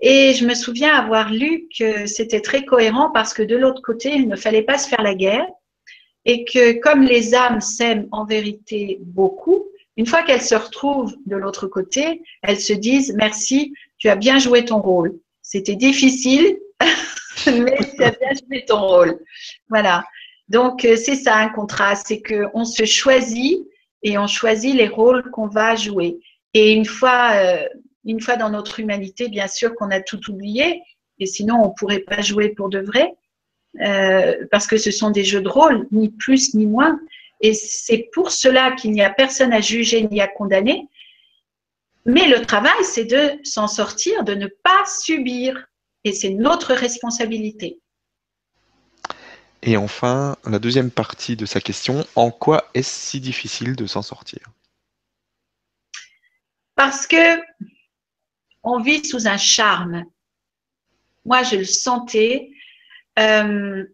[0.00, 4.10] Et je me souviens avoir lu que c'était très cohérent parce que de l'autre côté,
[4.10, 5.46] il ne fallait pas se faire la guerre,
[6.28, 11.36] et que comme les âmes s'aiment en vérité beaucoup, une fois qu'elles se retrouvent de
[11.36, 15.18] l'autre côté, elles se disent merci, tu as bien joué ton rôle.
[15.40, 16.58] C'était difficile,
[17.46, 19.18] mais tu as bien joué ton rôle.
[19.70, 20.04] Voilà.
[20.50, 23.66] Donc euh, c'est ça un contrat, c'est qu'on se choisit
[24.02, 26.18] et on choisit les rôles qu'on va jouer.
[26.52, 27.66] Et une fois, euh,
[28.04, 30.82] une fois dans notre humanité, bien sûr qu'on a tout oublié,
[31.18, 33.14] et sinon on pourrait pas jouer pour de vrai.
[33.80, 36.98] Euh, parce que ce sont des jeux de rôle, ni plus ni moins.
[37.40, 40.88] Et c'est pour cela qu'il n'y a personne à juger ni à condamner.
[42.04, 45.66] Mais le travail, c'est de s'en sortir, de ne pas subir.
[46.04, 47.80] Et c'est notre responsabilité.
[49.62, 54.02] Et enfin, la deuxième partie de sa question, en quoi est-ce si difficile de s'en
[54.02, 54.40] sortir?
[56.74, 57.40] Parce que
[58.62, 60.04] on vit sous un charme.
[61.24, 62.50] Moi, je le sentais
[63.18, 63.84] euh,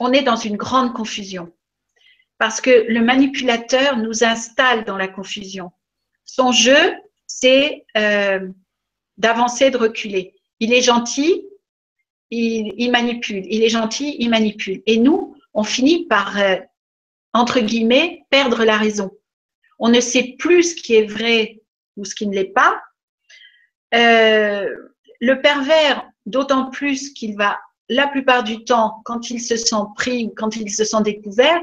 [0.00, 1.52] on est dans une grande confusion.
[2.38, 5.70] Parce que le manipulateur nous installe dans la confusion.
[6.24, 6.94] Son jeu,
[7.26, 8.48] c'est euh,
[9.16, 10.34] d'avancer, de reculer.
[10.58, 11.46] Il est gentil,
[12.30, 13.44] il, manipule.
[13.48, 14.82] Il est gentil, il manipule.
[14.86, 16.56] Et nous, on finit par, euh,
[17.32, 19.10] entre guillemets, perdre la raison.
[19.78, 21.60] On ne sait plus ce qui est vrai
[21.96, 22.80] ou ce qui ne l'est pas.
[23.92, 30.32] le pervers, d'autant plus qu'il va la plupart du temps, quand il se sent pris,
[30.36, 31.60] quand il se sent découvert,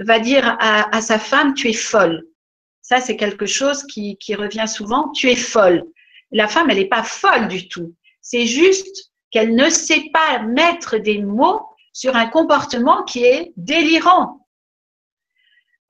[0.00, 2.26] va dire à, sa femme, tu es folle.
[2.80, 5.84] Ça, c'est quelque chose qui, revient souvent, tu es folle.
[6.30, 7.94] La femme, elle n'est pas folle du tout.
[8.20, 14.46] C'est juste qu'elle ne sait pas mettre des mots sur un comportement qui est délirant.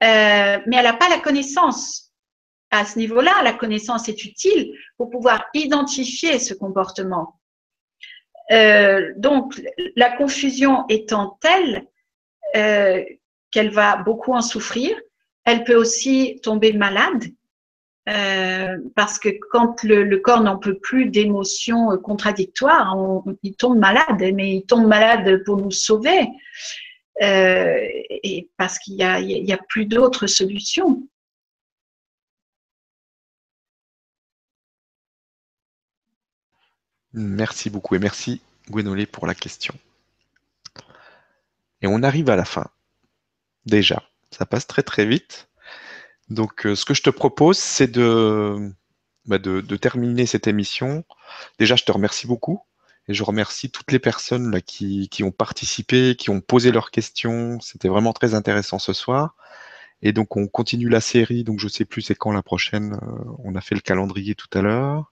[0.03, 2.11] Euh, mais elle n'a pas la connaissance.
[2.71, 7.39] À ce niveau-là, la connaissance est utile pour pouvoir identifier ce comportement.
[8.53, 9.59] Euh, donc,
[9.95, 11.87] la confusion étant telle
[12.55, 13.03] euh,
[13.51, 14.95] qu'elle va beaucoup en souffrir,
[15.45, 17.25] elle peut aussi tomber malade.
[18.09, 22.97] Euh, parce que quand le, corps n'en peut plus d'émotions contradictoires,
[23.43, 26.27] il tombe malade, mais il tombe malade pour nous sauver,
[27.21, 31.07] et parce qu'il n'y a, a, plus d'autres solutions.
[37.13, 39.75] Merci beaucoup et merci Gwenolé pour la question.
[41.81, 42.67] Et on arrive à la fin.
[43.65, 45.49] Déjà, ça passe très très vite.
[46.29, 48.71] Donc euh, ce que je te propose, c'est de,
[49.25, 51.03] bah, de, terminer cette émission.
[51.59, 52.61] Déjà, je te remercie beaucoup.
[53.09, 57.59] Et je remercie toutes les personnes qui, qui ont participé, qui ont posé leurs questions.
[57.59, 59.35] C'était vraiment très intéressant ce soir.
[60.01, 61.43] Et donc, on continue la série.
[61.43, 62.97] Donc, je ne sais plus c'est quand la prochaine.
[63.43, 65.11] on a fait le calendrier tout à l'heure.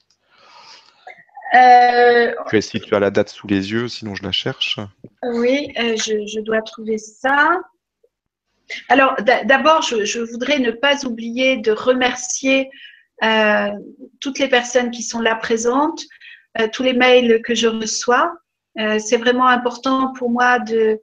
[1.54, 4.80] Euh, si tu as la date sous les yeux, sinon je la cherche.
[5.24, 7.60] Oui, euh, je, dois trouver ça.
[8.88, 9.16] Alors,
[9.46, 12.70] d'abord, je, voudrais ne pas oublier de remercier
[13.24, 13.70] euh,
[14.22, 16.04] toutes les personnes qui sont là présentes,
[16.74, 18.34] tous les mails que je reçois.
[18.76, 21.02] C'est vraiment important pour moi de,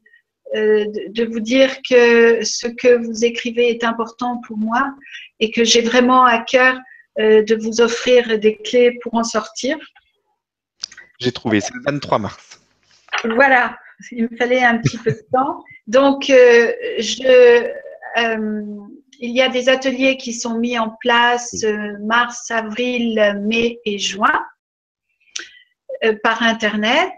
[0.55, 4.95] de, vous dire que ce que vous écrivez est important pour moi
[5.41, 6.79] et que j'ai vraiment à cœur
[7.19, 9.77] de vous offrir des clés pour en sortir.
[11.19, 12.61] J'ai trouvé, c'est le 23 mars.
[13.24, 13.77] Voilà,
[14.12, 15.65] il me fallait un petit peu de temps.
[15.89, 17.66] Donc, euh, je,
[18.19, 18.62] euh,
[19.19, 23.99] il y a des ateliers qui sont mis en place euh, mars, avril, mai et
[23.99, 24.45] juin
[26.23, 27.12] par Internet.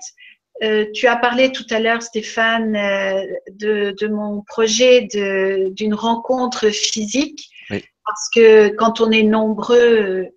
[0.94, 7.50] tu as parlé tout à l'heure, Stéphane, de, de, mon projet d'une rencontre physique.
[7.68, 10.30] Parce que quand on est nombreux,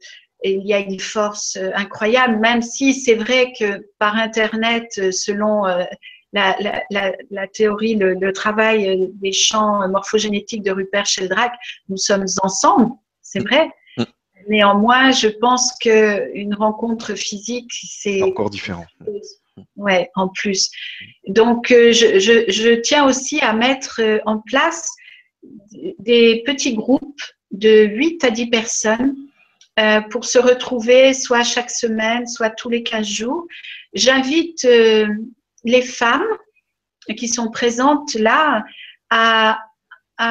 [0.43, 5.11] il y a une force euh, incroyable, même si c'est vrai que par Internet, euh,
[5.11, 5.83] selon euh,
[6.33, 11.53] la, théorie, le, travail des champs morphogénétiques de Rupert Sheldrake,
[11.89, 12.91] nous sommes ensemble,
[13.21, 13.69] c'est vrai.
[13.97, 14.03] Mm.
[14.49, 18.85] Néanmoins, je pense qu'une rencontre physique, c'est encore différent.
[19.75, 20.71] Ouais, en plus.
[21.27, 24.89] Donc, je, je, tiens aussi à mettre en place
[25.99, 27.21] des petits groupes
[27.51, 29.15] de 8 à 10 personnes
[29.79, 33.47] euh, pour se retrouver soit chaque semaine, soit tous les 15 jours.
[33.93, 35.07] J'invite euh,
[35.63, 36.27] les femmes
[37.17, 38.63] qui sont présentes là
[39.09, 39.59] à,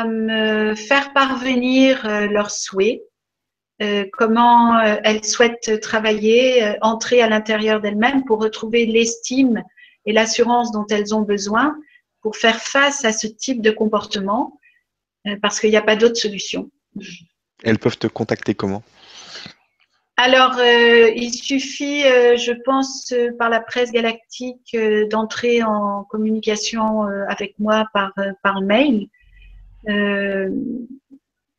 [0.06, 3.02] me faire parvenir euh, leurs souhaits,
[4.12, 9.62] comment elles souhaitent travailler, entrer à l'intérieur d'elles-mêmes pour retrouver l'estime
[10.06, 11.76] et l'assurance dont elles ont besoin
[12.20, 14.60] pour faire face à ce type de comportement,
[15.42, 16.70] parce qu'il n'y a pas d'autre solution.
[17.64, 18.84] Elles peuvent te contacter comment?
[20.16, 24.76] Alors, euh, il suffit, euh, je pense, euh, par la presse galactique,
[25.10, 28.12] d'entrer en communication avec moi par,
[28.42, 29.08] par mail.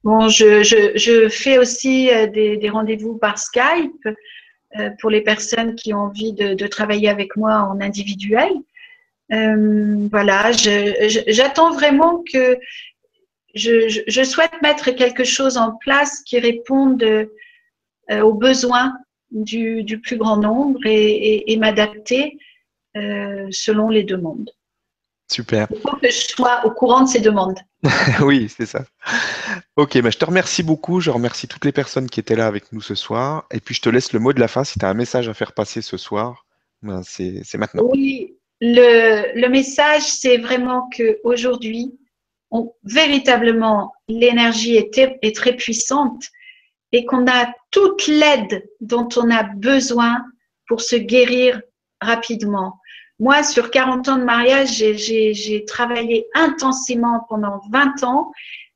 [0.03, 4.07] bon, je, je, fais aussi des, des rendez-vous par Skype
[4.99, 8.51] pour les personnes qui ont envie de, de travailler avec moi en individuel.
[9.29, 10.51] voilà,
[11.27, 12.57] j'attends vraiment que
[13.55, 17.29] je, je, souhaite mettre quelque chose en place qui réponde
[18.11, 18.93] aux besoins
[19.31, 22.37] du, du, plus grand nombre et, et, m'adapter
[22.95, 24.51] euh, selon les demandes.
[25.31, 25.67] Super.
[25.71, 27.57] Il faut que je sois au courant de ces demandes.
[28.21, 28.85] oui, c'est ça.
[29.75, 30.99] Ok, bah, je te remercie beaucoup.
[30.99, 33.47] Je remercie toutes les personnes qui étaient là avec nous ce soir.
[33.51, 34.63] Et puis, je te laisse le mot de la fin.
[34.63, 36.45] Si tu as un message à faire passer ce soir,
[36.83, 37.83] ben, c'est maintenant.
[37.91, 41.97] Oui, le, le message, c'est vraiment qu'aujourd'hui,
[42.83, 46.29] véritablement, l'énergie est, est, très puissante
[46.93, 50.23] et qu'on a toute l'aide dont on a besoin
[50.67, 51.61] pour se guérir
[51.99, 52.79] rapidement.
[53.19, 58.31] Moi, sur 40 ans de mariage, j'ai travaillé intensément pendant 20 ans,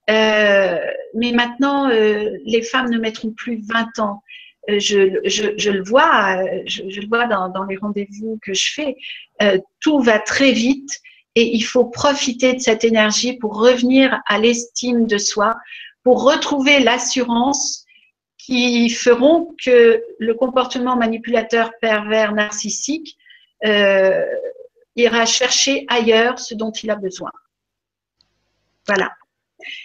[0.09, 0.77] euh,
[1.13, 4.23] mais maintenant, euh, les femmes ne mettront plus 20 ans.
[4.69, 8.95] Euh, je, le vois, je, le vois dans, les rendez-vous que je fais.
[9.79, 10.99] Tout va très vite
[11.35, 15.55] et il faut profiter de cette énergie pour revenir à l'estime de soi,
[16.03, 17.86] pour retrouver l'assurance
[18.47, 23.17] qui feront que le comportement manipulateur pervers narcissique
[23.65, 24.25] euh,
[24.95, 27.33] ira chercher ailleurs ce dont il a besoin.
[28.87, 29.11] Voilà.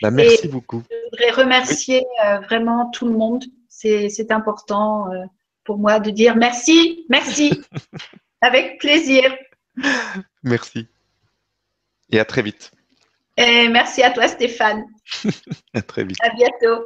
[0.00, 0.84] Bah, merci beaucoup.
[0.88, 3.44] Je voudrais remercier euh, vraiment tout le monde.
[3.68, 5.24] C'est important euh,
[5.64, 7.64] pour moi de dire merci, merci,
[8.42, 9.36] avec plaisir.
[10.44, 10.86] Merci.
[12.10, 12.70] Et à très vite.
[13.36, 14.84] Et merci à toi, Stéphane.
[15.74, 16.18] à très vite.
[16.22, 16.84] À bientôt.